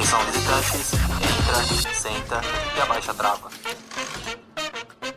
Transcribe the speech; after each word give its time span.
Atenção 0.00 0.18
visitantes, 0.24 0.92
entra, 0.94 1.94
senta 1.94 2.40
e 2.74 2.80
abaixa 2.80 3.10
a 3.10 3.14
trava. 3.14 3.50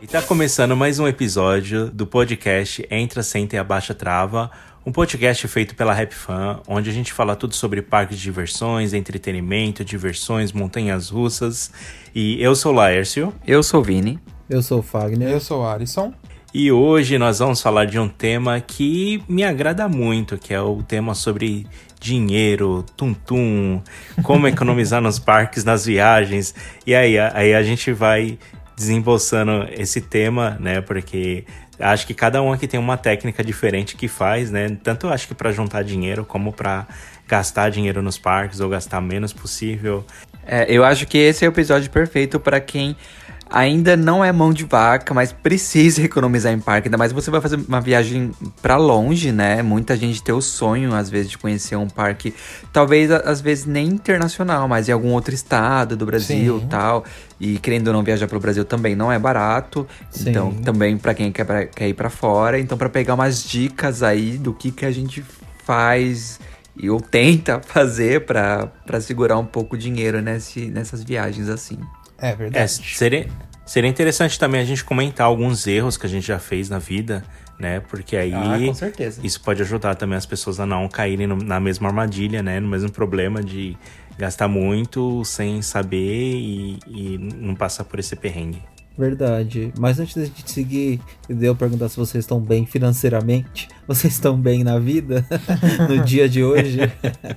E 0.02 0.06
tá 0.06 0.20
começando 0.20 0.76
mais 0.76 0.98
um 0.98 1.08
episódio 1.08 1.90
do 1.90 2.06
podcast 2.06 2.86
Entra, 2.90 3.22
Senta 3.22 3.56
e 3.56 3.58
Abaixa 3.58 3.94
Trava, 3.94 4.50
um 4.84 4.92
podcast 4.92 5.48
feito 5.48 5.74
pela 5.74 5.94
Rap 5.94 6.14
Fan, 6.14 6.60
onde 6.68 6.90
a 6.90 6.92
gente 6.92 7.14
fala 7.14 7.34
tudo 7.34 7.54
sobre 7.54 7.80
parques 7.80 8.18
de 8.18 8.24
diversões, 8.24 8.92
entretenimento, 8.92 9.82
diversões, 9.82 10.52
montanhas 10.52 11.08
russas. 11.08 11.72
E 12.14 12.36
eu 12.42 12.54
sou 12.54 12.70
o 12.70 12.74
Laércio. 12.74 13.32
Eu 13.46 13.62
sou 13.62 13.80
o 13.80 13.82
Vini. 13.82 14.20
Eu 14.50 14.62
sou 14.62 14.80
o 14.80 14.82
Fagner. 14.82 15.30
Eu 15.30 15.40
sou 15.40 15.62
o 15.62 15.66
Alisson. 15.66 16.12
E 16.52 16.70
hoje 16.70 17.18
nós 17.18 17.38
vamos 17.38 17.60
falar 17.60 17.86
de 17.86 17.98
um 17.98 18.08
tema 18.08 18.60
que 18.60 19.20
me 19.26 19.42
agrada 19.42 19.88
muito, 19.88 20.36
que 20.38 20.52
é 20.54 20.60
o 20.60 20.84
tema 20.84 21.14
sobre 21.14 21.66
dinheiro, 22.04 22.84
tum-tum, 22.94 23.80
como 24.22 24.46
economizar 24.46 25.00
nos 25.00 25.18
parques, 25.18 25.64
nas 25.64 25.86
viagens. 25.86 26.54
E 26.86 26.94
aí, 26.94 27.18
aí 27.18 27.54
a 27.54 27.62
gente 27.62 27.90
vai 27.92 28.38
desembolsando 28.76 29.66
esse 29.72 30.02
tema, 30.02 30.58
né? 30.60 30.82
Porque 30.82 31.46
acho 31.78 32.06
que 32.06 32.12
cada 32.12 32.42
um 32.42 32.52
aqui 32.52 32.68
tem 32.68 32.78
uma 32.78 32.98
técnica 32.98 33.42
diferente 33.42 33.96
que 33.96 34.06
faz, 34.06 34.50
né? 34.50 34.76
Tanto 34.82 35.08
acho 35.08 35.26
que 35.26 35.34
para 35.34 35.50
juntar 35.50 35.82
dinheiro 35.82 36.26
como 36.26 36.52
para 36.52 36.86
gastar 37.26 37.70
dinheiro 37.70 38.02
nos 38.02 38.18
parques 38.18 38.60
ou 38.60 38.68
gastar 38.68 39.00
menos 39.00 39.32
possível. 39.32 40.04
É, 40.46 40.66
eu 40.68 40.84
acho 40.84 41.06
que 41.06 41.16
esse 41.16 41.42
é 41.42 41.48
o 41.48 41.52
episódio 41.52 41.90
perfeito 41.90 42.38
para 42.38 42.60
quem 42.60 42.94
ainda 43.48 43.96
não 43.96 44.24
é 44.24 44.32
mão 44.32 44.52
de 44.52 44.64
vaca, 44.64 45.12
mas 45.14 45.32
precisa 45.32 46.02
economizar 46.02 46.52
em 46.52 46.60
parque. 46.60 46.88
Ainda 46.88 46.98
mais 46.98 47.12
você 47.12 47.30
vai 47.30 47.40
fazer 47.40 47.56
uma 47.56 47.80
viagem 47.80 48.30
para 48.60 48.76
longe, 48.76 49.32
né? 49.32 49.62
Muita 49.62 49.96
gente 49.96 50.22
tem 50.22 50.34
o 50.34 50.40
sonho, 50.40 50.94
às 50.94 51.10
vezes, 51.10 51.30
de 51.30 51.38
conhecer 51.38 51.76
um 51.76 51.88
parque, 51.88 52.34
talvez, 52.72 53.10
às 53.10 53.40
vezes, 53.40 53.64
nem 53.64 53.86
internacional, 53.86 54.66
mas 54.66 54.88
em 54.88 54.92
algum 54.92 55.12
outro 55.12 55.34
estado 55.34 55.96
do 55.96 56.06
Brasil 56.06 56.58
e 56.58 56.66
tal. 56.66 57.04
E 57.38 57.58
querendo 57.58 57.88
ou 57.88 57.92
não 57.92 58.02
viajar 58.02 58.26
para 58.26 58.36
o 58.36 58.40
Brasil 58.40 58.64
também 58.64 58.94
não 58.94 59.10
é 59.10 59.18
barato. 59.18 59.86
Sim. 60.10 60.30
Então, 60.30 60.52
também 60.52 60.96
para 60.96 61.14
quem 61.14 61.30
quer, 61.30 61.44
pra, 61.44 61.66
quer 61.66 61.88
ir 61.88 61.94
para 61.94 62.10
fora. 62.10 62.58
Então, 62.58 62.78
para 62.78 62.88
pegar 62.88 63.14
umas 63.14 63.42
dicas 63.44 64.02
aí 64.02 64.38
do 64.38 64.52
que, 64.52 64.70
que 64.70 64.86
a 64.86 64.90
gente 64.90 65.24
faz 65.64 66.38
e 66.76 66.90
ou 66.90 67.00
tenta 67.00 67.60
fazer 67.64 68.24
para 68.24 69.00
segurar 69.00 69.38
um 69.38 69.46
pouco 69.46 69.76
o 69.76 69.78
dinheiro 69.78 70.20
nesse, 70.20 70.66
nessas 70.66 71.02
viagens 71.02 71.48
assim. 71.48 71.78
É 72.18 72.34
verdade. 72.34 72.64
É, 72.64 72.66
seria, 72.66 73.28
seria 73.64 73.88
interessante 73.90 74.38
também 74.38 74.60
a 74.60 74.64
gente 74.64 74.84
comentar 74.84 75.26
alguns 75.26 75.66
erros 75.66 75.96
que 75.96 76.06
a 76.06 76.08
gente 76.08 76.26
já 76.26 76.38
fez 76.38 76.68
na 76.68 76.78
vida, 76.78 77.24
né? 77.58 77.80
Porque 77.80 78.16
aí 78.16 78.32
ah, 78.32 78.58
com 78.66 78.74
certeza. 78.74 79.20
isso 79.24 79.40
pode 79.40 79.62
ajudar 79.62 79.94
também 79.94 80.16
as 80.16 80.26
pessoas 80.26 80.60
a 80.60 80.66
não 80.66 80.88
caírem 80.88 81.26
no, 81.26 81.36
na 81.36 81.60
mesma 81.60 81.88
armadilha, 81.88 82.42
né? 82.42 82.60
No 82.60 82.68
mesmo 82.68 82.90
problema 82.90 83.42
de 83.42 83.76
gastar 84.18 84.48
muito 84.48 85.24
sem 85.24 85.60
saber 85.62 86.34
e, 86.34 86.78
e 86.86 87.18
não 87.18 87.54
passar 87.54 87.84
por 87.84 87.98
esse 87.98 88.14
perrengue. 88.14 88.62
Verdade. 88.96 89.72
Mas 89.76 89.98
antes 89.98 90.14
de 90.14 90.26
gente 90.26 90.50
seguir, 90.50 91.00
eu 91.28 91.56
perguntar 91.56 91.88
se 91.88 91.96
vocês 91.96 92.22
estão 92.22 92.40
bem 92.40 92.64
financeiramente. 92.64 93.68
Vocês 93.88 94.14
estão 94.14 94.36
bem 94.36 94.62
na 94.62 94.78
vida? 94.78 95.26
no 95.90 96.04
dia 96.04 96.28
de 96.28 96.44
hoje? 96.44 96.78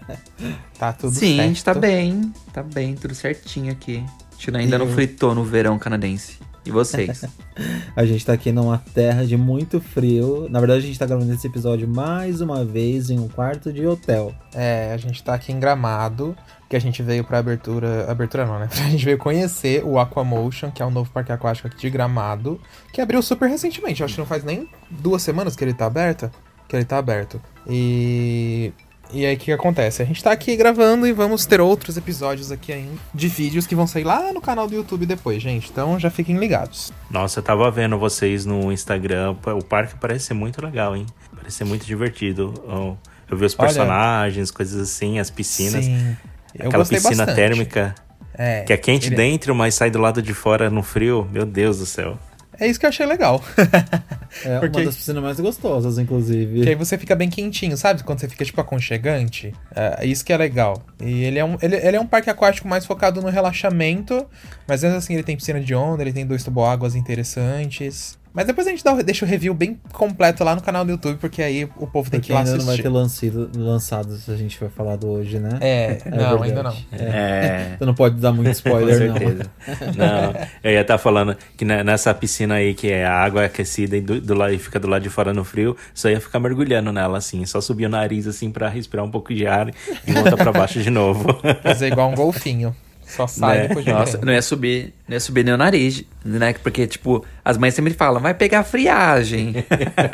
tá 0.77 0.93
tudo 0.93 1.13
Sim, 1.13 1.19
certo. 1.19 1.33
Sim, 1.35 1.39
a 1.39 1.47
gente 1.47 1.63
tá 1.63 1.73
bem. 1.73 2.33
Tá 2.53 2.63
bem, 2.63 2.95
tudo 2.95 3.15
certinho 3.15 3.71
aqui. 3.71 4.05
A 4.37 4.39
gente 4.39 4.55
ainda 4.55 4.77
não 4.77 4.87
fritou 4.87 5.33
no 5.33 5.43
verão 5.43 5.79
canadense. 5.79 6.37
E 6.63 6.71
vocês? 6.71 7.23
a 7.95 8.05
gente 8.05 8.25
tá 8.25 8.33
aqui 8.33 8.51
numa 8.51 8.77
terra 8.93 9.25
de 9.25 9.35
muito 9.35 9.79
frio. 9.79 10.47
Na 10.49 10.59
verdade, 10.59 10.83
a 10.83 10.87
gente 10.87 10.99
tá 10.99 11.05
gravando 11.05 11.33
esse 11.33 11.47
episódio 11.47 11.87
mais 11.87 12.39
uma 12.39 12.63
vez 12.63 13.09
em 13.09 13.17
um 13.17 13.27
quarto 13.27 13.71
de 13.71 13.85
hotel. 13.87 14.35
É, 14.53 14.91
a 14.93 14.97
gente 14.97 15.23
tá 15.23 15.33
aqui 15.33 15.51
em 15.51 15.59
Gramado, 15.59 16.35
que 16.69 16.75
a 16.75 16.79
gente 16.79 17.01
veio 17.01 17.23
pra 17.23 17.39
abertura. 17.39 18.05
Abertura 18.11 18.45
não, 18.45 18.59
né? 18.59 18.69
A 18.85 18.89
gente 18.89 19.03
veio 19.03 19.17
conhecer 19.17 19.83
o 19.83 19.97
Aquamotion, 19.97 20.69
que 20.69 20.81
é 20.83 20.85
o 20.85 20.91
novo 20.91 21.09
parque 21.09 21.31
aquático 21.31 21.67
aqui 21.67 21.77
de 21.77 21.89
Gramado, 21.89 22.59
que 22.91 22.99
abriu 22.99 23.21
super 23.21 23.49
recentemente. 23.49 24.01
Eu 24.01 24.05
acho 24.05 24.15
que 24.15 24.19
não 24.19 24.27
faz 24.27 24.43
nem 24.43 24.69
duas 24.91 25.21
semanas 25.21 25.55
que 25.55 25.63
ele 25.63 25.73
tá 25.73 25.85
aberto. 25.85 26.29
Que 26.67 26.75
ele 26.75 26.85
tá 26.85 26.97
aberto. 26.97 27.41
E 27.65 28.73
e 29.11 29.25
aí 29.25 29.35
o 29.35 29.37
que 29.37 29.51
acontece? 29.51 30.01
A 30.01 30.05
gente 30.05 30.23
tá 30.23 30.31
aqui 30.31 30.55
gravando 30.55 31.07
e 31.07 31.13
vamos 31.13 31.45
ter 31.45 31.61
outros 31.61 31.97
episódios 31.97 32.51
aqui 32.51 32.73
ainda 32.73 32.97
de 33.13 33.27
vídeos 33.27 33.65
que 33.65 33.75
vão 33.75 33.87
sair 33.87 34.03
lá 34.03 34.33
no 34.33 34.41
canal 34.41 34.67
do 34.67 34.75
YouTube 34.75 35.05
depois, 35.05 35.41
gente. 35.41 35.69
Então 35.69 35.99
já 35.99 36.09
fiquem 36.09 36.37
ligados. 36.37 36.91
Nossa, 37.09 37.39
eu 37.39 37.43
tava 37.43 37.69
vendo 37.71 37.97
vocês 37.97 38.45
no 38.45 38.71
Instagram. 38.71 39.35
O 39.57 39.63
parque 39.63 39.95
parece 39.99 40.25
ser 40.25 40.33
muito 40.33 40.63
legal, 40.63 40.95
hein? 40.95 41.05
Parece 41.35 41.57
ser 41.57 41.63
muito 41.63 41.85
divertido. 41.85 42.53
Eu 43.29 43.37
vi 43.37 43.45
os 43.45 43.55
personagens, 43.55 44.49
Olha, 44.49 44.55
coisas 44.55 44.89
assim, 44.89 45.19
as 45.19 45.29
piscinas. 45.29 45.85
Sim, 45.85 46.17
aquela 46.59 46.85
piscina 46.85 47.25
bastante. 47.25 47.35
térmica 47.35 47.95
é, 48.33 48.61
que 48.61 48.71
é 48.71 48.77
quente 48.77 49.07
ele... 49.07 49.15
dentro, 49.15 49.55
mas 49.55 49.75
sai 49.75 49.89
do 49.89 49.99
lado 49.99 50.21
de 50.21 50.33
fora 50.33 50.69
no 50.69 50.83
frio. 50.83 51.27
Meu 51.31 51.45
Deus 51.45 51.79
do 51.79 51.85
céu. 51.85 52.19
É 52.59 52.67
isso 52.67 52.79
que 52.79 52.85
eu 52.85 52.89
achei 52.89 53.05
legal. 53.05 53.43
é 54.43 54.59
Porque... 54.59 54.79
uma 54.79 54.85
das 54.85 54.95
piscinas 54.95 55.23
mais 55.23 55.39
gostosas, 55.39 55.97
inclusive. 55.97 56.63
Que 56.63 56.69
aí 56.69 56.75
você 56.75 56.97
fica 56.97 57.15
bem 57.15 57.29
quentinho, 57.29 57.77
sabe? 57.77 58.03
Quando 58.03 58.19
você 58.19 58.27
fica, 58.27 58.43
tipo, 58.43 58.59
aconchegante. 58.59 59.53
É 59.75 60.05
isso 60.05 60.25
que 60.25 60.33
é 60.33 60.37
legal. 60.37 60.81
E 60.99 61.23
ele 61.23 61.39
é, 61.39 61.45
um, 61.45 61.57
ele, 61.61 61.75
ele 61.75 61.97
é 61.97 61.99
um 61.99 62.07
parque 62.07 62.29
aquático 62.29 62.67
mais 62.67 62.85
focado 62.85 63.21
no 63.21 63.29
relaxamento. 63.29 64.25
Mas 64.67 64.83
mesmo 64.83 64.97
assim, 64.97 65.13
ele 65.13 65.23
tem 65.23 65.35
piscina 65.35 65.59
de 65.59 65.75
onda, 65.75 66.01
ele 66.01 66.13
tem 66.13 66.25
dois 66.25 66.43
toboáguas 66.43 66.95
interessantes. 66.95 68.16
Mas 68.33 68.45
depois 68.45 68.67
a 68.67 68.69
gente 68.69 68.83
dá, 68.83 68.93
deixa 69.01 69.25
o 69.25 69.27
review 69.27 69.53
bem 69.53 69.79
completo 69.93 70.43
lá 70.43 70.55
no 70.55 70.61
canal 70.61 70.85
do 70.85 70.91
YouTube, 70.91 71.17
porque 71.17 71.41
aí 71.41 71.63
o 71.77 71.87
povo 71.87 72.09
tem 72.09 72.19
Porque 72.19 72.27
que 72.27 72.31
ir 72.31 72.33
lá 72.35 72.39
ainda 72.41 72.51
assistir. 72.51 72.65
não 72.67 72.73
vai 72.75 72.83
ter 72.83 72.89
lançado, 72.89 73.49
lançado 73.55 74.15
se 74.17 74.29
a 74.31 74.35
gente 74.35 74.59
vai 74.59 74.69
falar 74.69 74.95
do 74.95 75.07
hoje, 75.07 75.39
né? 75.39 75.57
É, 75.61 75.97
não, 76.09 76.43
ainda 76.43 76.63
não. 76.63 76.71
verdade. 76.71 76.87
É. 76.91 77.75
Você 77.79 77.85
não 77.85 77.93
pode 77.93 78.15
dar 78.17 78.31
muito 78.31 78.45
Com 78.47 78.51
spoiler, 78.51 79.07
não. 79.09 79.17
certeza. 79.17 79.43
Não, 79.97 80.33
eu 80.63 80.71
ia 80.71 80.81
estar 80.81 80.97
falando 80.97 81.35
que 81.55 81.65
ne- 81.65 81.83
nessa 81.83 82.13
piscina 82.13 82.55
aí, 82.55 82.73
que 82.73 82.91
é 82.91 83.05
a 83.05 83.13
água 83.13 83.41
é 83.43 83.45
aquecida 83.45 83.97
e, 83.97 84.01
do, 84.01 84.21
do 84.21 84.33
lado, 84.33 84.53
e 84.53 84.57
fica 84.59 84.79
do 84.79 84.87
lado 84.87 85.01
de 85.01 85.09
fora 85.09 85.33
no 85.33 85.43
frio, 85.43 85.75
só 85.93 86.09
ia 86.09 86.21
ficar 86.21 86.39
mergulhando 86.39 86.91
nela, 86.93 87.17
assim. 87.17 87.45
Só 87.45 87.59
subir 87.61 87.85
o 87.85 87.89
nariz, 87.89 88.27
assim, 88.27 88.51
pra 88.51 88.69
respirar 88.69 89.05
um 89.05 89.11
pouco 89.11 89.33
de 89.33 89.47
ar 89.47 89.69
e 90.05 90.11
voltar 90.11 90.37
pra 90.37 90.51
baixo 90.51 90.81
de 90.81 90.89
novo. 90.89 91.27
Fazer 91.63 91.87
igual 91.87 92.09
um 92.11 92.15
golfinho. 92.15 92.75
Só 93.07 93.25
sai 93.25 93.57
Né? 93.59 93.67
depois 93.69 93.85
de 93.85 93.91
Nossa, 93.91 94.17
não 94.17 94.33
ia 94.33 94.41
subir, 94.41 94.93
não 95.07 95.13
ia 95.15 95.19
subir 95.19 95.43
nem 95.45 95.53
o 95.53 95.57
nariz, 95.57 96.03
né? 96.25 96.53
Porque, 96.61 96.85
tipo, 96.85 97.25
as 97.43 97.57
mães 97.57 97.73
sempre 97.73 97.93
falam, 97.93 98.21
vai 98.21 98.33
pegar 98.33 98.63
friagem. 98.63 99.53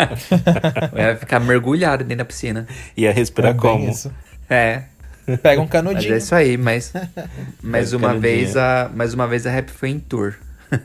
vai 0.94 1.16
ficar 1.16 1.40
mergulhado 1.40 2.04
dentro 2.04 2.18
da 2.19 2.25
piscina. 2.25 2.68
Ia 2.95 3.12
respirar 3.12 3.51
É 3.51 3.54
como? 3.56 3.90
isso. 3.90 4.12
É, 4.50 4.84
Pega 5.42 5.62
um 5.62 5.63
mas 5.63 5.72
canudinho. 5.72 6.13
é 6.13 6.18
isso 6.18 6.36
aí, 6.36 6.57
mas. 6.57 6.92
Mais 7.63 7.94
uma 7.94 8.13
vez 8.13 8.57
a. 8.57 8.92
Mais 8.94 9.13
uma 9.13 9.25
vez 9.28 9.48
a 9.48 9.51
rap 9.51 9.69
foi 9.69 9.90
em 9.90 10.00
tour. 10.00 10.36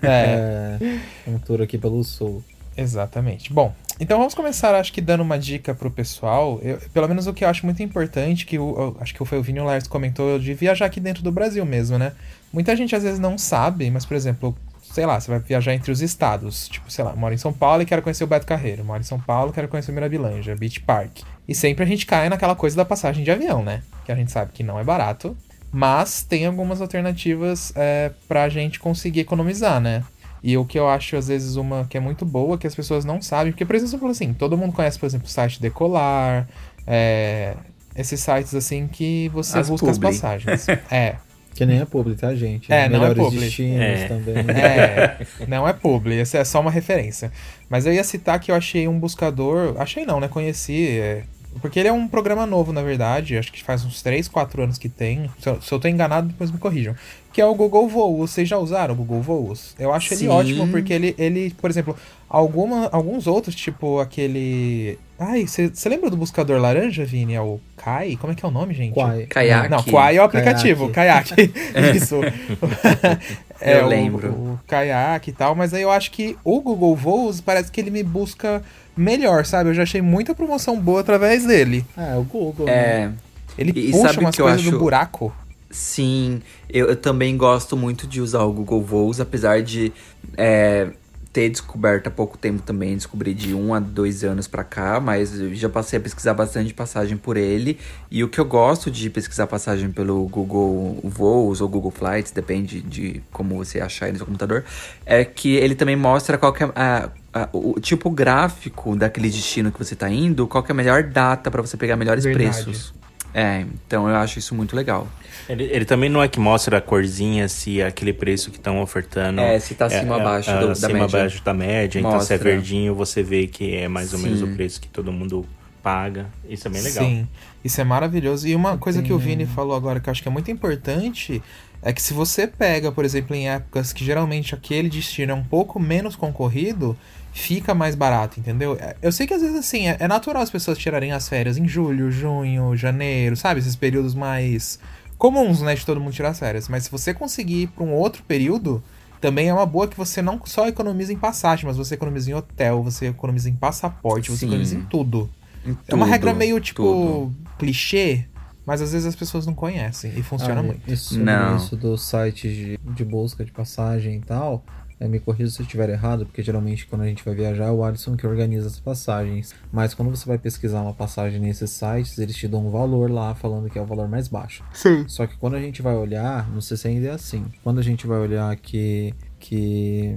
É, 0.00 0.78
É, 0.80 0.98
um 1.30 1.38
tour 1.38 1.60
aqui 1.60 1.76
pelo 1.76 2.02
sul. 2.04 2.42
exatamente. 2.76 3.52
Bom, 3.52 3.74
então 4.00 4.18
vamos 4.18 4.34
começar, 4.34 4.74
acho 4.74 4.92
que 4.92 5.00
dando 5.00 5.22
uma 5.22 5.38
dica 5.38 5.74
pro 5.74 5.90
pessoal. 5.90 6.58
Eu- 6.62 6.78
pelo 6.92 7.08
menos 7.08 7.26
o 7.26 7.32
que 7.34 7.44
eu 7.44 7.48
acho 7.48 7.64
muito 7.66 7.82
importante, 7.82 8.46
que 8.46 8.58
o, 8.58 8.96
acho 9.00 9.14
que 9.14 9.24
foi 9.24 9.38
o 9.38 9.42
Vini 9.42 9.60
Lars 9.60 9.86
comentou, 9.86 10.38
de 10.38 10.54
viajar 10.54 10.86
aqui 10.86 11.00
dentro 11.00 11.22
do 11.22 11.32
Brasil 11.32 11.64
mesmo, 11.64 11.98
né? 11.98 12.12
Muita 12.52 12.74
gente 12.76 12.94
às 12.94 13.02
vezes 13.02 13.18
não 13.18 13.36
sabe, 13.36 13.90
mas, 13.90 14.04
por 14.06 14.16
exemplo, 14.16 14.56
sei 14.92 15.04
lá, 15.04 15.20
você 15.20 15.30
vai 15.30 15.38
viajar 15.40 15.74
entre 15.74 15.90
os 15.92 16.00
estados. 16.00 16.68
Tipo, 16.68 16.90
sei 16.90 17.04
lá, 17.04 17.14
moro 17.14 17.34
em 17.34 17.38
São 17.38 17.52
Paulo 17.52 17.82
e 17.82 17.86
quero 17.86 18.00
conhecer 18.02 18.24
o 18.24 18.26
Beto 18.26 18.46
Carreiro. 18.46 18.84
Moro 18.84 19.00
em 19.00 19.04
São 19.04 19.20
Paulo 19.20 19.50
e 19.50 19.54
quero 19.54 19.68
conhecer 19.68 19.90
o 19.90 19.94
Mirabilândia, 19.94 20.56
Beach 20.56 20.80
Park. 20.80 21.18
E 21.46 21.54
sempre 21.54 21.84
a 21.84 21.86
gente 21.86 22.06
cai 22.06 22.28
naquela 22.28 22.54
coisa 22.54 22.76
da 22.76 22.84
passagem 22.84 23.22
de 23.24 23.30
avião, 23.30 23.62
né? 23.62 23.82
Que 24.04 24.12
a 24.12 24.14
gente 24.14 24.30
sabe 24.32 24.52
que 24.52 24.62
não 24.62 24.78
é 24.78 24.84
barato. 24.84 25.36
Mas 25.70 26.22
tem 26.22 26.46
algumas 26.46 26.80
alternativas 26.80 27.72
é, 27.76 28.10
pra 28.26 28.48
gente 28.48 28.80
conseguir 28.80 29.20
economizar, 29.20 29.80
né? 29.80 30.02
E 30.42 30.56
o 30.56 30.64
que 30.64 30.78
eu 30.78 30.88
acho, 30.88 31.16
às 31.16 31.28
vezes, 31.28 31.56
uma 31.56 31.84
que 31.88 31.96
é 31.96 32.00
muito 32.00 32.24
boa, 32.24 32.56
que 32.58 32.66
as 32.66 32.74
pessoas 32.74 33.04
não 33.04 33.20
sabem, 33.20 33.52
porque, 33.52 33.64
por 33.64 33.74
exemplo, 33.74 34.08
assim, 34.08 34.32
todo 34.32 34.56
mundo 34.56 34.72
conhece, 34.72 34.98
por 34.98 35.06
exemplo, 35.06 35.26
o 35.26 35.30
site 35.30 35.60
Decolar, 35.60 36.48
é, 36.86 37.54
esses 37.96 38.20
sites, 38.20 38.54
assim, 38.54 38.86
que 38.86 39.28
você 39.30 39.58
As 39.58 39.68
busca 39.68 39.90
as 39.90 39.98
publi. 39.98 40.12
passagens. 40.14 40.66
é, 40.90 41.16
Que 41.54 41.66
nem 41.66 41.80
é 41.80 41.84
publi, 41.84 42.14
tá, 42.14 42.32
gente? 42.36 42.72
É, 42.72 42.88
não 42.88 42.98
é 43.04 43.08
Melhores 43.08 43.24
publi. 43.24 43.40
destinos 43.40 43.80
É. 44.00 44.06
também. 44.08 44.34
É, 44.56 45.18
não 45.48 45.66
é 45.66 45.72
publi, 45.72 46.20
essa 46.20 46.38
é 46.38 46.44
só 46.44 46.60
uma 46.60 46.70
referência. 46.70 47.32
Mas 47.68 47.84
eu 47.84 47.92
ia 47.92 48.04
citar 48.04 48.38
que 48.38 48.50
eu 48.52 48.54
achei 48.54 48.86
um 48.86 48.98
buscador. 48.98 49.74
Achei 49.78 50.06
não, 50.06 50.20
né? 50.20 50.28
Conheci. 50.28 50.98
é, 51.00 51.24
porque 51.60 51.78
ele 51.78 51.88
é 51.88 51.92
um 51.92 52.06
programa 52.08 52.46
novo, 52.46 52.72
na 52.72 52.82
verdade. 52.82 53.36
Acho 53.36 53.52
que 53.52 53.62
faz 53.62 53.84
uns 53.84 54.02
3, 54.02 54.28
4 54.28 54.62
anos 54.62 54.78
que 54.78 54.88
tem. 54.88 55.30
Se 55.40 55.48
eu, 55.48 55.60
se 55.60 55.72
eu 55.72 55.78
tô 55.78 55.88
enganado, 55.88 56.28
depois 56.28 56.50
me 56.50 56.58
corrijam. 56.58 56.94
Que 57.32 57.40
é 57.40 57.46
o 57.46 57.54
Google 57.54 57.88
Voos. 57.88 58.30
Vocês 58.30 58.48
já 58.48 58.58
usaram 58.58 58.94
o 58.94 58.96
Google 58.96 59.20
Voos? 59.22 59.74
Eu 59.78 59.92
acho 59.92 60.12
ele 60.14 60.20
Sim. 60.20 60.28
ótimo, 60.28 60.66
porque 60.68 60.92
ele, 60.92 61.14
ele 61.18 61.54
por 61.60 61.70
exemplo, 61.70 61.94
alguma, 62.28 62.88
alguns 62.90 63.26
outros, 63.26 63.54
tipo 63.54 64.00
aquele. 64.00 64.98
Ai, 65.18 65.46
você 65.46 65.88
lembra 65.88 66.10
do 66.10 66.16
buscador 66.16 66.60
laranja, 66.60 67.04
Vini? 67.04 67.34
É 67.34 67.40
o 67.40 67.60
Kai? 67.76 68.16
Como 68.20 68.32
é 68.32 68.36
que 68.36 68.44
é 68.44 68.48
o 68.48 68.52
nome, 68.52 68.72
gente? 68.72 68.94
Quai. 68.94 69.26
Kayak. 69.26 69.68
Não, 69.68 69.82
Quai 69.82 70.16
é 70.16 70.20
o 70.20 70.24
aplicativo, 70.24 70.90
Kayak. 70.90 71.34
Isso. 71.96 72.16
Eu 73.60 73.84
o- 73.84 73.88
lembro. 73.88 74.28
O, 74.30 74.60
Kayak 74.66 75.30
e 75.30 75.32
tal, 75.32 75.54
mas 75.54 75.74
aí 75.74 75.82
eu 75.82 75.90
acho 75.90 76.10
que 76.12 76.36
o 76.44 76.60
Google 76.60 76.94
Voos 76.94 77.40
parece 77.40 77.70
que 77.70 77.80
ele 77.80 77.90
me 77.90 78.02
busca 78.02 78.62
melhor, 78.98 79.44
sabe? 79.46 79.70
Eu 79.70 79.74
já 79.74 79.82
achei 79.84 80.02
muita 80.02 80.34
promoção 80.34 80.78
boa 80.80 81.00
através 81.00 81.44
dele. 81.46 81.84
Ah, 81.96 82.14
é 82.14 82.16
o 82.16 82.22
Google. 82.24 82.66
né? 82.66 82.72
É. 82.72 83.10
Ele 83.56 83.72
E- 83.74 83.90
puxa 83.92 84.08
sabe 84.08 84.18
umas 84.20 84.34
que 84.34 84.40
eu 84.40 84.46
coisas 84.46 84.62
do 84.62 84.68
acho- 84.70 84.78
buraco. 84.78 85.32
Sim, 85.70 86.40
eu, 86.70 86.86
eu 86.88 86.96
também 86.96 87.36
gosto 87.36 87.76
muito 87.76 88.06
de 88.06 88.20
usar 88.20 88.42
o 88.42 88.52
Google 88.52 88.80
Voos, 88.82 89.20
apesar 89.20 89.62
de 89.62 89.92
é, 90.36 90.88
ter 91.32 91.50
descoberto 91.50 92.06
há 92.06 92.10
pouco 92.10 92.38
tempo 92.38 92.62
também, 92.62 92.94
descobri 92.96 93.34
de 93.34 93.54
um 93.54 93.74
a 93.74 93.78
dois 93.78 94.24
anos 94.24 94.48
pra 94.48 94.64
cá, 94.64 94.98
mas 94.98 95.30
já 95.52 95.68
passei 95.68 95.98
a 95.98 96.02
pesquisar 96.02 96.34
bastante 96.34 96.72
passagem 96.72 97.16
por 97.16 97.36
ele. 97.36 97.78
E 98.10 98.24
o 98.24 98.28
que 98.28 98.38
eu 98.40 98.44
gosto 98.44 98.90
de 98.90 99.10
pesquisar 99.10 99.46
passagem 99.46 99.90
pelo 99.90 100.26
Google 100.28 100.98
Voos 101.04 101.60
ou 101.60 101.68
Google 101.68 101.90
Flights, 101.90 102.32
depende 102.32 102.80
de 102.80 103.22
como 103.30 103.56
você 103.56 103.80
achar 103.80 104.06
aí 104.06 104.12
no 104.12 104.18
seu 104.18 104.26
computador, 104.26 104.64
é 105.04 105.24
que 105.24 105.54
ele 105.54 105.74
também 105.74 105.96
mostra 105.96 106.38
qual 106.38 106.52
que 106.52 106.64
é 106.64 106.70
a- 106.74 107.10
a- 107.32 107.48
o 107.52 107.78
tipo 107.78 108.08
gráfico 108.10 108.96
daquele 108.96 109.28
destino 109.28 109.70
que 109.70 109.78
você 109.78 109.94
tá 109.94 110.08
indo, 110.10 110.46
qual 110.46 110.64
que 110.64 110.72
é 110.72 110.74
a 110.74 110.76
melhor 110.76 111.02
data 111.02 111.50
pra 111.50 111.60
você 111.62 111.76
pegar 111.76 111.94
melhores 111.96 112.24
Verdade. 112.24 112.64
preços. 112.64 112.94
É, 113.34 113.64
então 113.86 114.08
eu 114.08 114.16
acho 114.16 114.38
isso 114.38 114.54
muito 114.54 114.74
legal. 114.74 115.06
Ele, 115.48 115.64
ele 115.64 115.84
também 115.84 116.08
não 116.10 116.22
é 116.22 116.28
que 116.28 116.40
mostra 116.40 116.78
a 116.78 116.80
corzinha 116.80 117.48
se 117.48 117.82
aquele 117.82 118.12
preço 118.12 118.50
que 118.50 118.56
estão 118.56 118.80
ofertando. 118.82 119.40
É, 119.40 119.58
se 119.58 119.74
tá 119.74 119.86
acima 119.86 120.14
ou 120.16 120.20
abaixo 120.20 120.50
do- 120.58 120.66
da 120.66 120.72
acima 120.72 120.88
média. 121.00 121.04
abaixo 121.18 121.44
da 121.44 121.54
média. 121.54 121.98
Então, 121.98 122.10
se 122.12 122.32
é 122.32 122.36
Mostra. 122.36 122.38
verdinho, 122.38 122.94
você 122.94 123.22
vê 123.22 123.46
que 123.46 123.74
é 123.76 123.88
mais 123.88 124.12
ou 124.12 124.18
menos 124.18 124.40
Sim. 124.40 124.44
o 124.52 124.54
preço 124.56 124.80
que 124.80 124.88
todo 124.88 125.12
mundo 125.12 125.46
paga. 125.82 126.26
Isso 126.48 126.66
é 126.68 126.70
bem 126.70 126.82
legal. 126.82 127.04
Sim, 127.04 127.28
isso 127.64 127.80
é 127.80 127.84
maravilhoso. 127.84 128.46
E 128.48 128.54
uma 128.54 128.76
coisa 128.76 129.02
que 129.02 129.12
o 129.12 129.18
Vini 129.18 129.46
falou 129.46 129.76
agora 129.76 130.00
que 130.00 130.08
eu 130.08 130.10
acho 130.10 130.22
que 130.22 130.28
é 130.28 130.32
muito 130.32 130.50
importante 130.50 131.42
é 131.80 131.92
que 131.92 132.02
se 132.02 132.12
você 132.12 132.46
pega, 132.46 132.90
por 132.90 133.04
exemplo, 133.04 133.34
em 133.36 133.48
épocas 133.48 133.92
que 133.92 134.04
geralmente 134.04 134.54
aquele 134.54 134.88
destino 134.88 135.32
é 135.32 135.34
um 135.34 135.44
pouco 135.44 135.78
menos 135.78 136.16
concorrido, 136.16 136.96
fica 137.32 137.74
mais 137.74 137.94
barato, 137.94 138.38
entendeu? 138.40 138.76
É, 138.80 138.96
Eu 139.02 139.12
sei 139.12 139.26
que 139.26 139.34
às 139.34 139.40
vezes 139.42 139.56
assim, 139.56 139.88
é 139.88 139.96
é 140.00 140.08
natural 140.08 140.42
as 140.42 140.50
pessoas 140.50 140.76
tirarem 140.78 141.12
as 141.12 141.28
férias 141.28 141.56
em 141.56 141.66
julho, 141.68 142.10
junho, 142.10 142.76
janeiro, 142.76 143.36
sabe? 143.36 143.60
Esses 143.60 143.76
períodos 143.76 144.14
mais 144.14 144.78
comuns, 145.16 145.60
né, 145.62 145.74
de 145.74 145.84
todo 145.84 146.00
mundo 146.00 146.12
tirar 146.12 146.30
as 146.30 146.38
férias. 146.38 146.68
Mas 146.68 146.84
se 146.84 146.90
você 146.90 147.12
conseguir 147.14 147.62
ir 147.62 147.66
para 147.68 147.84
um 147.84 147.92
outro 147.92 148.22
período, 148.22 148.82
também 149.20 149.48
é 149.48 149.52
uma 149.54 149.66
boa 149.66 149.88
que 149.88 149.96
você 149.96 150.22
não 150.22 150.40
só 150.44 150.68
economiza 150.68 151.12
em 151.12 151.16
passagem, 151.18 151.66
mas 151.66 151.76
você 151.76 151.94
economiza 151.94 152.30
em 152.30 152.34
hotel, 152.34 152.82
você 152.82 153.06
economiza 153.08 153.48
em 153.50 153.54
passaporte, 153.54 154.30
você 154.30 154.38
Sim. 154.38 154.46
economiza 154.46 154.76
em 154.76 154.82
tudo. 154.82 155.28
Em 155.66 155.76
É 155.88 155.94
uma 155.94 156.04
tudo, 156.06 156.12
regra 156.12 156.32
meio, 156.34 156.60
tipo, 156.60 156.82
tudo. 156.82 157.34
clichê, 157.58 158.26
mas 158.64 158.80
às 158.80 158.92
vezes 158.92 159.06
as 159.08 159.16
pessoas 159.16 159.44
não 159.44 159.54
conhecem 159.54 160.12
e 160.16 160.22
funciona 160.22 160.60
Ah, 160.60 160.62
muito. 160.62 160.88
Isso, 160.88 161.18
Não. 161.18 161.56
isso 161.56 161.76
dos 161.76 162.02
sites 162.06 162.54
de, 162.54 162.78
de 162.78 163.04
busca 163.04 163.44
de 163.44 163.50
passagem 163.50 164.16
e 164.18 164.20
tal. 164.20 164.62
É, 165.00 165.06
me 165.06 165.20
corrija 165.20 165.50
se 165.50 165.60
eu 165.60 165.64
estiver 165.64 165.88
errado, 165.90 166.26
porque 166.26 166.42
geralmente 166.42 166.86
quando 166.86 167.02
a 167.02 167.06
gente 167.06 167.24
vai 167.24 167.34
viajar 167.34 167.66
é 167.66 167.70
o 167.70 167.84
Alisson 167.84 168.16
que 168.16 168.26
organiza 168.26 168.66
as 168.66 168.80
passagens. 168.80 169.54
Mas 169.72 169.94
quando 169.94 170.10
você 170.10 170.26
vai 170.26 170.38
pesquisar 170.38 170.82
uma 170.82 170.94
passagem 170.94 171.40
nesses 171.40 171.70
sites, 171.70 172.18
eles 172.18 172.36
te 172.36 172.48
dão 172.48 172.66
um 172.66 172.70
valor 172.70 173.10
lá 173.10 173.34
falando 173.34 173.70
que 173.70 173.78
é 173.78 173.82
o 173.82 173.86
valor 173.86 174.08
mais 174.08 174.28
baixo. 174.28 174.64
Sim. 174.72 175.06
Só 175.08 175.26
que 175.26 175.36
quando 175.36 175.54
a 175.54 175.60
gente 175.60 175.82
vai 175.82 175.94
olhar, 175.94 176.48
não 176.50 176.60
sei 176.60 176.76
se 176.76 176.88
ainda 176.88 177.08
é 177.08 177.10
assim. 177.12 177.46
Quando 177.62 177.78
a 177.78 177.82
gente 177.82 178.06
vai 178.06 178.18
olhar 178.18 178.54
que. 178.56 179.14
que. 179.38 180.16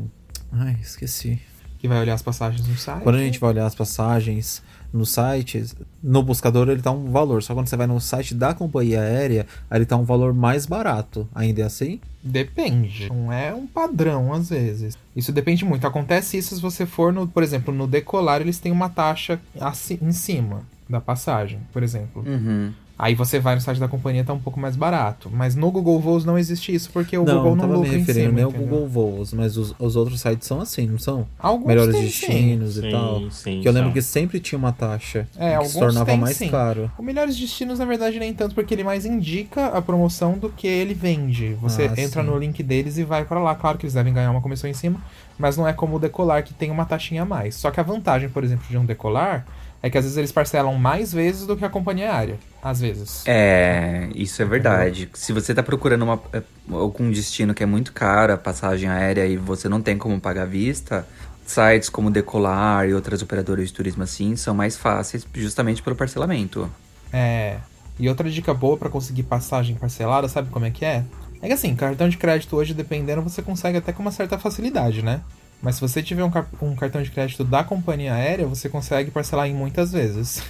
Ai, 0.52 0.78
esqueci. 0.82 1.40
Que 1.78 1.88
vai 1.88 2.00
olhar 2.00 2.14
as 2.14 2.22
passagens 2.22 2.68
no 2.68 2.76
site. 2.76 3.04
Quando 3.04 3.16
a 3.16 3.24
gente 3.24 3.40
vai 3.40 3.50
olhar 3.52 3.66
as 3.66 3.74
passagens 3.74 4.62
no 4.94 5.06
site, 5.06 5.66
no 6.04 6.22
buscador 6.24 6.68
ele 6.70 6.82
tá 6.82 6.92
um 6.92 7.12
valor. 7.12 7.42
Só 7.44 7.54
quando 7.54 7.68
você 7.68 7.78
vai 7.78 7.88
no 7.88 8.00
site 8.00 8.34
da 8.36 8.54
companhia 8.54 9.02
aérea, 9.02 9.46
aí 9.70 9.78
ele 9.80 9.86
tá 9.86 9.96
um 9.98 10.04
valor 10.04 10.34
mais 10.34 10.66
barato. 10.66 11.28
Ainda 11.34 11.62
é 11.62 11.66
assim? 11.66 12.00
Depende. 12.24 13.10
Não 13.10 13.32
é 13.32 13.54
um 13.54 13.66
padrão, 13.68 14.34
às 14.34 14.50
vezes. 14.50 14.98
Isso 15.16 15.32
depende 15.32 15.66
muito. 15.66 15.86
Acontece 15.88 16.38
isso 16.38 16.56
se 16.56 16.62
você 16.62 16.86
for 16.86 17.12
no, 17.12 17.28
por 17.28 17.44
exemplo, 17.44 17.74
no 17.74 17.88
decolar, 17.88 18.42
eles 18.42 18.60
têm 18.60 18.72
uma 18.72 18.90
taxa 18.90 19.40
aci- 19.60 20.00
em 20.02 20.12
cima 20.12 20.62
da 20.90 21.00
passagem, 21.02 21.60
por 21.72 21.84
exemplo. 21.84 22.24
Uhum. 22.26 22.72
Aí 23.04 23.16
você 23.16 23.40
vai 23.40 23.56
no 23.56 23.62
site 23.62 23.80
da 23.80 23.88
companhia, 23.88 24.24
tá 24.24 24.32
um 24.32 24.40
pouco 24.40 24.60
mais 24.60 24.76
barato. 24.76 25.28
Mas 25.34 25.56
no 25.56 25.72
Google 25.72 26.00
Voos 26.00 26.24
não 26.24 26.38
existe 26.38 26.72
isso, 26.72 26.92
porque 26.94 27.18
o 27.18 27.26
não, 27.26 27.38
Google 27.38 27.56
não 27.56 27.72
lucra 27.74 27.88
em 27.96 27.98
referindo 27.98 28.14
cima, 28.28 28.32
nem 28.36 28.44
ao 28.44 28.50
entendeu? 28.52 28.68
Google 28.68 28.88
Voos, 28.88 29.34
mas 29.34 29.58
os, 29.58 29.74
os 29.80 29.96
outros 29.96 30.22
sites 30.22 30.48
são 30.48 30.62
assim, 30.62 30.86
não 30.86 31.00
são? 31.00 31.26
Alguns 31.40 31.66
Melhores 31.68 31.96
têm, 31.96 32.04
destinos 32.04 32.78
e 32.78 32.82
Sim, 32.82 32.92
tal. 32.92 33.32
sim, 33.32 33.60
que 33.62 33.68
eu 33.68 33.72
lembro 33.72 33.88
são. 33.88 33.94
que 33.94 34.02
sempre 34.04 34.40
tinha 34.40 34.60
uma 34.60 34.72
taxa 34.72 35.28
É, 35.36 35.50
que 35.50 35.56
alguns 35.56 35.72
se 35.72 35.80
tornava 35.80 36.06
têm, 36.06 36.20
mais 36.20 36.38
sim. 36.38 36.50
caro. 36.50 36.92
O 36.96 37.02
Melhores 37.02 37.36
Destinos, 37.36 37.80
na 37.80 37.86
verdade, 37.86 38.20
nem 38.20 38.36
tanto, 38.36 38.54
porque 38.54 38.72
ele 38.72 38.84
mais 38.84 39.04
indica 39.04 39.66
a 39.70 39.82
promoção 39.82 40.38
do 40.38 40.50
que 40.50 40.68
ele 40.68 40.94
vende. 40.94 41.56
Você 41.56 41.84
Ah, 41.84 42.00
entra 42.00 42.22
sim. 42.22 42.30
no 42.30 42.38
link 42.38 42.62
deles 42.62 43.00
e 43.00 43.04
vai 43.04 43.26
pra 43.26 43.40
lá. 43.40 43.56
Claro 43.56 43.80
que 43.80 43.86
eles 43.86 43.96
devem 43.96 44.14
ganhar 44.14 44.30
uma 44.30 44.42
comissão 44.42 44.70
em 44.70 44.74
cima, 44.76 45.02
mas 45.40 45.58
não 45.58 45.68
é 45.68 45.74
como 45.74 45.96
o 45.96 46.00
Decolar, 46.00 46.44
que 46.44 46.54
tem 46.54 46.70
uma 46.70 46.86
taxinha 46.86 47.24
a 47.24 47.26
mais. 47.26 47.56
Só 47.56 47.72
que 47.72 47.80
a 47.80 47.84
vantagem, 47.84 48.30
por 48.30 48.44
exemplo, 48.44 48.66
de 48.70 48.78
um 48.78 48.86
Decolar 48.86 49.44
é 49.84 49.90
que 49.90 49.98
às 49.98 50.04
vezes 50.04 50.18
eles 50.18 50.32
parcelam 50.32 50.76
mais 50.76 51.12
vezes 51.12 51.48
do 51.48 51.58
que 51.58 51.66
a 51.66 51.70
companhia 51.70 52.14
aérea. 52.14 52.40
Às 52.62 52.80
vezes. 52.80 53.24
É, 53.26 54.10
isso 54.14 54.42
é 54.42 54.46
verdade. 54.46 55.10
Se 55.14 55.34
você 55.34 55.54
tá 55.54 55.64
procurando 55.64 56.04
uma, 56.04 56.22
é, 56.32 56.44
algum 56.72 57.10
destino 57.10 57.54
que 57.54 57.64
é 57.64 57.66
muito 57.66 57.92
caro, 57.92 58.34
a 58.34 58.38
passagem 58.38 58.88
aérea, 58.88 59.26
e 59.26 59.38
você 59.38 59.68
não 59.68 59.82
tem 59.82 59.98
como 59.98 60.20
pagar 60.20 60.44
à 60.44 60.46
vista, 60.46 61.08
sites 61.46 61.90
como 61.90 62.12
Decolar 62.12 62.88
e 62.88 62.94
outras 62.94 63.22
operadoras 63.22 63.68
de 63.68 63.74
turismo 63.74 64.04
assim 64.04 64.36
são 64.36 64.54
mais 64.54 64.78
fáceis 64.78 65.26
justamente 65.34 65.82
pelo 65.82 65.96
parcelamento. 65.96 66.70
É. 67.12 67.58
E 68.00 68.08
outra 68.08 68.30
dica 68.30 68.54
boa 68.54 68.78
pra 68.78 68.90
conseguir 68.90 69.24
passagem 69.24 69.76
parcelada, 69.76 70.28
sabe 70.28 70.50
como 70.50 70.66
é 70.66 70.72
que 70.72 70.86
é? 70.86 71.04
É 71.42 71.48
que 71.48 71.54
assim, 71.54 71.76
cartão 71.76 72.08
de 72.08 72.18
crédito 72.18 72.56
hoje, 72.56 72.74
dependendo, 72.74 73.22
você 73.22 73.42
consegue 73.42 73.80
até 73.80 73.92
com 73.92 74.02
uma 74.02 74.12
certa 74.12 74.38
facilidade, 74.38 75.02
né? 75.02 75.22
Mas 75.62 75.76
se 75.76 75.82
você 75.82 76.02
tiver 76.02 76.24
um, 76.24 76.32
um 76.62 76.76
cartão 76.76 77.02
de 77.04 77.12
crédito 77.12 77.44
da 77.44 77.64
companhia 77.64 78.14
aérea, 78.14 78.48
você 78.48 78.68
consegue 78.68 79.12
parcelar 79.12 79.48
em 79.48 79.54
muitas 79.54 79.92
vezes. 79.92 80.42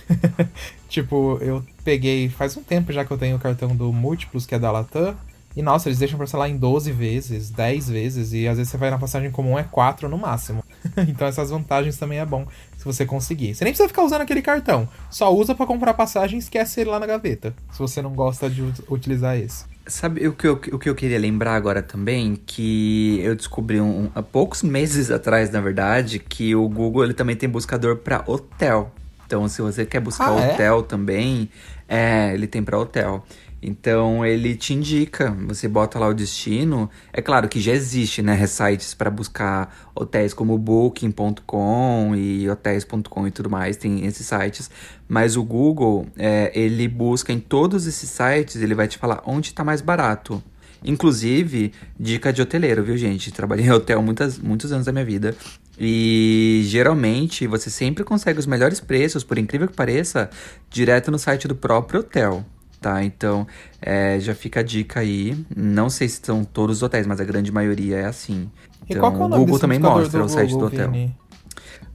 tipo, 0.87 1.37
eu 1.41 1.63
peguei 1.83 2.29
faz 2.29 2.55
um 2.55 2.63
tempo 2.63 2.93
já 2.93 3.03
que 3.03 3.11
eu 3.11 3.17
tenho 3.17 3.35
o 3.35 3.39
cartão 3.39 3.75
do 3.75 3.91
Múltiplos, 3.91 4.45
que 4.45 4.55
é 4.55 4.59
da 4.59 4.71
Latam. 4.71 5.15
E 5.55 5.61
nossa, 5.61 5.89
eles 5.89 5.99
deixam 5.99 6.17
parcelar 6.17 6.49
em 6.49 6.57
12 6.57 6.93
vezes, 6.93 7.49
10 7.49 7.89
vezes, 7.89 8.31
e 8.31 8.47
às 8.47 8.57
vezes 8.57 8.71
você 8.71 8.77
vai 8.77 8.89
na 8.89 8.97
passagem 8.97 9.29
comum 9.29 9.59
é 9.59 9.63
4 9.63 10.07
no 10.07 10.17
máximo. 10.17 10.63
então 11.09 11.27
essas 11.27 11.49
vantagens 11.49 11.97
também 11.97 12.19
é 12.19 12.25
bom 12.25 12.47
se 12.81 12.85
você 12.85 13.05
conseguir. 13.05 13.53
Você 13.53 13.63
nem 13.63 13.71
precisa 13.71 13.87
ficar 13.87 14.03
usando 14.03 14.21
aquele 14.21 14.41
cartão, 14.41 14.89
só 15.11 15.31
usa 15.31 15.53
pra 15.53 15.67
comprar 15.67 15.93
passagem 15.93 16.37
e 16.37 16.39
esquece 16.39 16.81
ele 16.81 16.89
lá 16.89 16.99
na 16.99 17.05
gaveta, 17.05 17.53
se 17.71 17.77
você 17.77 18.01
não 18.01 18.11
gosta 18.15 18.49
de 18.49 18.63
ut- 18.63 18.81
utilizar 18.89 19.37
esse. 19.37 19.65
Sabe 19.85 20.27
o 20.27 20.33
que, 20.33 20.47
eu, 20.47 20.53
o 20.53 20.79
que 20.79 20.89
eu 20.89 20.95
queria 20.95 21.19
lembrar 21.19 21.53
agora 21.55 21.83
também? 21.83 22.35
Que 22.43 23.19
eu 23.21 23.35
descobri 23.35 23.79
um, 23.79 24.09
há 24.15 24.23
poucos 24.23 24.63
meses 24.63 25.11
atrás, 25.11 25.51
na 25.51 25.61
verdade, 25.61 26.17
que 26.17 26.55
o 26.55 26.67
Google 26.67 27.03
ele 27.03 27.13
também 27.13 27.35
tem 27.35 27.47
buscador 27.47 27.97
para 27.97 28.23
hotel. 28.25 28.91
Então, 29.27 29.47
se 29.47 29.61
você 29.61 29.85
quer 29.85 29.99
buscar 29.99 30.31
Ah, 30.31 30.39
é? 30.41 30.53
hotel 30.53 30.81
também, 30.83 31.49
é, 31.87 32.31
ele 32.33 32.47
tem 32.47 32.63
para 32.63 32.77
hotel. 32.79 33.23
Então, 33.61 34.25
ele 34.25 34.55
te 34.55 34.73
indica, 34.73 35.29
você 35.47 35.67
bota 35.67 35.99
lá 35.99 36.07
o 36.07 36.13
destino. 36.13 36.89
É 37.13 37.21
claro 37.21 37.47
que 37.47 37.61
já 37.61 37.71
existe, 37.71 38.21
né, 38.21 38.47
sites 38.47 38.95
para 38.95 39.11
buscar 39.11 39.91
hotéis 39.93 40.33
como 40.33 40.57
booking.com 40.57 42.15
e 42.15 42.49
hotéis.com 42.49 43.27
e 43.27 43.31
tudo 43.31 43.49
mais, 43.51 43.77
tem 43.77 44.03
esses 44.05 44.25
sites. 44.25 44.71
Mas 45.07 45.37
o 45.37 45.43
Google, 45.43 46.07
é, 46.17 46.51
ele 46.55 46.87
busca 46.87 47.31
em 47.31 47.39
todos 47.39 47.85
esses 47.85 48.09
sites, 48.09 48.55
ele 48.55 48.73
vai 48.73 48.87
te 48.87 48.97
falar 48.97 49.21
onde 49.27 49.49
está 49.49 49.63
mais 49.63 49.79
barato. 49.79 50.41
Inclusive, 50.83 51.71
dica 51.99 52.33
de 52.33 52.41
hoteleiro, 52.41 52.83
viu, 52.83 52.97
gente? 52.97 53.31
Trabalhei 53.31 53.67
em 53.67 53.71
hotel 53.71 54.01
muitas, 54.01 54.39
muitos 54.39 54.71
anos 54.71 54.87
da 54.87 54.91
minha 54.91 55.05
vida. 55.05 55.35
E 55.79 56.63
geralmente 56.65 57.45
você 57.45 57.69
sempre 57.69 58.03
consegue 58.03 58.39
os 58.39 58.47
melhores 58.47 58.79
preços, 58.79 59.23
por 59.23 59.37
incrível 59.37 59.67
que 59.67 59.75
pareça, 59.75 60.31
direto 60.69 61.11
no 61.11 61.19
site 61.19 61.47
do 61.47 61.55
próprio 61.55 61.99
hotel. 61.99 62.43
Tá, 62.81 63.03
então 63.03 63.45
é, 63.79 64.19
já 64.19 64.33
fica 64.33 64.61
a 64.61 64.63
dica 64.63 64.99
aí. 65.01 65.37
Não 65.55 65.87
sei 65.89 66.09
se 66.09 66.19
são 66.23 66.43
todos 66.43 66.77
os 66.77 66.83
hotéis, 66.83 67.05
mas 67.05 67.21
a 67.21 67.23
grande 67.23 67.51
maioria 67.51 67.97
é 67.97 68.05
assim. 68.05 68.49
E 68.89 68.93
Então, 68.93 69.05
é 69.05 69.09
o 69.09 69.23
o 69.25 69.29
Google 69.29 69.59
também 69.59 69.77
mostra 69.77 70.23
o 70.23 70.27
site 70.27 70.57
do 70.57 70.65
hotel. 70.65 70.91
Vini? 70.91 71.15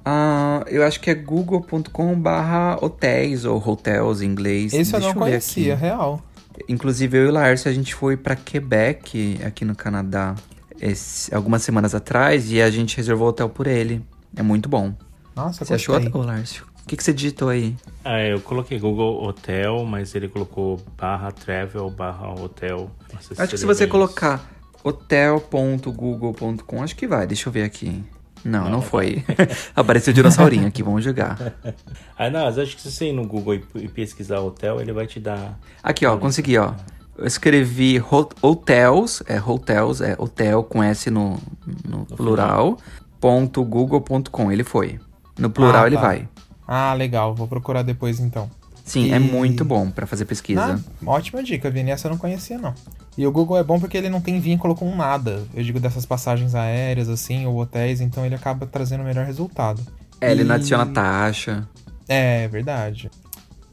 Ah, 0.05 0.65
eu 0.69 0.85
acho 0.85 1.01
que 1.01 1.11
é 1.11 1.15
google.com 1.15 2.15
barra 2.21 2.79
hotéis 2.81 3.45
ou 3.45 3.59
hotels 3.59 4.23
em 4.23 4.27
inglês. 4.27 4.73
Esse 4.73 4.95
eu 4.95 5.01
Deixa 5.01 5.15
não 5.15 5.25
ver 5.25 5.31
conhecia, 5.31 5.75
aqui. 5.75 5.83
real. 5.83 6.23
Inclusive, 6.69 7.19
eu 7.19 7.25
e 7.27 7.29
o 7.29 7.33
Lárcio, 7.33 7.69
a 7.69 7.75
gente 7.75 7.93
foi 7.95 8.17
pra 8.17 8.37
Quebec, 8.37 9.39
aqui 9.45 9.65
no 9.65 9.75
Canadá, 9.75 10.37
esse- 10.81 11.35
algumas 11.35 11.63
semanas 11.63 11.95
atrás, 11.97 12.51
e 12.53 12.63
a 12.63 12.71
gente 12.71 12.97
reservou 12.97 13.29
hotel 13.29 13.49
por 13.49 13.67
ele. 13.67 14.01
É 14.37 14.43
muito 14.43 14.69
bom. 14.69 14.95
Nossa, 15.35 15.65
Você 15.65 15.75
achou, 15.75 15.97
gostei. 16.01 16.13
ô 16.21 16.25
Lárcio? 16.25 16.65
O 16.87 16.89
que, 16.89 16.97
que 16.97 17.03
você 17.03 17.13
digitou 17.13 17.49
aí? 17.49 17.75
Ah, 18.05 18.23
eu 18.23 18.41
coloquei 18.41 18.79
Google 18.79 19.21
Hotel, 19.25 19.85
mas 19.85 20.15
ele 20.15 20.29
colocou 20.29 20.81
barra 20.97 21.33
travel, 21.33 21.91
barra 21.91 22.31
hotel. 22.33 22.89
Sei 23.21 23.37
Acho 23.37 23.51
que 23.51 23.59
se 23.59 23.67
você 23.67 23.85
bem 23.87 23.91
colocar 23.91 24.49
hotel.google.com, 24.85 26.83
acho 26.85 26.95
que 26.95 27.09
vai. 27.09 27.27
Deixa 27.27 27.49
eu 27.49 27.53
ver 27.53 27.65
aqui. 27.65 28.05
Não, 28.45 28.71
não, 28.71 28.81
foi. 28.81 29.25
Apareceu 29.75 30.13
o 30.13 30.15
dinossaurinho 30.15 30.69
aqui, 30.69 30.81
vamos 30.83 31.03
jogar. 31.03 31.37
isso. 31.41 31.75
Ah, 32.17 32.31
não, 32.31 32.45
mas 32.45 32.57
acho 32.57 32.77
que 32.77 32.81
se 32.83 32.91
você 32.93 33.07
ir 33.09 33.13
no 33.13 33.27
Google 33.27 33.55
e, 33.75 33.89
pesquisar 33.89 34.39
hotel, 34.41 34.81
ele 34.81 34.93
vai 34.93 35.07
te 35.07 35.19
dar. 35.21 35.59
Aqui, 35.83 36.07
ó, 36.07 36.17
consegui, 36.17 36.57
ó. 36.57 36.73
Eu 37.19 37.27
escrevi 37.27 37.99
ho- 37.99 38.29
hotels, 38.41 39.23
é 39.27 39.41
hotels, 39.41 40.01
é 40.01 40.15
hotel 40.19 40.63
com 40.63 40.83
S 40.83 41.11
no, 41.11 41.39
no 41.85 42.07
plural, 42.07 42.79
ponto 43.21 43.63
google.com, 43.65 44.53
ele 44.53 44.63
foi. 44.65 44.99
No 45.37 45.51
plural 45.51 45.83
Ah, 45.85 45.87
ele 45.89 45.97
tá. 45.97 46.03
vai. 46.03 46.29
Ah, 46.67 46.93
legal. 46.95 47.35
Vou 47.35 47.47
procurar 47.47 47.83
depois 47.83 48.21
então. 48.21 48.51
Sim, 48.85 49.13
é 49.13 49.17
E- 49.17 49.19
muito 49.21 49.65
bom 49.65 49.91
pra 49.91 50.07
fazer 50.07 50.25
pesquisa. 50.27 50.81
Ah, 50.81 51.11
ótima 51.11 51.43
dica, 51.43 51.69
Vini. 51.71 51.91
Essa 51.91 52.07
eu 52.07 52.11
não 52.13 52.19
conhecia, 52.19 52.57
não. 52.59 52.73
E 53.19 53.27
o 53.27 53.33
Google 53.33 53.57
é 53.59 53.65
bom 53.65 53.81
porque 53.81 53.97
ele 53.97 54.09
não 54.11 54.21
tem 54.21 54.39
vínculo 54.39 54.75
com 54.75 54.95
nada. 54.95 55.43
Eu 55.55 55.63
digo 55.65 55.81
dessas 55.81 56.05
passagens 56.07 56.55
aéreas, 56.55 57.09
assim, 57.09 57.47
ou 57.47 57.57
hotéis, 57.59 58.01
então 58.01 58.25
ele 58.25 58.35
acaba 58.35 58.67
trazendo 58.67 59.01
o 59.01 59.05
melhor 59.05 59.25
resultado. 59.27 59.81
É, 60.21 60.31
ele 60.31 60.45
não 60.45 60.55
E- 60.55 60.59
adiciona 60.59 60.87
taxa. 60.87 61.67
É, 62.09 62.47
verdade. 62.49 63.11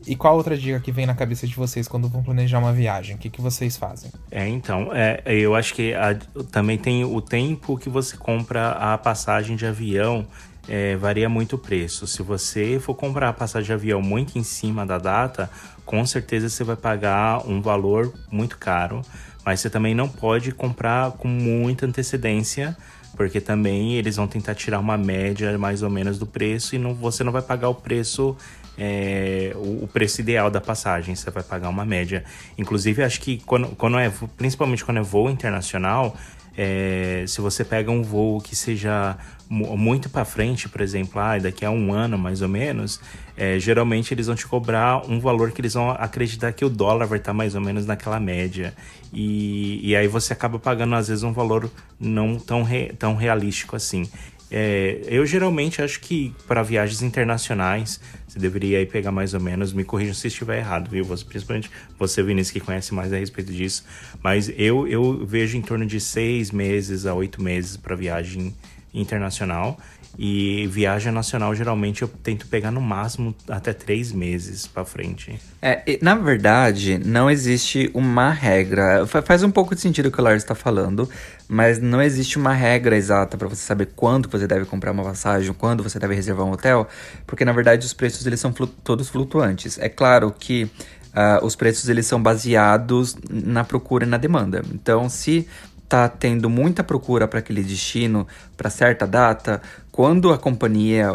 E 0.08 0.16
qual 0.16 0.36
outra 0.36 0.58
dica 0.58 0.80
que 0.80 0.92
vem 0.92 1.06
na 1.06 1.14
cabeça 1.14 1.46
de 1.48 1.56
vocês 1.56 1.88
quando 1.88 2.10
vão 2.10 2.24
planejar 2.24 2.60
uma 2.60 2.74
viagem? 2.74 3.16
O 3.16 3.20
que, 3.20 3.30
que 3.30 3.40
vocês 3.40 3.78
fazem? 3.78 4.12
É, 4.32 4.48
então, 4.48 4.90
é, 4.94 5.22
eu 5.26 5.56
acho 5.56 5.74
que 5.76 5.94
a- 5.94 6.16
também 6.52 6.78
tem 6.78 7.06
o 7.06 7.22
tempo 7.22 7.78
que 7.78 7.90
você 7.90 8.18
compra 8.18 8.72
a 8.72 8.98
passagem 8.98 9.56
de 9.56 9.66
avião, 9.66 10.26
é, 10.68 10.96
varia 10.96 11.28
muito 11.28 11.56
o 11.56 11.60
preço. 11.60 12.08
Se 12.08 12.22
você 12.22 12.80
for 12.80 12.96
comprar 12.96 13.30
a 13.30 13.34
passagem 13.34 13.68
de 13.68 13.74
avião 13.74 14.02
muito 14.02 14.38
em 14.38 14.44
cima 14.44 14.86
da 14.86 14.98
data, 14.98 15.50
com 15.86 16.06
certeza 16.06 16.50
você 16.50 16.64
vai 16.64 16.76
pagar 16.76 17.48
um 17.48 17.62
valor 17.62 18.14
muito 18.32 18.58
caro, 18.58 19.02
mas 19.46 19.60
você 19.60 19.70
também 19.70 19.94
não 19.94 20.08
pode 20.08 20.52
comprar 20.52 21.12
com 21.12 21.28
muita 21.28 21.86
antecedência, 21.86 22.78
porque 23.16 23.42
também 23.42 23.96
eles 23.96 24.16
vão 24.16 24.28
tentar 24.28 24.56
tirar 24.56 24.80
uma 24.80 24.98
média 24.98 25.58
mais 25.58 25.84
ou 25.84 25.90
menos 25.90 26.18
do 26.18 26.26
preço 26.26 26.76
e 26.76 26.80
não, 26.80 26.94
você 26.94 27.24
não 27.24 27.32
vai 27.32 27.42
pagar 27.42 27.70
o 27.70 27.76
preço 27.76 28.36
é, 28.78 29.54
o, 29.56 29.88
preço 29.88 30.22
ideal 30.22 30.50
da 30.50 30.60
passagem, 30.60 31.16
você 31.16 31.30
vai 31.30 31.44
pagar 31.44 31.70
uma 31.70 31.86
média. 31.86 32.24
Inclusive, 32.58 33.04
acho 33.04 33.22
que 33.22 33.38
quando, 33.46 33.68
quando 33.76 34.00
é, 34.00 34.12
principalmente 34.36 34.84
quando 34.84 34.98
é 34.98 35.04
voo 35.04 35.30
internacional, 35.30 36.18
é, 36.58 37.26
se 37.28 37.42
você 37.42 37.64
pega 37.64 37.90
um 37.92 38.02
voo 38.04 38.40
que 38.40 38.56
seja 38.56 39.18
mu- 39.50 39.76
muito 39.78 40.10
para 40.10 40.24
frente, 40.26 40.70
por 40.70 40.82
exemplo, 40.82 41.20
ah, 41.20 41.38
daqui 41.38 41.66
a 41.66 41.72
um 41.72 41.92
ano 41.94 42.18
mais 42.18 42.42
ou 42.42 42.48
menos, 42.48 43.00
é, 43.36 43.60
geralmente 43.60 44.14
eles 44.14 44.28
vão 44.28 44.36
te 44.36 44.46
cobrar 44.46 45.02
um 45.10 45.20
valor 45.20 45.52
que 45.52 45.62
eles 45.62 45.74
vão 45.74 45.90
acreditar 45.92 46.52
que 46.54 46.64
o 46.64 46.70
dólar 46.70 47.08
vai 47.08 47.18
estar 47.20 47.34
mais 47.34 47.56
ou 47.56 47.62
menos 47.62 47.86
naquela 47.86 48.20
média. 48.20 48.74
E, 49.12 49.80
e 49.88 49.96
aí 49.96 50.08
você 50.08 50.34
acaba 50.34 50.58
pagando, 50.58 50.96
às 50.96 51.08
vezes, 51.08 51.24
um 51.24 51.32
valor 51.34 51.70
não 52.00 52.38
tão, 52.38 52.64
re- 52.64 52.94
tão 52.98 53.16
realístico 53.16 53.76
assim. 53.76 54.08
É, 54.56 55.02
eu 55.08 55.26
geralmente 55.26 55.82
acho 55.82 56.00
que 56.00 56.32
para 56.48 56.62
viagens 56.62 57.02
internacionais 57.02 58.00
você 58.28 58.38
deveria 58.38 58.78
aí 58.78 58.86
pegar 58.86 59.12
mais 59.12 59.34
ou 59.34 59.40
menos, 59.40 59.74
me 59.74 59.84
corrijam 59.84 60.14
se 60.14 60.28
estiver 60.28 60.60
errado, 60.60 60.92
viu? 60.92 61.04
Você, 61.06 61.26
principalmente 61.26 61.72
você, 61.98 62.22
Vinícius, 62.22 62.52
que 62.52 62.60
conhece 62.60 62.94
mais 62.94 63.12
a 63.12 63.18
respeito 63.18 63.52
disso. 63.52 63.84
Mas 64.22 64.54
eu, 64.56 64.88
eu 64.88 65.26
vejo 65.26 65.58
em 65.58 65.62
torno 65.62 65.88
de 65.88 66.00
seis 66.00 66.52
meses 66.52 67.08
a 67.08 67.16
oito 67.16 67.42
meses 67.42 67.76
para 67.78 67.96
viagem 67.96 68.54
internacional. 68.94 69.80
E 70.18 70.68
viagem 70.68 71.12
nacional, 71.12 71.56
geralmente, 71.56 72.04
eu 72.04 72.08
tento 72.08 72.46
pegar 72.48 72.70
no 72.70 72.80
máximo 72.80 73.34
até 73.50 73.74
três 73.74 74.12
meses 74.12 74.68
para 74.68 74.86
frente. 74.86 75.40
É, 75.60 75.98
na 76.04 76.14
verdade, 76.14 77.00
não 77.04 77.32
existe 77.32 77.90
uma 77.96 78.30
regra. 78.30 79.08
Fa- 79.08 79.24
Faz 79.24 79.42
um 79.42 79.50
pouco 79.50 79.74
de 79.74 79.82
sentido 79.82 80.08
o 80.08 80.12
que 80.12 80.22
o 80.22 80.24
Lars 80.24 80.44
está 80.44 80.54
falando, 80.54 81.10
mas 81.48 81.80
não 81.80 82.00
existe 82.00 82.38
uma 82.38 82.54
regra 82.54 82.96
exata 82.96 83.38
para 83.38 83.48
você 83.48 83.64
saber 83.64 83.90
quando 83.96 84.30
você 84.30 84.46
deve 84.46 84.66
comprar 84.66 84.92
uma 84.92 85.04
passagem, 85.04 85.52
quando 85.54 85.82
você 85.82 85.98
deve 85.98 86.14
reservar 86.14 86.46
um 86.46 86.52
hotel, 86.52 86.88
porque 87.26 87.44
na 87.44 87.52
verdade 87.52 87.84
os 87.86 87.94
preços 87.94 88.26
eles 88.28 88.40
são 88.40 88.54
flu- 88.54 88.68
todos 88.68 89.10
flutuantes. 89.10 89.80
É 89.80 89.90
claro 89.90 90.32
que 90.32 90.70
ah, 91.12 91.40
os 91.42 91.56
preços 91.56 91.90
eles 91.90 92.06
são 92.06 92.22
baseados 92.22 93.16
na 93.30 93.64
procura 93.64 94.06
e 94.06 94.08
na 94.08 94.18
demanda. 94.18 94.62
Então, 94.74 95.10
se 95.10 95.48
tá 95.90 96.08
tendo 96.10 96.50
muita 96.50 96.84
procura 96.84 97.28
para 97.28 97.40
aquele 97.40 97.62
destino 97.62 98.28
para 98.58 98.70
certa 98.70 99.06
data, 99.06 99.62
quando 99.94 100.34
a 100.34 100.40
companhia 100.40 101.12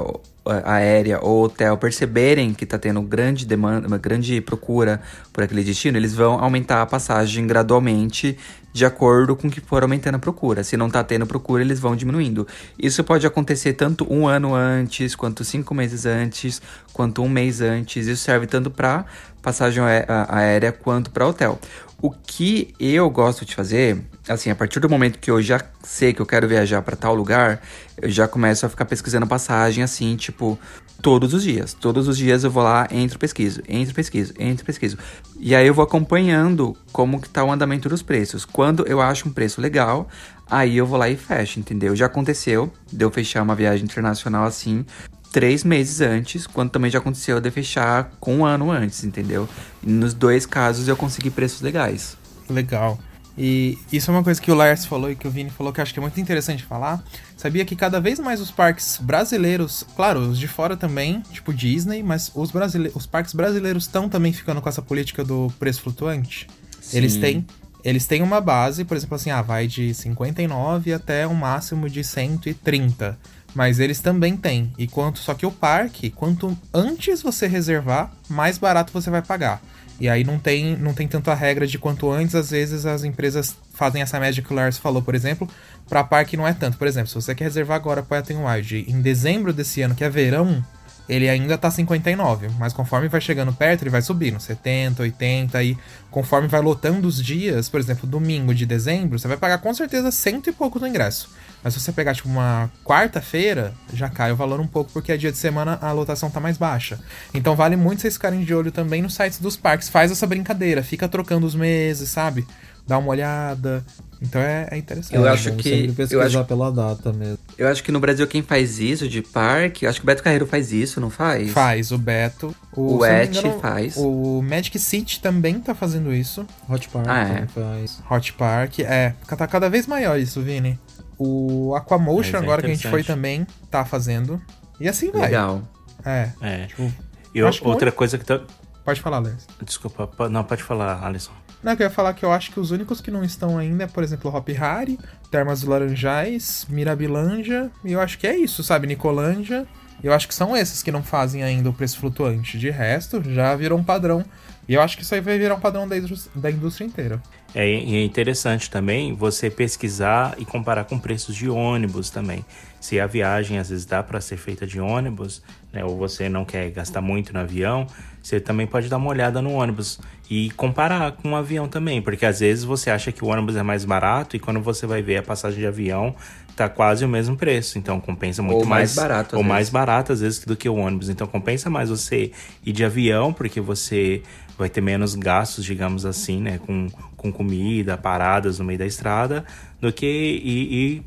aérea 0.64 1.18
ou 1.20 1.42
hotel 1.42 1.76
perceberem 1.76 2.54
que 2.54 2.64
tá 2.64 2.78
tendo 2.78 3.02
grande 3.02 3.44
demanda, 3.44 3.88
uma 3.88 3.98
grande 3.98 4.40
procura 4.40 5.00
por 5.32 5.42
aquele 5.42 5.64
destino, 5.64 5.98
eles 5.98 6.14
vão 6.14 6.34
aumentar 6.38 6.80
a 6.80 6.86
passagem 6.86 7.44
gradualmente 7.44 8.38
de 8.72 8.86
acordo 8.86 9.34
com 9.34 9.50
que 9.50 9.60
for 9.60 9.82
aumentando 9.82 10.14
a 10.14 10.18
procura. 10.20 10.62
Se 10.62 10.76
não 10.76 10.88
tá 10.88 11.02
tendo 11.02 11.26
procura, 11.26 11.60
eles 11.60 11.80
vão 11.80 11.96
diminuindo. 11.96 12.46
Isso 12.78 13.02
pode 13.02 13.26
acontecer 13.26 13.72
tanto 13.72 14.06
um 14.08 14.28
ano 14.28 14.54
antes, 14.54 15.16
quanto 15.16 15.44
cinco 15.44 15.74
meses 15.74 16.06
antes, 16.06 16.62
quanto 16.92 17.20
um 17.20 17.28
mês 17.28 17.60
antes. 17.60 18.06
Isso 18.06 18.22
serve 18.22 18.46
tanto 18.46 18.70
para 18.70 19.04
passagem 19.42 19.82
aérea 20.28 20.72
quanto 20.72 21.10
para 21.10 21.26
hotel. 21.26 21.58
O 22.00 22.10
que 22.10 22.74
eu 22.78 23.10
gosto 23.10 23.44
de 23.44 23.54
fazer, 23.56 24.00
assim, 24.28 24.50
a 24.50 24.54
partir 24.54 24.78
do 24.78 24.88
momento 24.88 25.18
que 25.18 25.30
eu 25.30 25.42
já 25.42 25.60
sei 25.82 26.12
que 26.12 26.22
eu 26.22 26.26
quero 26.26 26.46
viajar 26.46 26.80
para 26.82 26.94
tal 26.94 27.14
lugar, 27.14 27.60
eu 28.00 28.08
já 28.08 28.28
começo 28.28 28.64
a 28.64 28.68
ficar 28.68 28.84
pesquisando 28.84 29.26
passagem 29.26 29.82
assim, 29.82 30.14
tipo, 30.14 30.56
todos 31.02 31.34
os 31.34 31.42
dias. 31.42 31.74
Todos 31.74 32.06
os 32.06 32.16
dias 32.16 32.44
eu 32.44 32.50
vou 32.50 32.62
lá, 32.62 32.86
entro, 32.90 33.18
pesquiso, 33.18 33.62
entro, 33.68 33.94
pesquiso, 33.94 34.32
entro, 34.38 34.64
pesquiso. 34.64 34.96
E 35.38 35.54
aí 35.54 35.66
eu 35.66 35.74
vou 35.74 35.84
acompanhando 35.84 36.76
como 36.92 37.20
que 37.20 37.28
tá 37.28 37.42
o 37.42 37.50
andamento 37.50 37.88
dos 37.88 38.02
preços. 38.02 38.44
Quando 38.44 38.86
eu 38.86 39.00
acho 39.00 39.28
um 39.28 39.32
preço 39.32 39.60
legal, 39.60 40.08
aí 40.48 40.76
eu 40.76 40.86
vou 40.86 40.98
lá 40.98 41.08
e 41.08 41.16
fecho, 41.16 41.58
entendeu? 41.58 41.94
Já 41.96 42.06
aconteceu 42.06 42.72
de 42.92 43.04
eu 43.04 43.10
fechar 43.10 43.42
uma 43.42 43.54
viagem 43.54 43.84
internacional 43.84 44.44
assim, 44.44 44.84
três 45.32 45.64
meses 45.64 46.00
antes, 46.00 46.46
quando 46.46 46.70
também 46.70 46.90
já 46.90 46.98
aconteceu 46.98 47.40
de 47.40 47.50
fechar 47.50 48.10
com 48.18 48.38
um 48.38 48.44
ano 48.44 48.70
antes, 48.70 49.04
entendeu? 49.04 49.48
E 49.82 49.90
nos 49.90 50.14
dois 50.14 50.46
casos 50.46 50.88
eu 50.88 50.96
consegui 50.96 51.30
preços 51.30 51.60
legais. 51.60 52.16
Legal. 52.48 52.98
E 53.36 53.78
isso 53.92 54.10
é 54.10 54.14
uma 54.14 54.24
coisa 54.24 54.42
que 54.42 54.50
o 54.50 54.54
Lars 54.54 54.84
falou 54.84 55.12
e 55.12 55.14
que 55.14 55.28
o 55.28 55.30
Vini 55.30 55.48
falou 55.48 55.72
que 55.72 55.78
eu 55.78 55.82
acho 55.82 55.92
que 55.92 56.00
é 56.00 56.02
muito 56.02 56.20
interessante 56.20 56.64
falar. 56.64 57.04
Sabia 57.36 57.64
que 57.64 57.76
cada 57.76 58.00
vez 58.00 58.18
mais 58.18 58.40
os 58.40 58.50
parques 58.50 58.98
brasileiros, 59.00 59.84
claro, 59.94 60.18
os 60.18 60.38
de 60.40 60.48
fora 60.48 60.76
também, 60.76 61.22
tipo 61.30 61.54
Disney, 61.54 62.02
mas 62.02 62.32
os, 62.34 62.50
brasile... 62.50 62.90
os 62.96 63.06
parques 63.06 63.32
brasileiros 63.32 63.84
estão 63.84 64.08
também 64.08 64.32
ficando 64.32 64.60
com 64.60 64.68
essa 64.68 64.82
política 64.82 65.22
do 65.22 65.52
preço 65.56 65.82
flutuante. 65.82 66.48
Sim. 66.80 66.96
Eles 66.96 67.16
têm 67.16 67.46
eles 67.84 68.06
têm 68.06 68.22
uma 68.22 68.40
base, 68.40 68.84
por 68.84 68.96
exemplo, 68.96 69.14
assim, 69.14 69.30
ah, 69.30 69.40
vai 69.40 69.68
de 69.68 69.94
59 69.94 70.92
até 70.92 71.26
um 71.28 71.34
máximo 71.34 71.88
de 71.88 72.02
130. 72.02 73.16
Mas 73.54 73.80
eles 73.80 74.00
também 74.00 74.36
têm. 74.36 74.72
E 74.78 74.86
quanto 74.86 75.18
só 75.18 75.34
que 75.34 75.46
o 75.46 75.50
parque, 75.50 76.10
quanto 76.10 76.56
antes 76.72 77.22
você 77.22 77.46
reservar, 77.46 78.12
mais 78.28 78.58
barato 78.58 78.92
você 78.92 79.10
vai 79.10 79.22
pagar. 79.22 79.60
E 80.00 80.08
aí 80.08 80.22
não 80.22 80.38
tem, 80.38 80.76
não 80.76 80.94
tem 80.94 81.08
tanta 81.08 81.34
regra 81.34 81.66
de 81.66 81.78
quanto 81.78 82.10
antes, 82.10 82.34
às 82.34 82.50
vezes 82.50 82.86
as 82.86 83.02
empresas 83.02 83.56
fazem 83.74 84.00
essa 84.00 84.20
média 84.20 84.42
que 84.42 84.52
o 84.52 84.56
Lars 84.56 84.78
falou, 84.78 85.02
por 85.02 85.14
exemplo, 85.14 85.48
para 85.88 86.04
parque 86.04 86.36
não 86.36 86.46
é 86.46 86.52
tanto. 86.52 86.78
Por 86.78 86.86
exemplo, 86.86 87.08
se 87.08 87.16
você 87.16 87.34
quer 87.34 87.44
reservar 87.44 87.76
agora 87.76 88.02
para 88.02 88.18
Wet 88.18 88.32
n 88.32 88.44
Wild 88.44 88.84
em 88.88 89.00
dezembro 89.00 89.52
desse 89.52 89.82
ano, 89.82 89.96
que 89.96 90.04
é 90.04 90.08
verão, 90.08 90.64
ele 91.08 91.28
ainda 91.28 91.56
tá 91.56 91.70
59, 91.70 92.48
mas 92.58 92.72
conforme 92.72 93.08
vai 93.08 93.20
chegando 93.20 93.52
perto, 93.52 93.82
ele 93.82 93.90
vai 93.90 94.02
subindo, 94.02 94.38
70, 94.38 95.02
80 95.02 95.62
e 95.64 95.76
conforme 96.10 96.46
vai 96.46 96.60
lotando 96.60 97.08
os 97.08 97.22
dias, 97.22 97.68
por 97.68 97.80
exemplo, 97.80 98.06
domingo 98.06 98.54
de 98.54 98.66
dezembro, 98.66 99.18
você 99.18 99.26
vai 99.26 99.38
pagar 99.38 99.58
com 99.58 99.72
certeza 99.72 100.10
cento 100.10 100.48
e 100.50 100.52
pouco 100.52 100.78
no 100.78 100.86
ingresso. 100.86 101.30
Mas 101.62 101.74
se 101.74 101.80
você 101.80 101.90
pegar 101.92 102.14
tipo 102.14 102.28
uma 102.28 102.70
quarta-feira, 102.84 103.72
já 103.92 104.08
cai 104.08 104.30
o 104.32 104.36
valor 104.36 104.60
um 104.60 104.66
pouco, 104.66 104.90
porque 104.92 105.12
é 105.12 105.16
dia 105.16 105.32
de 105.32 105.38
semana 105.38 105.78
a 105.82 105.92
lotação 105.92 106.30
tá 106.30 106.40
mais 106.40 106.56
baixa. 106.56 106.98
Então 107.34 107.56
vale 107.56 107.76
muito 107.76 108.00
vocês 108.02 108.14
ficarem 108.14 108.44
de 108.44 108.54
olho 108.54 108.70
também 108.70 109.02
nos 109.02 109.14
sites 109.14 109.38
dos 109.40 109.56
parques. 109.56 109.88
Faz 109.88 110.10
essa 110.10 110.26
brincadeira, 110.26 110.82
fica 110.82 111.08
trocando 111.08 111.46
os 111.46 111.54
meses, 111.54 112.08
sabe? 112.10 112.46
Dá 112.86 112.96
uma 112.96 113.08
olhada. 113.10 113.84
Então 114.20 114.40
é, 114.40 114.66
é 114.70 114.76
interessante. 114.78 115.14
Eu 115.14 115.26
É, 115.26 115.30
acho 115.30 115.50
vamos 115.50 115.62
que- 115.62 115.94
eu 116.10 116.22
acho- 116.22 116.44
pela 116.44 116.72
data 116.72 117.12
mesmo. 117.12 117.38
Eu 117.56 117.68
acho 117.68 117.84
que 117.84 117.92
no 117.92 118.00
Brasil 118.00 118.26
quem 118.26 118.42
faz 118.42 118.78
isso 118.80 119.06
de 119.08 119.20
parque, 119.20 119.84
eu 119.84 119.90
acho 119.90 120.00
que 120.00 120.04
o 120.04 120.06
Beto 120.06 120.22
Carreiro 120.22 120.46
faz 120.46 120.72
isso, 120.72 121.00
não 121.00 121.10
faz? 121.10 121.50
Faz, 121.52 121.92
o 121.92 121.98
Beto. 121.98 122.54
O 122.74 122.98
me 122.98 123.06
Et 123.08 123.28
engano, 123.38 123.60
faz. 123.60 123.94
O 123.96 124.40
Magic 124.42 124.78
City 124.78 125.20
também 125.20 125.60
tá 125.60 125.74
fazendo 125.74 126.12
isso. 126.14 126.46
Hot 126.68 126.88
Park 126.88 127.06
Ah, 127.08 127.20
é. 127.20 127.26
também 127.26 127.46
faz. 127.48 127.98
Hot 128.10 128.32
Park, 128.32 128.78
é. 128.80 129.14
Tá 129.36 129.46
cada 129.46 129.68
vez 129.68 129.86
maior 129.86 130.18
isso, 130.18 130.40
Vini. 130.40 130.78
O 131.18 131.74
Aquamotion, 131.74 132.36
é 132.36 132.40
agora 132.40 132.62
que 132.62 132.70
a 132.70 132.74
gente 132.74 132.88
foi 132.88 133.02
também, 133.02 133.46
tá 133.70 133.84
fazendo. 133.84 134.40
E 134.80 134.88
assim 134.88 135.10
vai. 135.10 135.22
Legal. 135.22 135.62
É. 136.04 136.30
É. 136.40 136.66
Tipo, 136.66 136.92
E 137.34 137.38
eu 137.38 137.50
outra 137.62 137.90
coisa 137.90 138.16
que 138.16 138.24
tá. 138.24 138.40
pode 138.84 139.00
falar, 139.00 139.18
Lers. 139.18 139.46
Desculpa, 139.62 140.28
não, 140.28 140.44
pode 140.44 140.62
falar, 140.62 141.04
Alisson. 141.04 141.32
Não, 141.62 141.72
eu 141.72 141.80
ia 141.80 141.90
falar 141.90 142.14
que 142.14 142.24
eu 142.24 142.30
acho 142.30 142.52
que 142.52 142.60
os 142.60 142.70
únicos 142.70 143.00
que 143.00 143.10
não 143.10 143.24
estão 143.24 143.58
ainda 143.58 143.84
é, 143.84 143.86
por 143.86 144.04
exemplo, 144.04 144.32
Hop 144.32 144.48
Hari, 144.48 144.98
Termas 145.28 145.62
do 145.62 145.70
Laranjais, 145.70 146.64
Mirabilândia, 146.68 147.70
e 147.84 147.92
eu 147.92 148.00
acho 148.00 148.16
que 148.16 148.26
é 148.26 148.36
isso, 148.36 148.62
sabe? 148.62 148.86
Nicolândia. 148.86 149.66
Eu 150.02 150.12
acho 150.12 150.28
que 150.28 150.34
são 150.34 150.56
esses 150.56 150.80
que 150.80 150.92
não 150.92 151.02
fazem 151.02 151.42
ainda 151.42 151.68
o 151.68 151.72
preço 151.72 151.98
flutuante. 151.98 152.56
De 152.56 152.70
resto, 152.70 153.20
já 153.28 153.56
virou 153.56 153.76
um 153.76 153.82
padrão. 153.82 154.24
E 154.68 154.74
eu 154.74 154.80
acho 154.80 154.96
que 154.96 155.02
isso 155.02 155.12
aí 155.12 155.20
vai 155.20 155.36
virar 155.36 155.56
um 155.56 155.60
padrão 155.60 155.88
da 155.88 156.50
indústria 156.50 156.84
inteira. 156.84 157.20
É, 157.54 157.66
é 157.66 158.04
interessante 158.04 158.70
também 158.70 159.14
você 159.14 159.48
pesquisar 159.48 160.34
e 160.38 160.44
comparar 160.44 160.84
com 160.84 160.98
preços 160.98 161.34
de 161.34 161.48
ônibus 161.48 162.10
também. 162.10 162.44
Se 162.80 163.00
a 163.00 163.06
viagem 163.06 163.58
às 163.58 163.70
vezes 163.70 163.84
dá 163.84 164.02
para 164.02 164.20
ser 164.20 164.36
feita 164.36 164.66
de 164.66 164.78
ônibus, 164.78 165.42
né, 165.72 165.84
ou 165.84 165.96
você 165.96 166.28
não 166.28 166.44
quer 166.44 166.70
gastar 166.70 167.00
muito 167.00 167.32
no 167.32 167.40
avião, 167.40 167.86
você 168.22 168.38
também 168.38 168.66
pode 168.66 168.88
dar 168.88 168.98
uma 168.98 169.08
olhada 169.08 169.40
no 169.42 169.52
ônibus 169.52 169.98
e 170.30 170.50
comparar 170.50 171.12
com 171.12 171.32
o 171.32 171.36
avião 171.36 171.66
também, 171.66 172.02
porque 172.02 172.26
às 172.26 172.40
vezes 172.40 172.64
você 172.64 172.90
acha 172.90 173.10
que 173.10 173.24
o 173.24 173.28
ônibus 173.28 173.56
é 173.56 173.62
mais 173.62 173.84
barato 173.84 174.36
e 174.36 174.38
quando 174.38 174.60
você 174.60 174.86
vai 174.86 175.02
ver 175.02 175.16
a 175.16 175.22
passagem 175.22 175.58
de 175.58 175.66
avião 175.66 176.14
tá 176.54 176.68
quase 176.68 177.04
o 177.04 177.08
mesmo 177.08 177.36
preço, 177.36 177.78
então 177.78 178.00
compensa 178.00 178.42
muito 178.42 178.62
Ou 178.62 178.66
mais 178.66 178.94
barato, 178.94 179.36
às 179.36 179.38
ou 179.38 179.44
mais 179.44 179.58
vezes. 179.60 179.72
barato 179.72 180.12
às 180.12 180.20
vezes 180.20 180.44
do 180.44 180.56
que 180.56 180.68
o 180.68 180.74
ônibus. 180.74 181.08
Então 181.08 181.26
compensa 181.26 181.70
mais 181.70 181.88
você 181.88 182.32
ir 182.66 182.72
de 182.72 182.84
avião, 182.84 183.32
porque 183.32 183.60
você 183.60 184.22
vai 184.58 184.68
ter 184.68 184.80
menos 184.80 185.14
gastos, 185.14 185.64
digamos 185.64 186.04
assim, 186.04 186.40
né? 186.40 186.58
Com, 186.58 186.88
com 187.18 187.30
comida, 187.30 187.98
paradas 187.98 188.58
no 188.58 188.64
meio 188.64 188.78
da 188.78 188.86
estrada, 188.86 189.44
do 189.80 189.92
que 189.92 190.06
ir, 190.06 190.72
ir, 190.72 191.02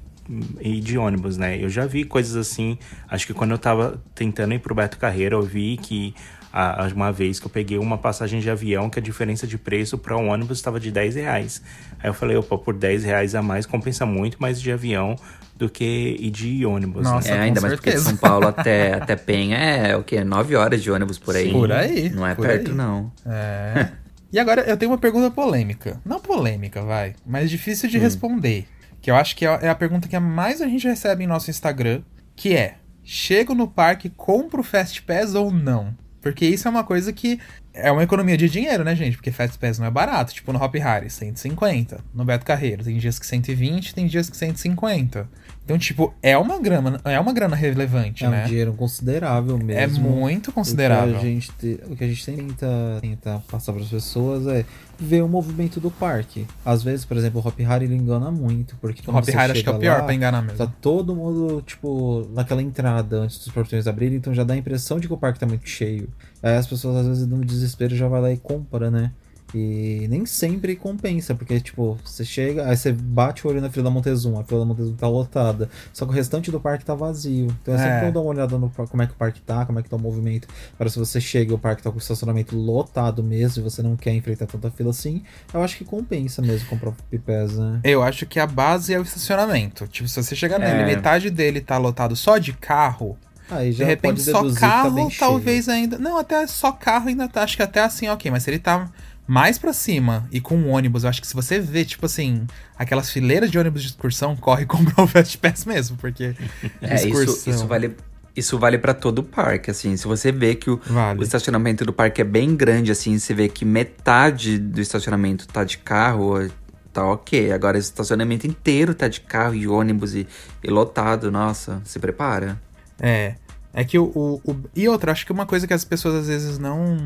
ir 0.61 0.79
de 0.81 0.97
ônibus, 0.97 1.37
né? 1.37 1.57
Eu 1.59 1.69
já 1.69 1.87
vi 1.87 2.03
coisas 2.03 2.35
assim. 2.35 2.77
Acho 3.09 3.25
que 3.25 3.33
quando 3.33 3.51
eu 3.51 3.57
tava 3.57 3.99
tentando 4.13 4.53
ir 4.53 4.59
pro 4.59 4.75
Beto 4.75 4.99
Carreira, 4.99 5.35
eu 5.35 5.41
vi 5.41 5.77
que 5.81 6.13
a- 6.53 6.85
uma 6.93 7.11
vez 7.13 7.39
que 7.39 7.45
eu 7.47 7.49
peguei 7.49 7.77
uma 7.77 7.97
passagem 7.97 8.39
de 8.41 8.49
avião 8.49 8.89
que 8.89 8.99
a 8.99 9.01
diferença 9.01 9.47
de 9.47 9.57
preço 9.57 9.97
para 9.97 10.17
um 10.17 10.27
ônibus 10.29 10.57
estava 10.57 10.79
de 10.79 10.91
10 10.91 11.15
reais. 11.15 11.61
Aí 11.97 12.09
eu 12.09 12.13
falei, 12.13 12.35
opa, 12.37 12.57
por 12.57 12.73
10 12.75 13.03
reais 13.05 13.33
a 13.35 13.41
mais 13.41 13.65
compensa 13.65 14.05
muito 14.05 14.37
mais 14.39 14.61
de 14.61 14.69
avião 14.71 15.15
do 15.55 15.69
que 15.69 16.17
ir 16.19 16.29
de 16.31 16.65
ônibus. 16.65 17.03
Nossa, 17.03 17.29
né? 17.31 17.37
É, 17.37 17.39
ainda 17.43 17.61
mais 17.61 17.75
porque 17.75 17.91
de. 17.91 17.99
São 17.99 18.17
Paulo 18.17 18.47
até, 18.49 18.95
até 18.95 19.15
Penha 19.15 19.57
é 19.57 19.95
o 19.95 20.03
quê? 20.03 20.23
Nove 20.25 20.55
horas 20.57 20.81
de 20.83 20.91
ônibus 20.91 21.17
por 21.19 21.35
aí. 21.37 21.45
Sim. 21.45 21.51
Por 21.53 21.71
aí, 21.71 22.09
Não 22.09 22.27
é 22.27 22.35
perto, 22.35 22.71
aí. 22.71 22.75
não. 22.75 23.11
É. 23.25 23.87
e 24.31 24.39
agora 24.39 24.61
eu 24.61 24.77
tenho 24.77 24.91
uma 24.91 24.97
pergunta 24.97 25.29
polêmica. 25.29 25.99
Não 26.05 26.19
polêmica, 26.19 26.81
vai, 26.81 27.15
mas 27.25 27.49
difícil 27.49 27.89
de 27.89 27.97
responder. 27.97 28.65
Que 29.01 29.09
eu 29.11 29.15
acho 29.15 29.35
que 29.35 29.45
é 29.45 29.59
é 29.63 29.69
a 29.69 29.75
pergunta 29.75 30.07
que 30.07 30.15
a 30.15 30.19
mais 30.19 30.61
a 30.61 30.67
gente 30.67 30.87
recebe 30.87 31.23
em 31.23 31.27
nosso 31.27 31.49
Instagram, 31.49 32.01
que 32.35 32.55
é: 32.55 32.75
chego 33.03 33.53
no 33.53 33.67
parque, 33.67 34.09
compro 34.09 34.61
o 34.61 34.63
Fast 34.63 35.01
Pass 35.01 35.35
ou 35.35 35.51
não? 35.51 35.95
Porque 36.21 36.45
isso 36.45 36.67
é 36.67 36.71
uma 36.71 36.83
coisa 36.83 37.11
que 37.11 37.39
é 37.73 37.91
uma 37.91 38.03
economia 38.03 38.37
de 38.37 38.47
dinheiro, 38.47 38.83
né, 38.83 38.95
gente? 38.95 39.17
Porque 39.17 39.31
Fast 39.31 39.57
Pass 39.57 39.79
não 39.79 39.87
é 39.87 39.91
barato. 39.91 40.33
Tipo, 40.33 40.53
no 40.53 40.63
Hop 40.63 40.75
Harry, 40.75 41.09
150. 41.09 42.03
No 42.13 42.23
Beto 42.23 42.45
Carreiro, 42.45 42.83
tem 42.83 42.97
dias 42.97 43.17
que 43.17 43.25
120, 43.25 43.95
tem 43.95 44.05
dias 44.05 44.29
que 44.29 44.37
150. 44.37 45.27
Então, 45.63 45.77
tipo, 45.77 46.13
é 46.23 46.37
uma 46.37 46.59
grana, 46.59 46.99
é 47.05 47.19
uma 47.19 47.31
grana 47.31 47.55
relevante, 47.55 48.25
É 48.25 48.27
um 48.27 48.31
né? 48.31 48.43
dinheiro 48.45 48.73
considerável 48.73 49.55
É 49.57 49.63
mesmo. 49.63 50.09
muito 50.09 50.51
considerável. 50.51 51.15
O 51.15 51.19
que 51.19 51.25
a 51.25 51.29
gente, 51.29 51.51
te- 51.51 51.79
o 51.87 51.95
que 51.95 52.03
a 52.03 52.07
gente 52.07 52.25
tenta, 52.25 52.67
tenta 52.99 53.43
passar 53.49 53.71
para 53.71 53.81
as 53.83 53.87
pessoas 53.87 54.47
é 54.47 54.65
ver 54.99 55.21
o 55.23 55.27
movimento 55.29 55.79
do 55.79 55.89
parque. 55.91 56.45
Às 56.65 56.83
vezes, 56.83 57.05
por 57.05 57.15
exemplo, 57.15 57.39
o 57.39 57.47
Hop 57.47 57.57
Hari 57.65 57.85
ele 57.85 57.95
engana 57.95 58.31
muito. 58.31 58.75
Porque 58.81 59.01
O 59.09 59.15
Hop 59.15 59.23
Harry 59.29 59.51
acho 59.51 59.63
que 59.63 59.69
é 59.69 59.71
o 59.71 59.77
pior 59.79 59.99
lá, 59.99 60.03
pra 60.03 60.13
enganar 60.13 60.41
mesmo. 60.41 60.57
Tá 60.57 60.67
todo 60.81 61.15
mundo, 61.15 61.61
tipo, 61.65 62.27
naquela 62.33 62.61
entrada 62.61 63.17
antes 63.17 63.37
dos 63.37 63.49
portões 63.49 63.87
abrirem, 63.87 64.17
então 64.17 64.33
já 64.33 64.43
dá 64.43 64.55
a 64.55 64.57
impressão 64.57 64.99
de 64.99 65.07
que 65.07 65.13
o 65.13 65.17
parque 65.17 65.39
tá 65.39 65.45
muito 65.45 65.69
cheio. 65.69 66.09
Aí 66.41 66.57
as 66.57 66.65
pessoas, 66.67 66.97
às 66.97 67.07
vezes, 67.07 67.27
no 67.27 67.45
desespero, 67.45 67.95
já 67.95 68.07
vai 68.07 68.19
lá 68.19 68.31
e 68.31 68.37
compra, 68.37 68.89
né? 68.91 69.11
E 69.53 70.07
nem 70.09 70.25
sempre 70.25 70.77
compensa, 70.77 71.35
porque, 71.35 71.59
tipo, 71.59 71.99
você 72.05 72.23
chega, 72.23 72.67
aí 72.69 72.77
você 72.77 72.91
bate 72.93 73.45
o 73.45 73.49
olho 73.49 73.59
na 73.59 73.69
fila 73.69 73.83
da 73.85 73.89
Montezum, 73.89 74.39
a 74.39 74.43
fila 74.45 74.61
da 74.61 74.65
Montezum 74.65 74.93
tá 74.93 75.09
lotada, 75.09 75.69
só 75.91 76.05
que 76.05 76.11
o 76.11 76.15
restante 76.15 76.49
do 76.49 76.59
parque 76.59 76.85
tá 76.85 76.95
vazio. 76.95 77.47
Então 77.61 77.73
é 77.73 77.77
sempre 77.77 77.93
É. 77.97 78.05
bom 78.05 78.11
dar 78.13 78.19
uma 78.21 78.29
olhada 78.29 78.57
no 78.57 78.69
como 78.69 79.03
é 79.03 79.07
que 79.07 79.11
o 79.11 79.15
parque 79.15 79.41
tá, 79.41 79.65
como 79.65 79.77
é 79.79 79.83
que 79.83 79.89
tá 79.89 79.97
o 79.97 79.99
movimento. 79.99 80.47
Para 80.77 80.89
se 80.89 80.97
você 80.97 81.19
chega 81.19 81.51
e 81.51 81.53
o 81.53 81.57
parque 81.59 81.83
tá 81.83 81.89
com 81.89 81.97
o 81.97 81.99
estacionamento 82.01 82.55
lotado 82.55 83.21
mesmo 83.21 83.61
e 83.61 83.63
você 83.69 83.81
não 83.83 83.97
quer 83.97 84.13
enfrentar 84.13 84.45
tanta 84.47 84.71
fila 84.71 84.91
assim, 84.91 85.21
eu 85.53 85.61
acho 85.61 85.77
que 85.77 85.83
compensa 85.83 86.41
mesmo 86.41 86.69
comprar 86.69 86.91
o 86.91 86.95
Pipés, 87.09 87.57
né? 87.57 87.81
Eu 87.83 88.01
acho 88.01 88.25
que 88.25 88.39
a 88.39 88.47
base 88.47 88.93
é 88.93 88.99
o 88.99 89.03
estacionamento. 89.03 89.85
Tipo, 89.87 90.07
se 90.07 90.23
você 90.23 90.33
chegar 90.35 90.61
É. 90.61 90.73
nele, 90.73 90.95
metade 90.95 91.29
dele 91.29 91.59
tá 91.59 91.77
lotado 91.77 92.15
só 92.15 92.37
de 92.37 92.53
carro, 92.53 93.17
Aí 93.49 93.73
já 93.73 93.83
de 93.83 93.89
repente 93.89 94.21
só 94.21 94.43
tá 94.49 94.53
carro 94.57 95.09
cheio. 95.09 95.19
talvez 95.19 95.67
ainda. 95.67 95.97
Não, 95.97 96.17
até 96.17 96.47
só 96.47 96.71
carro 96.71 97.09
ainda 97.09 97.27
tá. 97.27 97.43
Acho 97.43 97.57
que 97.57 97.63
até 97.63 97.81
assim, 97.81 98.07
ok. 98.07 98.31
Mas 98.31 98.43
se 98.43 98.49
ele 98.49 98.59
tá 98.59 98.89
mais 99.27 99.57
pra 99.57 99.71
cima 99.73 100.27
e 100.31 100.41
com 100.41 100.55
um 100.57 100.69
ônibus, 100.69 101.03
eu 101.03 101.09
acho 101.09 101.21
que 101.21 101.27
se 101.27 101.33
você 101.33 101.59
vê, 101.59 101.85
tipo 101.85 102.05
assim, 102.05 102.45
aquelas 102.77 103.09
fileiras 103.09 103.49
de 103.49 103.57
ônibus 103.57 103.81
de 103.81 103.89
excursão, 103.89 104.35
corre 104.35 104.65
comprar 104.65 105.03
o 105.03 105.07
Fast 105.07 105.37
Pass 105.37 105.65
mesmo, 105.65 105.97
porque. 105.97 106.35
É, 106.81 106.95
isso, 106.95 107.07
excursão. 107.07 107.53
isso 107.53 107.67
vale. 107.67 107.95
Isso 108.33 108.57
vale 108.57 108.77
pra 108.77 108.93
todo 108.93 109.19
o 109.19 109.23
parque, 109.23 109.69
assim. 109.69 109.97
Se 109.97 110.07
você 110.07 110.31
vê 110.31 110.55
que 110.55 110.69
o, 110.69 110.79
Vale. 110.85 111.19
o 111.19 111.23
estacionamento 111.23 111.83
do 111.83 111.91
parque 111.91 112.21
é 112.21 112.23
bem 112.23 112.55
grande, 112.55 112.89
assim, 112.89 113.19
você 113.19 113.33
vê 113.33 113.49
que 113.49 113.65
metade 113.65 114.57
do 114.57 114.79
estacionamento 114.79 115.45
tá 115.45 115.65
de 115.65 115.77
carro, 115.77 116.49
tá 116.93 117.05
ok. 117.05 117.51
Agora, 117.51 117.75
o 117.75 117.79
estacionamento 117.79 118.47
inteiro 118.47 118.93
tá 118.93 119.09
de 119.09 119.19
carro 119.19 119.53
e 119.53 119.67
ônibus 119.67 120.15
e, 120.15 120.25
e 120.63 120.69
lotado, 120.69 121.29
nossa, 121.29 121.81
se 121.83 121.99
prepara. 121.99 122.57
É. 123.01 123.35
É 123.73 123.83
que 123.83 123.97
o, 123.97 124.05
o, 124.13 124.41
o- 124.51 124.63
E 124.75 124.87
outra, 124.89 125.11
acho 125.11 125.25
que 125.25 125.31
uma 125.31 125.45
coisa 125.45 125.65
que 125.65 125.73
as 125.73 125.85
pessoas 125.85 126.15
às 126.15 126.27
vezes 126.27 126.57
não 126.59 126.97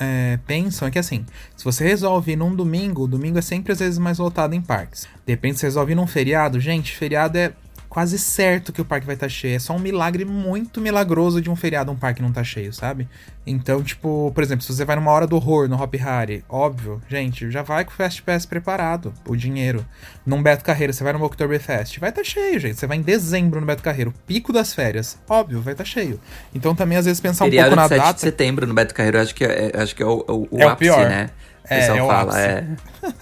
é, 0.00 0.38
pensam 0.46 0.88
é 0.88 0.90
que 0.90 0.98
assim, 0.98 1.26
se 1.56 1.64
você 1.64 1.84
resolve 1.84 2.32
ir 2.32 2.36
num 2.36 2.54
domingo, 2.54 3.02
o 3.04 3.08
domingo 3.08 3.38
é 3.38 3.42
sempre 3.42 3.72
às 3.72 3.78
vezes 3.80 3.98
mais 3.98 4.18
lotado 4.18 4.54
em 4.54 4.60
parques. 4.62 5.02
De 5.26 5.32
repente 5.32 5.58
você 5.58 5.66
resolve 5.66 5.92
ir 5.92 5.94
num 5.96 6.06
feriado, 6.06 6.58
gente, 6.58 6.96
feriado 6.96 7.36
é 7.36 7.52
quase 7.90 8.18
certo 8.18 8.72
que 8.72 8.80
o 8.80 8.84
parque 8.84 9.04
vai 9.04 9.16
estar 9.16 9.28
cheio. 9.28 9.56
É 9.56 9.58
só 9.58 9.74
um 9.74 9.78
milagre 9.78 10.24
muito 10.24 10.80
milagroso 10.80 11.42
de 11.42 11.50
um 11.50 11.56
feriado 11.56 11.90
um 11.92 11.96
parque 11.96 12.22
não 12.22 12.32
tá 12.32 12.42
cheio, 12.44 12.72
sabe? 12.72 13.06
Então, 13.46 13.82
tipo, 13.82 14.30
por 14.32 14.42
exemplo, 14.44 14.64
se 14.64 14.72
você 14.72 14.84
vai 14.84 14.94
numa 14.96 15.10
hora 15.10 15.26
do 15.26 15.34
horror 15.34 15.68
no 15.68 15.74
Hop 15.82 15.92
Harry, 15.96 16.44
óbvio, 16.48 17.02
gente, 17.08 17.50
já 17.50 17.62
vai 17.62 17.84
com 17.84 17.90
o 17.90 17.94
Fast 17.94 18.22
Pass 18.22 18.46
preparado, 18.46 19.12
o 19.26 19.34
dinheiro. 19.34 19.84
Num 20.24 20.40
Beto 20.42 20.62
Carreiro, 20.64 20.92
você 20.92 21.02
vai 21.02 21.12
no 21.12 21.22
Oktoberfest, 21.24 21.98
vai 21.98 22.10
estar 22.10 22.22
cheio, 22.22 22.60
gente. 22.60 22.78
Você 22.78 22.86
vai 22.86 22.96
em 22.96 23.02
dezembro 23.02 23.58
no 23.60 23.66
Beto 23.66 23.82
Carreiro, 23.82 24.14
pico 24.26 24.52
das 24.52 24.72
férias, 24.72 25.18
óbvio, 25.28 25.60
vai 25.60 25.74
estar 25.74 25.84
cheio. 25.84 26.20
Então 26.54 26.74
também 26.76 26.96
às 26.96 27.06
vezes 27.06 27.20
pensar 27.20 27.44
um 27.44 27.48
Feriado 27.48 27.70
pouco 27.70 27.82
na 27.82 27.88
de 27.88 27.88
7 27.88 27.98
data. 27.98 28.14
de 28.14 28.20
setembro 28.20 28.66
no 28.68 28.74
Beto 28.74 28.94
Carreiro, 28.94 29.18
acho 29.20 29.34
que 29.34 29.44
é, 29.44 29.72
acho 29.74 29.96
que 29.96 30.02
é 30.02 30.06
o, 30.06 30.24
o, 30.28 30.48
o 30.52 30.60
É 30.60 30.66
o 30.66 30.68
ápice, 30.68 30.90
pior. 30.92 31.08
né? 31.08 31.30
O 31.64 31.74
É, 31.74 31.80
pessoal 31.80 31.98
é 31.98 32.02
o 32.02 32.06
fala, 32.06 32.32
ápice. 32.32 32.38
é. 32.48 32.66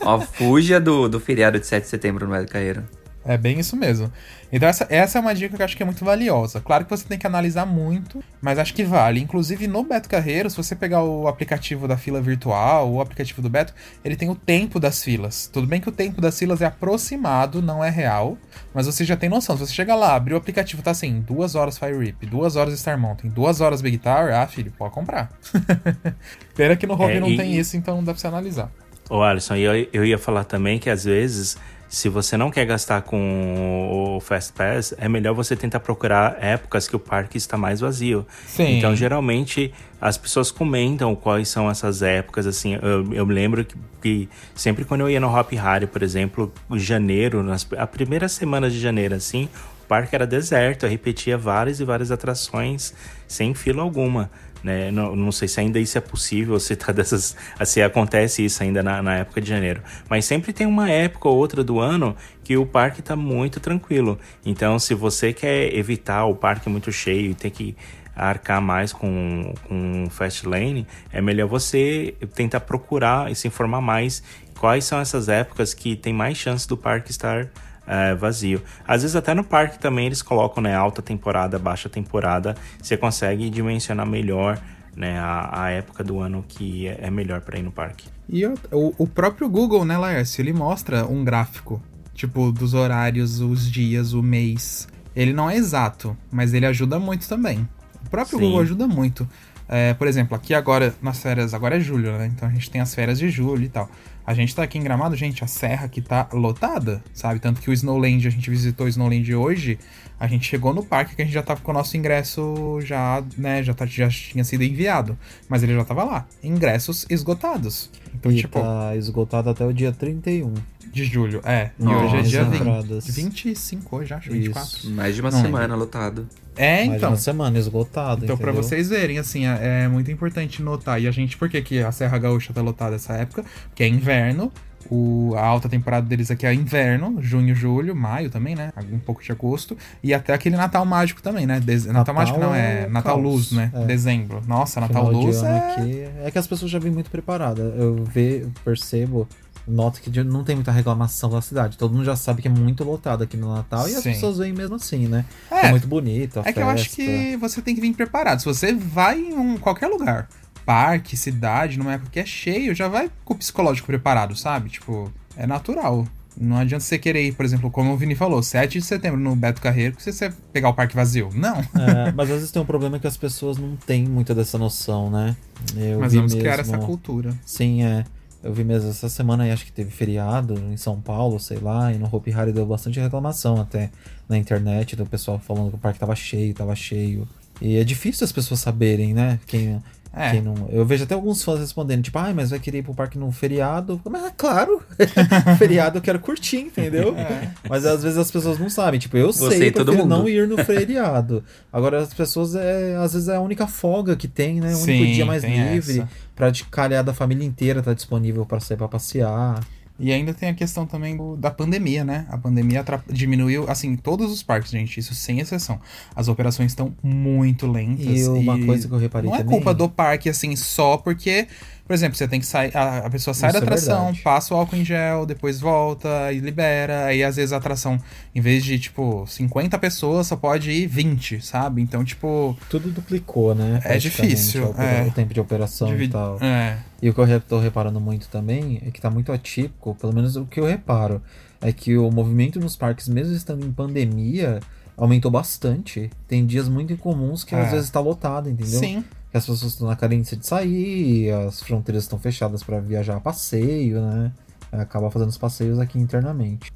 Ó, 0.02 0.20
fuja 0.20 0.80
do, 0.80 1.08
do 1.08 1.20
feriado 1.20 1.58
de 1.58 1.66
7 1.66 1.84
de 1.84 1.88
setembro 1.90 2.26
no 2.26 2.32
Beto 2.32 2.52
Carreiro. 2.52 2.84
É 3.28 3.36
bem 3.36 3.60
isso 3.60 3.76
mesmo. 3.76 4.10
Então 4.50 4.66
essa, 4.66 4.86
essa 4.88 5.18
é 5.18 5.20
uma 5.20 5.34
dica 5.34 5.54
que 5.54 5.60
eu 5.60 5.64
acho 5.66 5.76
que 5.76 5.82
é 5.82 5.86
muito 5.86 6.02
valiosa. 6.02 6.62
Claro 6.62 6.84
que 6.86 6.90
você 6.90 7.06
tem 7.06 7.18
que 7.18 7.26
analisar 7.26 7.66
muito, 7.66 8.24
mas 8.40 8.58
acho 8.58 8.72
que 8.72 8.82
vale. 8.82 9.20
Inclusive 9.20 9.66
no 9.66 9.84
Beto 9.84 10.08
Carreiro, 10.08 10.48
se 10.48 10.56
você 10.56 10.74
pegar 10.74 11.02
o 11.02 11.28
aplicativo 11.28 11.86
da 11.86 11.98
fila 11.98 12.22
virtual, 12.22 12.90
o 12.90 13.02
aplicativo 13.02 13.42
do 13.42 13.50
Beto, 13.50 13.74
ele 14.02 14.16
tem 14.16 14.30
o 14.30 14.34
tempo 14.34 14.80
das 14.80 15.02
filas. 15.04 15.46
Tudo 15.52 15.66
bem 15.66 15.78
que 15.78 15.90
o 15.90 15.92
tempo 15.92 16.22
das 16.22 16.38
filas 16.38 16.62
é 16.62 16.66
aproximado, 16.66 17.60
não 17.60 17.84
é 17.84 17.90
real, 17.90 18.38
mas 18.72 18.86
você 18.86 19.04
já 19.04 19.14
tem 19.14 19.28
noção. 19.28 19.58
Se 19.58 19.66
você 19.66 19.74
chega 19.74 19.94
lá, 19.94 20.14
abrir 20.14 20.32
o 20.32 20.38
aplicativo, 20.38 20.80
tá 20.80 20.92
assim, 20.92 21.20
duas 21.20 21.54
horas 21.54 21.76
Fire 21.76 21.98
Rip, 21.98 22.24
duas 22.24 22.56
horas 22.56 22.80
Star 22.80 22.98
Mountain, 22.98 23.28
duas 23.28 23.60
horas 23.60 23.82
Big 23.82 23.98
Tower, 23.98 24.34
ah, 24.34 24.46
filho, 24.46 24.72
pode 24.78 24.94
comprar. 24.94 25.30
Pena 26.56 26.76
que 26.76 26.86
no 26.86 26.94
hobby 26.94 27.12
É, 27.12 27.20
não 27.20 27.28
e- 27.28 27.36
tem 27.36 27.54
isso, 27.54 27.76
então 27.76 28.02
dá 28.02 28.12
pra 28.12 28.20
você 28.20 28.26
analisar. 28.26 28.72
Ô 29.10 29.22
Alisson, 29.22 29.56
eu, 29.56 29.86
eu 29.92 30.04
ia 30.04 30.18
falar 30.18 30.44
também 30.44 30.78
que 30.78 30.90
às 30.90 31.04
vezes, 31.04 31.56
se 31.88 32.08
você 32.08 32.36
não 32.36 32.50
quer 32.50 32.66
gastar 32.66 33.02
com 33.02 34.16
o 34.16 34.20
Fast 34.20 34.52
Pass, 34.52 34.94
é 34.98 35.08
melhor 35.08 35.34
você 35.34 35.56
tentar 35.56 35.80
procurar 35.80 36.36
épocas 36.40 36.86
que 36.86 36.94
o 36.94 36.98
parque 36.98 37.38
está 37.38 37.56
mais 37.56 37.80
vazio. 37.80 38.26
Sim. 38.46 38.76
Então, 38.76 38.94
geralmente, 38.94 39.72
as 39.98 40.18
pessoas 40.18 40.50
comentam 40.50 41.14
quais 41.16 41.48
são 41.48 41.70
essas 41.70 42.02
épocas, 42.02 42.46
assim, 42.46 42.74
eu, 42.74 43.12
eu 43.14 43.26
me 43.26 43.32
lembro 43.32 43.64
que, 43.64 43.76
que 44.02 44.28
sempre 44.54 44.84
quando 44.84 45.00
eu 45.00 45.10
ia 45.10 45.18
no 45.18 45.34
Hop 45.34 45.50
Harry, 45.52 45.86
por 45.86 46.02
exemplo, 46.02 46.52
janeiro, 46.74 47.42
nas, 47.42 47.66
a 47.76 47.86
primeira 47.86 48.28
semana 48.28 48.68
de 48.68 48.78
janeiro, 48.78 49.14
assim, 49.14 49.48
o 49.82 49.86
parque 49.88 50.14
era 50.14 50.26
deserto, 50.26 50.84
eu 50.84 50.90
repetia 50.90 51.38
várias 51.38 51.80
e 51.80 51.84
várias 51.84 52.10
atrações 52.10 52.92
sem 53.26 53.54
fila 53.54 53.82
alguma. 53.82 54.30
Né? 54.62 54.90
Não, 54.90 55.14
não 55.14 55.32
sei 55.32 55.48
se 55.48 55.60
ainda 55.60 55.78
isso 55.78 55.96
é 55.98 56.00
possível, 56.00 56.58
se, 56.60 56.74
tá 56.76 56.92
dessas, 56.92 57.36
se 57.64 57.82
acontece 57.82 58.44
isso 58.44 58.62
ainda 58.62 58.82
na, 58.82 59.02
na 59.02 59.16
época 59.16 59.40
de 59.40 59.48
janeiro. 59.48 59.82
Mas 60.08 60.24
sempre 60.24 60.52
tem 60.52 60.66
uma 60.66 60.90
época 60.90 61.28
ou 61.28 61.36
outra 61.36 61.62
do 61.62 61.78
ano 61.78 62.16
que 62.42 62.56
o 62.56 62.66
parque 62.66 63.00
está 63.00 63.14
muito 63.14 63.60
tranquilo. 63.60 64.18
Então, 64.44 64.78
se 64.78 64.94
você 64.94 65.32
quer 65.32 65.74
evitar 65.74 66.24
o 66.24 66.34
parque 66.34 66.68
muito 66.68 66.90
cheio 66.90 67.30
e 67.30 67.34
ter 67.34 67.50
que 67.50 67.76
arcar 68.18 68.60
mais 68.60 68.92
com, 68.92 69.54
com 69.68 70.08
Fast 70.10 70.46
Lane, 70.46 70.86
é 71.12 71.20
melhor 71.20 71.46
você 71.46 72.14
tentar 72.34 72.60
procurar 72.60 73.30
e 73.30 73.34
se 73.34 73.46
informar 73.46 73.80
mais 73.80 74.22
quais 74.58 74.84
são 74.84 74.98
essas 74.98 75.28
épocas 75.28 75.72
que 75.72 75.94
tem 75.94 76.12
mais 76.12 76.36
chance 76.36 76.66
do 76.66 76.76
parque 76.76 77.12
estar 77.12 77.48
é, 77.88 78.14
vazio. 78.14 78.62
Às 78.86 79.02
vezes 79.02 79.16
até 79.16 79.32
no 79.34 79.42
parque 79.42 79.78
também 79.78 80.06
eles 80.06 80.20
colocam 80.22 80.62
né, 80.62 80.74
alta 80.76 81.00
temporada, 81.02 81.58
baixa 81.58 81.88
temporada, 81.88 82.54
você 82.80 82.96
consegue 82.96 83.48
dimensionar 83.50 84.06
melhor 84.06 84.60
né, 84.94 85.18
a, 85.18 85.62
a 85.64 85.70
época 85.70 86.04
do 86.04 86.20
ano 86.20 86.44
que 86.46 86.86
é, 86.86 86.98
é 87.02 87.10
melhor 87.10 87.40
para 87.40 87.58
ir 87.58 87.62
no 87.62 87.72
parque. 87.72 88.06
E 88.28 88.44
o, 88.46 88.54
o- 88.98 89.06
próprio 89.06 89.48
Google, 89.48 89.84
né, 89.84 89.96
Laércio, 89.96 90.42
ele 90.42 90.52
mostra 90.52 91.06
um 91.06 91.24
gráfico, 91.24 91.80
tipo, 92.14 92.52
dos 92.52 92.74
horários, 92.74 93.40
os 93.40 93.70
dias, 93.70 94.12
o 94.12 94.22
mês. 94.22 94.86
Ele 95.16 95.32
não 95.32 95.48
é 95.48 95.56
exato, 95.56 96.16
mas 96.30 96.52
ele 96.52 96.66
ajuda 96.66 96.98
muito 96.98 97.26
também. 97.26 97.66
O 98.04 98.10
próprio 98.10 98.38
Sim. 98.38 98.44
Google 98.44 98.60
ajuda 98.60 98.86
muito. 98.86 99.26
É, 99.68 99.94
por 99.94 100.06
exemplo, 100.06 100.34
aqui 100.36 100.52
agora, 100.54 100.94
nas 101.00 101.20
férias, 101.20 101.52
agora 101.54 101.76
é 101.76 101.80
julho, 101.80 102.12
né? 102.18 102.26
Então 102.26 102.48
a 102.48 102.50
gente 102.52 102.70
tem 102.70 102.80
as 102.80 102.94
férias 102.94 103.18
de 103.18 103.28
julho 103.30 103.64
e 103.64 103.68
tal. 103.68 103.90
A 104.28 104.34
gente 104.34 104.54
tá 104.54 104.62
aqui 104.62 104.76
em 104.76 104.82
Gramado, 104.82 105.16
gente, 105.16 105.42
a 105.42 105.46
serra 105.46 105.86
aqui 105.86 106.02
tá 106.02 106.28
lotada, 106.34 107.02
sabe? 107.14 107.40
Tanto 107.40 107.62
que 107.62 107.70
o 107.70 107.72
Snowland, 107.72 108.28
a 108.28 108.30
gente 108.30 108.50
visitou 108.50 108.84
o 108.84 108.88
Snowland 108.90 109.34
hoje, 109.34 109.78
a 110.18 110.26
gente 110.26 110.46
chegou 110.46 110.74
no 110.74 110.84
parque 110.84 111.14
que 111.14 111.22
a 111.22 111.24
gente 111.24 111.34
já 111.34 111.42
tava 111.42 111.60
com 111.60 111.70
o 111.70 111.74
nosso 111.74 111.96
ingresso 111.96 112.80
já, 112.82 113.22
né, 113.36 113.62
já, 113.62 113.72
tá, 113.72 113.86
já 113.86 114.08
tinha 114.08 114.44
sido 114.44 114.64
enviado. 114.64 115.16
Mas 115.48 115.62
ele 115.62 115.74
já 115.74 115.84
tava 115.84 116.04
lá, 116.04 116.26
ingressos 116.42 117.06
esgotados. 117.08 117.90
Então, 118.14 118.32
e 118.32 118.36
tipo, 118.36 118.60
tá 118.60 118.96
esgotado 118.96 119.50
até 119.50 119.64
o 119.64 119.72
dia 119.72 119.92
31. 119.92 120.54
de 120.92 121.04
julho, 121.04 121.40
é. 121.44 121.70
E 121.78 121.86
hoje 121.86 122.16
é 122.16 122.22
dia 122.22 122.42
Entradas. 122.42 123.06
20, 123.06 123.48
25 123.48 123.96
hoje, 123.96 124.14
acho, 124.14 124.30
24. 124.32 124.78
Isso. 124.78 124.90
Mais 124.90 125.14
de 125.14 125.20
uma 125.20 125.30
Não 125.30 125.40
semana 125.40 125.76
lotado. 125.76 126.26
É, 126.56 126.78
Mais 126.78 126.90
de 126.90 126.96
então. 126.96 127.10
uma 127.10 127.16
semana 127.16 127.56
esgotado. 127.56 128.24
Então, 128.24 128.36
pra 128.36 128.50
entendeu? 128.50 128.64
vocês 128.64 128.88
verem, 128.88 129.18
assim, 129.18 129.46
é, 129.46 129.84
é 129.84 129.88
muito 129.88 130.10
importante 130.10 130.60
notar. 130.60 131.00
E 131.00 131.06
a 131.06 131.10
gente, 131.12 131.36
por 131.36 131.48
que, 131.48 131.62
que 131.62 131.80
a 131.80 131.92
Serra 131.92 132.18
Gaúcha 132.18 132.52
tá 132.52 132.60
lotada 132.60 132.96
essa 132.96 133.12
época? 133.12 133.44
Porque 133.68 133.84
é 133.84 133.88
inverno. 133.88 134.52
O, 134.90 135.34
a 135.36 135.44
alta 135.44 135.68
temporada 135.68 136.06
deles 136.06 136.30
aqui 136.30 136.46
é 136.46 136.54
inverno, 136.54 137.18
junho, 137.20 137.54
julho, 137.54 137.94
maio 137.94 138.30
também, 138.30 138.54
né? 138.54 138.72
Um 138.92 138.98
pouco 138.98 139.22
de 139.22 139.30
agosto. 139.30 139.76
E 140.02 140.14
até 140.14 140.32
aquele 140.32 140.56
Natal 140.56 140.84
mágico 140.86 141.20
também, 141.22 141.46
né? 141.46 141.60
Dez- 141.60 141.84
Natal, 141.86 142.00
Natal 142.00 142.14
mágico 142.14 142.38
não, 142.38 142.54
é, 142.54 142.82
é 142.82 142.88
Natal 142.88 143.16
caos, 143.16 143.24
Luz, 143.24 143.52
né? 143.52 143.70
é. 143.74 143.84
Dezembro. 143.84 144.42
Nossa, 144.46 144.80
Natal 144.80 145.06
Final 145.06 145.20
de 145.20 145.26
Luz 145.26 145.42
é... 145.42 145.58
aqui, 145.58 146.08
é 146.24 146.30
que 146.30 146.38
as 146.38 146.46
pessoas 146.46 146.70
já 146.70 146.78
vêm 146.78 146.90
muito 146.90 147.10
preparadas. 147.10 147.72
Eu 147.78 148.02
ve, 148.04 148.46
percebo, 148.64 149.28
noto 149.66 150.00
que 150.00 150.24
não 150.24 150.42
tem 150.42 150.54
muita 150.54 150.72
reclamação 150.72 151.28
da 151.28 151.42
cidade. 151.42 151.76
Todo 151.76 151.92
mundo 151.92 152.04
já 152.04 152.16
sabe 152.16 152.40
que 152.40 152.48
é 152.48 152.50
muito 152.50 152.82
lotado 152.84 153.22
aqui 153.22 153.36
no 153.36 153.54
Natal 153.54 153.86
e 153.88 153.94
as 153.94 154.02
Sim. 154.02 154.12
pessoas 154.12 154.38
vêm 154.38 154.52
mesmo 154.52 154.76
assim, 154.76 155.06
né? 155.06 155.24
É. 155.50 155.66
É, 155.66 155.70
muito 155.70 155.86
bonito. 155.86 156.40
A 156.40 156.48
É 156.48 156.52
que 156.52 156.60
eu 156.60 156.68
acho 156.68 156.84
festa. 156.84 156.96
que 157.02 157.36
você 157.36 157.60
tem 157.60 157.74
que 157.74 157.80
vir 157.80 157.92
preparado. 157.94 158.38
Se 158.40 158.46
você 158.46 158.72
vai 158.72 159.18
em 159.18 159.34
um, 159.34 159.58
qualquer 159.58 159.88
lugar, 159.88 160.28
parque, 160.68 161.16
cidade, 161.16 161.78
numa 161.78 161.94
época 161.94 162.10
que 162.10 162.20
é 162.20 162.26
cheio, 162.26 162.74
já 162.74 162.88
vai 162.88 163.10
com 163.24 163.32
o 163.32 163.36
psicológico 163.38 163.86
preparado, 163.86 164.36
sabe? 164.36 164.68
Tipo, 164.68 165.10
é 165.34 165.46
natural. 165.46 166.06
Não 166.38 166.58
adianta 166.58 166.84
você 166.84 166.98
querer 166.98 167.26
ir, 167.26 167.32
por 167.32 167.42
exemplo, 167.46 167.70
como 167.70 167.90
o 167.90 167.96
Vini 167.96 168.14
falou, 168.14 168.42
7 168.42 168.78
de 168.78 168.84
setembro 168.84 169.18
no 169.18 169.34
Beto 169.34 169.62
Carreiro, 169.62 169.96
que 169.96 170.02
você 170.02 170.30
pegar 170.52 170.68
o 170.68 170.74
parque 170.74 170.94
vazio. 170.94 171.30
Não. 171.32 171.56
É, 171.56 172.12
mas 172.14 172.30
às 172.30 172.36
vezes 172.36 172.50
tem 172.50 172.60
um 172.60 172.66
problema 172.66 172.98
que 172.98 173.06
as 173.06 173.16
pessoas 173.16 173.56
não 173.56 173.76
têm 173.76 174.04
muita 174.04 174.34
dessa 174.34 174.58
noção, 174.58 175.10
né? 175.10 175.34
Eu 175.74 176.00
Mas 176.00 176.12
vi 176.12 176.18
vamos 176.18 176.34
mesmo... 176.34 176.46
criar 176.46 176.60
essa 176.60 176.76
cultura. 176.76 177.34
Sim, 177.46 177.82
é. 177.82 178.04
Eu 178.44 178.52
vi 178.52 178.62
mesmo 178.62 178.90
essa 178.90 179.08
semana 179.08 179.44
aí, 179.44 179.50
acho 179.50 179.64
que 179.64 179.72
teve 179.72 179.90
feriado 179.90 180.52
em 180.70 180.76
São 180.76 181.00
Paulo, 181.00 181.40
sei 181.40 181.60
lá, 181.60 181.90
e 181.94 181.96
no 181.96 182.14
Hopi 182.14 182.30
Hari 182.30 182.52
deu 182.52 182.66
bastante 182.66 183.00
reclamação 183.00 183.58
até 183.58 183.90
na 184.28 184.36
internet, 184.36 184.94
do 184.94 185.06
pessoal 185.06 185.38
falando 185.38 185.70
que 185.70 185.76
o 185.76 185.78
parque 185.78 185.98
tava 185.98 186.14
cheio, 186.14 186.52
tava 186.52 186.76
cheio. 186.76 187.26
E 187.60 187.76
é 187.76 187.84
difícil 187.84 188.24
as 188.24 188.32
pessoas 188.32 188.60
saberem, 188.60 189.12
né? 189.12 189.40
Quem, 189.46 189.82
É. 190.20 190.40
não. 190.40 190.68
Eu 190.70 190.84
vejo 190.84 191.04
até 191.04 191.14
alguns 191.14 191.42
fãs 191.42 191.60
respondendo, 191.60 192.02
tipo, 192.02 192.18
ai, 192.18 192.32
mas 192.34 192.50
vai 192.50 192.58
querer 192.58 192.78
ir 192.78 192.82
pro 192.82 192.94
parque 192.94 193.18
no 193.18 193.30
feriado. 193.32 194.00
Mas 194.08 194.24
é 194.24 194.32
claro, 194.36 194.82
feriado 195.58 195.98
eu 195.98 196.02
quero 196.02 196.18
curtir, 196.20 196.58
entendeu? 196.58 197.14
É. 197.16 197.50
Mas 197.68 197.84
às 197.86 198.02
vezes 198.02 198.18
as 198.18 198.30
pessoas 198.30 198.58
não 198.58 198.68
sabem. 198.70 198.98
Tipo, 199.00 199.16
eu 199.16 199.32
Você 199.32 199.56
sei, 199.58 199.68
eu 199.68 199.72
todo 199.72 199.92
mundo. 199.92 200.08
não 200.08 200.28
ir 200.28 200.46
no 200.48 200.56
feriado. 200.64 201.42
Agora 201.72 202.00
as 202.02 202.12
pessoas, 202.12 202.54
é, 202.54 202.96
às 202.96 203.12
vezes 203.12 203.28
é 203.28 203.36
a 203.36 203.40
única 203.40 203.66
folga 203.66 204.16
que 204.16 204.28
tem, 204.28 204.60
né? 204.60 204.72
O 204.72 204.76
Sim, 204.76 205.00
único 205.00 205.12
dia 205.14 205.26
mais 205.26 205.44
livre. 205.44 206.00
essa. 206.00 206.08
Pra 206.34 206.50
de 206.50 206.64
calhar 206.64 207.02
da 207.02 207.12
família 207.12 207.44
inteira 207.44 207.82
tá 207.82 207.92
disponível 207.92 208.46
pra 208.46 208.60
sair 208.60 208.76
pra 208.76 208.86
passear. 208.88 209.60
E 210.00 210.12
ainda 210.12 210.32
tem 210.32 210.48
a 210.48 210.54
questão 210.54 210.86
também 210.86 211.16
do- 211.16 211.36
da 211.36 211.50
pandemia, 211.50 212.04
né? 212.04 212.24
A 212.30 212.38
pandemia 212.38 212.84
diminuiu, 213.10 213.68
assim, 213.68 213.96
todos 213.96 214.30
os 214.30 214.42
parques, 214.44 214.70
gente, 214.70 215.00
isso 215.00 215.12
sem 215.14 215.40
exceção. 215.40 215.80
As 216.14 216.28
operações 216.28 216.70
estão 216.70 216.94
muito 217.02 217.66
lentas. 217.66 218.06
E 218.20 218.28
uma 218.28 218.64
coisa 218.64 218.86
que 218.86 218.94
eu 218.94 218.98
reparei 218.98 219.28
Não 219.28 219.34
é 219.34 219.38
também- 219.40 219.54
culpa 219.56 219.74
do 219.74 219.88
parque, 219.88 220.28
assim, 220.28 220.54
só 220.54 220.96
porque, 220.96 221.48
por 221.88 221.94
exemplo, 221.94 222.18
você 222.18 222.28
tem 222.28 222.38
que 222.38 222.44
sair, 222.46 222.70
a, 222.76 222.98
a 222.98 223.10
pessoa 223.10 223.32
sai 223.34 223.48
Isso 223.50 223.58
da 223.60 223.64
é 223.64 223.66
atração, 223.66 223.96
verdade. 224.04 224.20
passa 224.22 224.54
o 224.54 224.58
álcool 224.58 224.76
em 224.76 224.84
gel, 224.84 225.24
depois 225.24 225.58
volta 225.58 226.30
e 226.32 226.38
libera. 226.38 227.06
Aí 227.06 227.24
às 227.24 227.36
vezes 227.36 227.52
a 227.52 227.56
atração, 227.56 227.98
em 228.34 228.40
vez 228.42 228.62
de, 228.62 228.78
tipo, 228.78 229.24
50 229.26 229.78
pessoas, 229.78 230.26
só 230.26 230.36
pode 230.36 230.70
ir 230.70 230.86
20, 230.86 231.40
sabe? 231.44 231.80
Então, 231.80 232.04
tipo. 232.04 232.54
Tudo 232.68 232.90
duplicou, 232.90 233.54
né? 233.54 233.80
É 233.84 233.96
difícil, 233.96 234.74
é. 234.78 235.08
O 235.08 235.10
tempo 235.10 235.32
de 235.32 235.40
operação 235.40 235.88
divi- 235.88 236.04
e 236.04 236.08
tal. 236.08 236.38
É. 236.42 236.76
E 237.00 237.08
o 237.08 237.14
que 237.14 237.20
eu 237.20 237.40
tô 237.40 237.58
reparando 237.58 237.98
muito 237.98 238.28
também 238.28 238.82
é 238.86 238.90
que 238.90 239.00
tá 239.00 239.08
muito 239.08 239.32
atípico, 239.32 239.94
pelo 239.94 240.12
menos 240.14 240.36
o 240.36 240.44
que 240.44 240.60
eu 240.60 240.66
reparo, 240.66 241.22
é 241.60 241.72
que 241.72 241.96
o 241.96 242.10
movimento 242.10 242.60
nos 242.60 242.76
parques, 242.76 243.08
mesmo 243.08 243.34
estando 243.34 243.64
em 243.64 243.72
pandemia, 243.72 244.60
aumentou 244.96 245.30
bastante. 245.30 246.10
Tem 246.26 246.44
dias 246.44 246.68
muito 246.68 246.92
incomuns 246.92 247.44
que 247.44 247.54
É. 247.54 247.60
às 247.60 247.70
vezes 247.70 247.88
tá 247.88 248.00
lotado, 248.00 248.50
entendeu? 248.50 248.78
Sim. 248.78 249.04
Que 249.30 249.36
as 249.36 249.44
pessoas 249.46 249.72
estão 249.72 249.86
na 249.86 249.96
carência 249.96 250.36
de 250.36 250.46
sair, 250.46 251.30
as 251.30 251.62
fronteiras 251.62 252.04
estão 252.04 252.18
fechadas 252.18 252.62
para 252.62 252.80
viajar 252.80 253.16
a 253.16 253.20
passeio, 253.20 254.00
né? 254.00 254.32
Acaba 254.72 255.10
fazendo 255.10 255.28
os 255.28 255.38
passeios 255.38 255.78
aqui 255.78 255.98
internamente. 255.98 256.72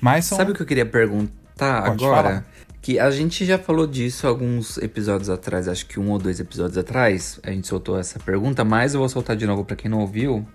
Mas 0.00 0.24
são. 0.26 0.38
Sabe 0.38 0.52
o 0.52 0.54
que 0.54 0.62
eu 0.62 0.66
queria 0.66 0.86
perguntar 0.86 1.82
Pode 1.84 2.04
agora? 2.04 2.28
falar. 2.28 2.46
Que 2.82 2.98
a 3.00 3.10
gente 3.10 3.44
já 3.44 3.58
falou 3.58 3.86
disso 3.86 4.28
alguns 4.28 4.78
episódios 4.78 5.28
atrás, 5.28 5.66
acho 5.66 5.86
que 5.86 5.98
um 5.98 6.10
ou 6.10 6.18
dois 6.18 6.38
episódios 6.38 6.78
atrás, 6.78 7.40
a 7.42 7.50
gente 7.50 7.66
soltou 7.66 7.98
essa 7.98 8.18
pergunta, 8.20 8.64
mas 8.64 8.94
eu 8.94 9.00
vou 9.00 9.08
soltar 9.08 9.36
de 9.36 9.44
novo 9.44 9.64
pra 9.64 9.74
quem 9.74 9.90
não 9.90 9.98
ouviu, 9.98 10.46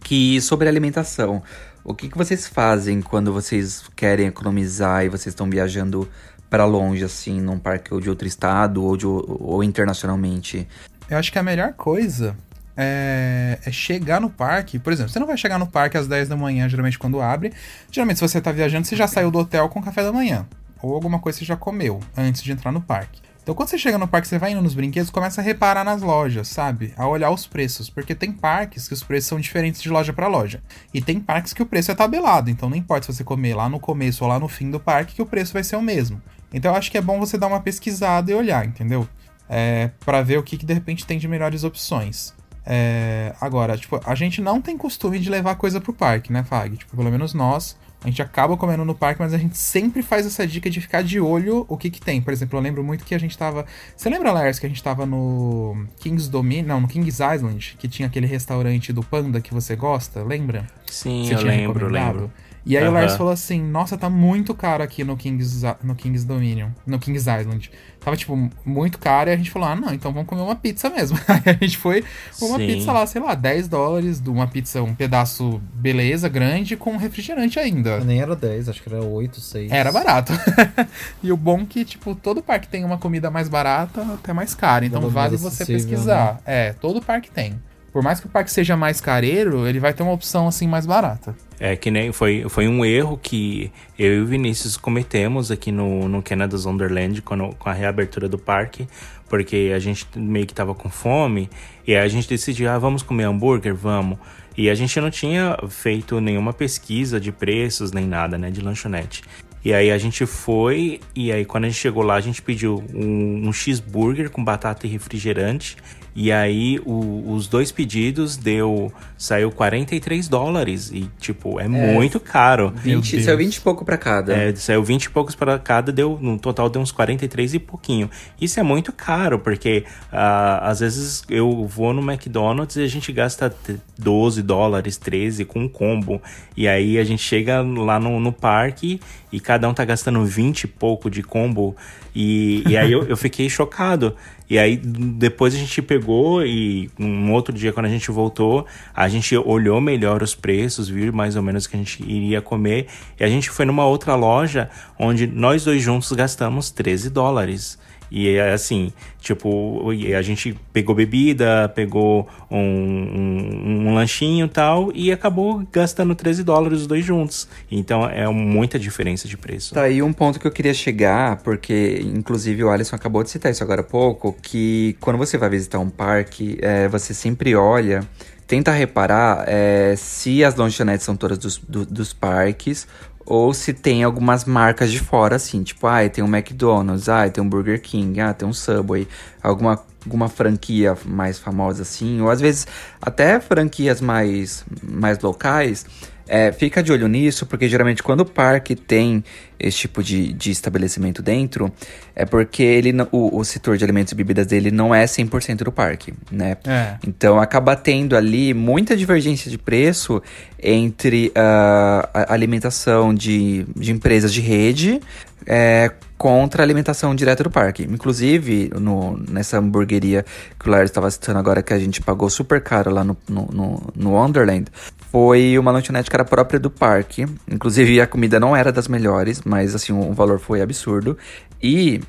que 0.00 0.40
sobre 0.40 0.66
alimentação. 0.68 1.42
O 1.84 1.94
que, 1.94 2.08
que 2.08 2.16
vocês 2.16 2.46
fazem 2.46 3.02
quando 3.02 3.32
vocês 3.32 3.84
querem 3.94 4.26
economizar 4.26 5.04
e 5.04 5.08
vocês 5.08 5.28
estão 5.28 5.48
viajando 5.48 6.08
pra 6.48 6.64
longe, 6.64 7.04
assim, 7.04 7.40
num 7.40 7.58
parque 7.58 7.92
ou 7.92 8.00
de 8.00 8.08
outro 8.08 8.26
estado 8.26 8.82
ou, 8.84 8.96
de, 8.96 9.06
ou 9.06 9.62
internacionalmente? 9.62 10.66
Eu 11.08 11.18
acho 11.18 11.32
que 11.32 11.38
a 11.38 11.42
melhor 11.42 11.72
coisa 11.72 12.36
é, 12.76 13.58
é 13.64 13.72
chegar 13.72 14.20
no 14.20 14.30
parque. 14.30 14.78
Por 14.78 14.92
exemplo, 14.92 15.10
você 15.12 15.18
não 15.18 15.26
vai 15.26 15.36
chegar 15.36 15.58
no 15.58 15.66
parque 15.66 15.96
às 15.96 16.06
10 16.06 16.28
da 16.28 16.36
manhã, 16.36 16.68
geralmente 16.68 16.98
quando 16.98 17.20
abre. 17.20 17.52
Geralmente, 17.90 18.18
se 18.18 18.28
você 18.28 18.40
tá 18.40 18.52
viajando, 18.52 18.86
você 18.86 18.94
já 18.94 19.08
saiu 19.08 19.30
do 19.30 19.38
hotel 19.38 19.68
com 19.68 19.82
café 19.82 20.02
da 20.02 20.12
manhã. 20.12 20.46
Ou 20.82 20.94
alguma 20.94 21.18
coisa 21.18 21.38
você 21.38 21.44
já 21.44 21.56
comeu 21.56 22.00
antes 22.16 22.42
de 22.42 22.52
entrar 22.52 22.70
no 22.70 22.80
parque. 22.80 23.20
Então 23.48 23.56
quando 23.56 23.70
você 23.70 23.78
chega 23.78 23.96
no 23.96 24.06
parque, 24.06 24.28
você 24.28 24.38
vai 24.38 24.52
indo 24.52 24.60
nos 24.60 24.74
brinquedos, 24.74 25.08
começa 25.08 25.40
a 25.40 25.44
reparar 25.44 25.82
nas 25.82 26.02
lojas, 26.02 26.48
sabe? 26.48 26.92
A 26.98 27.08
olhar 27.08 27.30
os 27.30 27.46
preços, 27.46 27.88
porque 27.88 28.14
tem 28.14 28.30
parques 28.30 28.86
que 28.86 28.92
os 28.92 29.02
preços 29.02 29.26
são 29.26 29.40
diferentes 29.40 29.80
de 29.80 29.88
loja 29.88 30.12
para 30.12 30.28
loja. 30.28 30.62
E 30.92 31.00
tem 31.00 31.18
parques 31.18 31.54
que 31.54 31.62
o 31.62 31.66
preço 31.66 31.90
é 31.90 31.94
tabelado, 31.94 32.50
então 32.50 32.68
não 32.68 32.76
importa 32.76 33.06
se 33.06 33.16
você 33.16 33.24
comer 33.24 33.54
lá 33.54 33.66
no 33.66 33.80
começo 33.80 34.22
ou 34.22 34.28
lá 34.28 34.38
no 34.38 34.48
fim 34.48 34.70
do 34.70 34.78
parque, 34.78 35.14
que 35.14 35.22
o 35.22 35.26
preço 35.26 35.54
vai 35.54 35.64
ser 35.64 35.76
o 35.76 35.82
mesmo. 35.82 36.20
Então 36.52 36.72
eu 36.72 36.76
acho 36.76 36.90
que 36.90 36.98
é 36.98 37.02
bom 37.02 37.18
você 37.18 37.36
dar 37.36 37.46
uma 37.46 37.60
pesquisada 37.60 38.30
e 38.30 38.34
olhar, 38.34 38.64
entendeu? 38.64 39.08
É, 39.48 39.90
para 40.04 40.22
ver 40.22 40.38
o 40.38 40.42
que, 40.42 40.56
que 40.56 40.66
de 40.66 40.74
repente 40.74 41.06
tem 41.06 41.18
de 41.18 41.28
melhores 41.28 41.64
opções. 41.64 42.34
É, 42.70 43.34
agora, 43.40 43.78
tipo, 43.78 43.98
a 44.04 44.14
gente 44.14 44.42
não 44.42 44.60
tem 44.60 44.76
costume 44.76 45.18
de 45.18 45.30
levar 45.30 45.54
coisa 45.54 45.80
pro 45.80 45.92
parque, 45.92 46.30
né, 46.30 46.44
Fag? 46.44 46.76
Tipo, 46.76 46.96
pelo 46.96 47.10
menos 47.10 47.32
nós, 47.32 47.78
a 48.04 48.08
gente 48.08 48.20
acaba 48.22 48.56
comendo 48.56 48.84
no 48.84 48.94
parque, 48.94 49.20
mas 49.20 49.32
a 49.32 49.38
gente 49.38 49.56
sempre 49.56 50.02
faz 50.02 50.26
essa 50.26 50.46
dica 50.46 50.68
de 50.70 50.80
ficar 50.80 51.02
de 51.02 51.18
olho 51.18 51.64
o 51.68 51.76
que 51.76 51.90
que 51.90 52.00
tem. 52.00 52.20
Por 52.20 52.32
exemplo, 52.32 52.58
eu 52.58 52.62
lembro 52.62 52.84
muito 52.84 53.04
que 53.04 53.14
a 53.14 53.18
gente 53.18 53.36
tava. 53.36 53.64
Você 53.96 54.08
lembra, 54.08 54.30
Lars, 54.30 54.58
que 54.58 54.66
a 54.66 54.68
gente 54.68 54.82
tava 54.82 55.04
no 55.04 55.86
King's 55.98 56.28
Dominion? 56.28 56.66
Não, 56.66 56.80
no 56.82 56.88
King's 56.88 57.18
Island, 57.18 57.76
que 57.78 57.88
tinha 57.88 58.06
aquele 58.06 58.26
restaurante 58.26 58.92
do 58.92 59.02
Panda 59.02 59.40
que 59.40 59.52
você 59.52 59.74
gosta? 59.74 60.22
Lembra? 60.22 60.66
Sim, 60.86 61.24
Você 61.24 61.34
eu 61.34 61.42
lembro, 61.42 61.88
lembro. 61.88 62.30
E 62.64 62.76
aí 62.76 62.86
o. 62.86 62.90
Lars 62.90 63.16
falou 63.16 63.32
assim: 63.32 63.62
Nossa, 63.62 63.96
tá 63.96 64.10
muito 64.10 64.54
caro 64.54 64.82
aqui 64.82 65.04
no 65.04 65.16
King's, 65.16 65.62
no 65.82 65.94
King's 65.94 66.24
Dominion, 66.24 66.68
no 66.86 66.98
King's 66.98 67.26
Island. 67.26 67.70
Tava, 68.00 68.16
tipo, 68.16 68.50
muito 68.64 68.98
caro. 68.98 69.30
E 69.30 69.32
a 69.32 69.36
gente 69.36 69.50
falou: 69.50 69.68
Ah, 69.68 69.76
não, 69.76 69.92
então 69.92 70.12
vamos 70.12 70.28
comer 70.28 70.42
uma 70.42 70.54
pizza 70.54 70.90
mesmo. 70.90 71.18
Aí 71.28 71.42
a 71.46 71.52
gente 71.52 71.76
foi 71.76 72.04
uma 72.40 72.58
Sim. 72.58 72.66
pizza 72.66 72.92
lá, 72.92 73.06
sei 73.06 73.20
lá, 73.20 73.34
10 73.34 73.68
dólares, 73.68 74.20
de 74.20 74.30
uma 74.30 74.46
pizza, 74.46 74.82
um 74.82 74.94
pedaço 74.94 75.60
beleza, 75.72 76.28
grande, 76.28 76.76
com 76.76 76.96
refrigerante 76.96 77.58
ainda. 77.58 78.00
Nem 78.00 78.20
era 78.20 78.36
10, 78.36 78.68
acho 78.68 78.82
que 78.82 78.88
era 78.88 79.02
8, 79.02 79.40
6. 79.40 79.72
Era 79.72 79.90
barato. 79.90 80.32
e 81.22 81.32
o 81.32 81.36
bom 81.36 81.64
que, 81.64 81.84
tipo, 81.84 82.14
todo 82.14 82.42
parque 82.42 82.68
tem 82.68 82.84
uma 82.84 82.98
comida 82.98 83.30
mais 83.30 83.48
barata, 83.48 84.02
até 84.14 84.32
mais 84.32 84.54
cara. 84.54 84.84
Então 84.84 85.08
vale 85.08 85.36
você 85.36 85.64
pesquisar. 85.64 86.40
É, 86.44 86.72
todo 86.72 87.00
parque 87.00 87.30
tem. 87.30 87.60
Por 87.92 88.02
mais 88.02 88.20
que 88.20 88.26
o 88.26 88.28
parque 88.28 88.50
seja 88.50 88.76
mais 88.76 89.00
careiro, 89.00 89.66
ele 89.66 89.80
vai 89.80 89.92
ter 89.92 90.02
uma 90.02 90.12
opção 90.12 90.46
assim 90.46 90.68
mais 90.68 90.86
barata. 90.86 91.34
É 91.60 91.74
que 91.74 91.90
nem 91.90 92.12
foi, 92.12 92.44
foi 92.48 92.68
um 92.68 92.84
erro 92.84 93.18
que 93.20 93.72
eu 93.98 94.14
e 94.14 94.20
o 94.20 94.26
Vinícius 94.26 94.76
cometemos 94.76 95.50
aqui 95.50 95.72
no, 95.72 96.08
no 96.08 96.22
Canada's 96.22 96.64
Wonderland 96.64 97.20
quando, 97.22 97.54
com 97.56 97.68
a 97.68 97.72
reabertura 97.72 98.28
do 98.28 98.38
parque, 98.38 98.86
porque 99.28 99.72
a 99.74 99.78
gente 99.80 100.06
meio 100.16 100.46
que 100.46 100.54
tava 100.54 100.72
com 100.72 100.88
fome 100.88 101.50
e 101.86 101.96
aí 101.96 102.04
a 102.04 102.08
gente 102.08 102.28
decidiu, 102.28 102.70
ah, 102.70 102.78
vamos 102.78 103.02
comer 103.02 103.24
hambúrguer? 103.24 103.74
Vamos. 103.74 104.18
E 104.56 104.70
a 104.70 104.74
gente 104.74 105.00
não 105.00 105.10
tinha 105.10 105.56
feito 105.68 106.20
nenhuma 106.20 106.52
pesquisa 106.52 107.20
de 107.20 107.32
preços 107.32 107.92
nem 107.92 108.06
nada, 108.06 108.38
né, 108.38 108.50
de 108.50 108.60
lanchonete. 108.60 109.22
E 109.64 109.74
aí 109.74 109.90
a 109.90 109.98
gente 109.98 110.24
foi, 110.24 111.00
e 111.14 111.32
aí 111.32 111.44
quando 111.44 111.64
a 111.64 111.68
gente 111.68 111.78
chegou 111.78 112.02
lá, 112.02 112.14
a 112.14 112.20
gente 112.20 112.40
pediu 112.40 112.84
um, 112.94 113.48
um 113.48 113.52
cheeseburger 113.52 114.30
com 114.30 114.42
batata 114.42 114.86
e 114.86 114.90
refrigerante. 114.90 115.76
E 116.14 116.32
aí 116.32 116.80
o- 116.84 117.32
os 117.32 117.46
dois 117.46 117.70
pedidos 117.70 118.36
deu. 118.36 118.92
saiu 119.16 119.50
43 119.50 120.28
dólares. 120.28 120.90
E, 120.92 121.10
tipo, 121.18 121.58
é, 121.58 121.66
muito 121.66 122.20
caro. 122.20 122.72
20, 122.76 123.12
Deus. 123.12 123.24
saiu 123.24 123.36
20 123.38 123.56
e 123.56 123.60
pouco 123.60 123.84
pra 123.84 123.96
cada. 123.96 124.32
É, 124.32 124.54
saiu 124.54 124.82
20 124.82 125.04
e 125.06 125.10
poucos 125.10 125.34
para 125.34 125.58
cada, 125.58 125.90
deu, 125.90 126.16
no 126.20 126.38
total 126.38 126.68
deu 126.70 126.80
uns 126.80 126.92
43 126.92 127.54
e 127.54 127.58
pouquinho. 127.58 128.08
Isso 128.40 128.60
é 128.60 128.62
muito 128.62 128.92
caro, 128.92 129.40
porque 129.40 129.84
ah, 130.12 130.68
às 130.70 130.78
vezes 130.80 131.24
eu 131.28 131.64
vou 131.66 131.92
no 131.92 132.00
McDonald's 132.00 132.76
e 132.76 132.82
a 132.84 132.86
gente 132.86 133.10
gasta 133.12 133.50
t- 133.50 133.76
12 133.98 134.40
dólares, 134.42 134.96
13 134.96 135.44
com 135.44 135.60
um 135.64 135.68
combo. 135.68 136.22
E 136.56 136.68
aí 136.68 136.96
a 136.98 137.02
gente 137.04 137.22
chega 137.22 137.60
lá 137.60 137.98
no, 137.98 138.20
no 138.20 138.32
parque 138.32 139.00
e 139.32 139.40
cada 139.40 139.68
um 139.68 139.74
tá 139.74 139.84
gastando 139.84 140.24
20 140.24 140.62
e 140.62 140.66
pouco 140.68 141.10
de 141.10 141.22
combo. 141.24 141.76
E, 142.14 142.62
e 142.68 142.76
aí 142.76 142.90
eu, 142.92 143.04
eu 143.04 143.16
fiquei 143.16 143.48
chocado. 143.50 144.14
E 144.50 144.58
aí 144.58 144.76
depois 144.76 145.54
a 145.54 145.58
gente 145.58 145.82
pegou 145.82 146.44
e 146.44 146.90
um 146.98 147.32
outro 147.32 147.52
dia 147.52 147.72
quando 147.72 147.86
a 147.86 147.90
gente 147.90 148.10
voltou, 148.10 148.66
a 148.94 149.06
gente 149.08 149.36
olhou 149.36 149.80
melhor 149.80 150.22
os 150.22 150.34
preços, 150.34 150.88
viu 150.88 151.12
mais 151.12 151.36
ou 151.36 151.42
menos 151.42 151.66
o 151.66 151.70
que 151.70 151.76
a 151.76 151.78
gente 151.78 152.02
iria 152.02 152.40
comer. 152.40 152.86
E 153.20 153.24
a 153.24 153.28
gente 153.28 153.50
foi 153.50 153.66
numa 153.66 153.84
outra 153.86 154.14
loja 154.14 154.70
onde 154.98 155.26
nós 155.26 155.64
dois 155.64 155.82
juntos 155.82 156.10
gastamos 156.12 156.70
13 156.70 157.10
dólares. 157.10 157.78
E 158.10 158.28
é 158.36 158.52
assim, 158.52 158.92
tipo, 159.20 159.90
a 160.16 160.22
gente 160.22 160.58
pegou 160.72 160.94
bebida, 160.94 161.68
pegou 161.74 162.26
um, 162.50 162.58
um, 162.58 163.88
um 163.88 163.94
lanchinho 163.94 164.46
e 164.46 164.48
tal, 164.48 164.90
e 164.94 165.12
acabou 165.12 165.66
gastando 165.72 166.14
13 166.14 166.42
dólares 166.42 166.80
os 166.80 166.86
dois 166.86 167.04
juntos. 167.04 167.48
Então 167.70 168.08
é 168.08 168.26
muita 168.28 168.78
diferença 168.78 169.28
de 169.28 169.36
preço. 169.36 169.74
Tá 169.74 169.82
aí 169.82 170.02
um 170.02 170.12
ponto 170.12 170.38
que 170.40 170.46
eu 170.46 170.50
queria 170.50 170.74
chegar, 170.74 171.36
porque 171.42 172.00
inclusive 172.02 172.64
o 172.64 172.70
Alisson 172.70 172.96
acabou 172.96 173.22
de 173.22 173.30
citar 173.30 173.52
isso 173.52 173.62
agora 173.62 173.80
há 173.80 173.84
pouco, 173.84 174.34
que 174.42 174.96
quando 175.00 175.16
você 175.16 175.36
vai 175.36 175.50
visitar 175.50 175.78
um 175.78 175.90
parque, 175.90 176.58
é, 176.60 176.88
você 176.88 177.12
sempre 177.12 177.54
olha, 177.54 178.00
tenta 178.46 178.72
reparar 178.72 179.44
é, 179.46 179.94
se 179.96 180.42
as 180.42 180.54
lanchonetes 180.54 181.04
são 181.04 181.14
todas 181.16 181.38
dos, 181.38 181.58
do- 181.58 181.84
dos 181.86 182.12
parques 182.12 182.86
ou 183.30 183.52
se 183.52 183.74
tem 183.74 184.02
algumas 184.02 184.46
marcas 184.46 184.90
de 184.90 184.98
fora, 184.98 185.36
assim, 185.36 185.62
tipo, 185.62 185.86
ah, 185.86 186.08
tem 186.08 186.24
um 186.24 186.34
McDonald's, 186.34 187.10
ah, 187.10 187.28
tem 187.28 187.44
um 187.44 187.48
Burger 187.48 187.78
King, 187.78 188.18
ah, 188.22 188.32
tem 188.32 188.48
um 188.48 188.54
Subway, 188.54 189.06
alguma, 189.42 189.78
alguma 190.02 190.30
franquia 190.30 190.96
mais 191.04 191.38
famosa 191.38 191.82
assim, 191.82 192.22
ou 192.22 192.30
às 192.30 192.40
vezes 192.40 192.66
até 193.02 193.38
franquias 193.38 194.00
mais, 194.00 194.64
mais 194.82 195.18
locais. 195.18 195.84
É, 196.28 196.52
fica 196.52 196.82
de 196.82 196.92
olho 196.92 197.08
nisso, 197.08 197.46
porque 197.46 197.68
geralmente 197.68 198.02
quando 198.02 198.20
o 198.20 198.24
parque 198.24 198.76
tem 198.76 199.24
esse 199.58 199.78
tipo 199.78 200.02
de, 200.02 200.32
de 200.32 200.50
estabelecimento 200.50 201.22
dentro, 201.22 201.72
é 202.14 202.24
porque 202.24 202.62
ele, 202.62 202.94
o, 203.10 203.38
o 203.38 203.44
setor 203.44 203.76
de 203.76 203.84
alimentos 203.84 204.12
e 204.12 204.14
bebidas 204.14 204.46
dele 204.46 204.70
não 204.70 204.94
é 204.94 205.04
100% 205.04 205.64
do 205.64 205.72
parque, 205.72 206.12
né? 206.30 206.56
É. 206.66 206.96
Então 207.06 207.40
acaba 207.40 207.74
tendo 207.74 208.16
ali 208.16 208.52
muita 208.52 208.96
divergência 208.96 209.50
de 209.50 209.56
preço 209.56 210.22
entre 210.62 211.32
ah, 211.34 212.08
a 212.12 212.32
alimentação 212.32 213.14
de, 213.14 213.66
de 213.74 213.90
empresas 213.90 214.32
de 214.32 214.40
rede 214.40 215.00
é, 215.46 215.90
contra 216.18 216.62
a 216.62 216.64
alimentação 216.64 217.14
direta 217.14 217.42
do 217.42 217.50
parque. 217.50 217.84
Inclusive, 217.84 218.70
no, 218.78 219.16
nessa 219.16 219.58
hamburgueria 219.58 220.24
que 220.58 220.68
o 220.68 220.70
Lars 220.70 220.90
estava 220.90 221.10
citando 221.10 221.38
agora, 221.38 221.62
que 221.62 221.72
a 221.72 221.78
gente 221.78 222.02
pagou 222.02 222.28
super 222.28 222.60
caro 222.60 222.90
lá 222.92 223.02
no, 223.02 223.16
no, 223.28 223.48
no, 223.52 223.92
no 223.94 224.12
Wonderland, 224.12 224.66
foi 225.10 225.58
uma 225.58 225.70
lanchonete 225.70 226.10
que 226.10 226.16
era 226.16 226.24
própria 226.24 226.60
do 226.60 226.70
parque. 226.70 227.26
Inclusive, 227.50 228.00
a 228.00 228.06
comida 228.06 228.38
não 228.38 228.54
era 228.54 228.70
das 228.70 228.88
melhores, 228.88 229.42
mas 229.44 229.74
assim, 229.74 229.92
o 229.92 230.12
valor 230.12 230.38
foi 230.38 230.60
absurdo. 230.60 231.16
E 231.62 232.00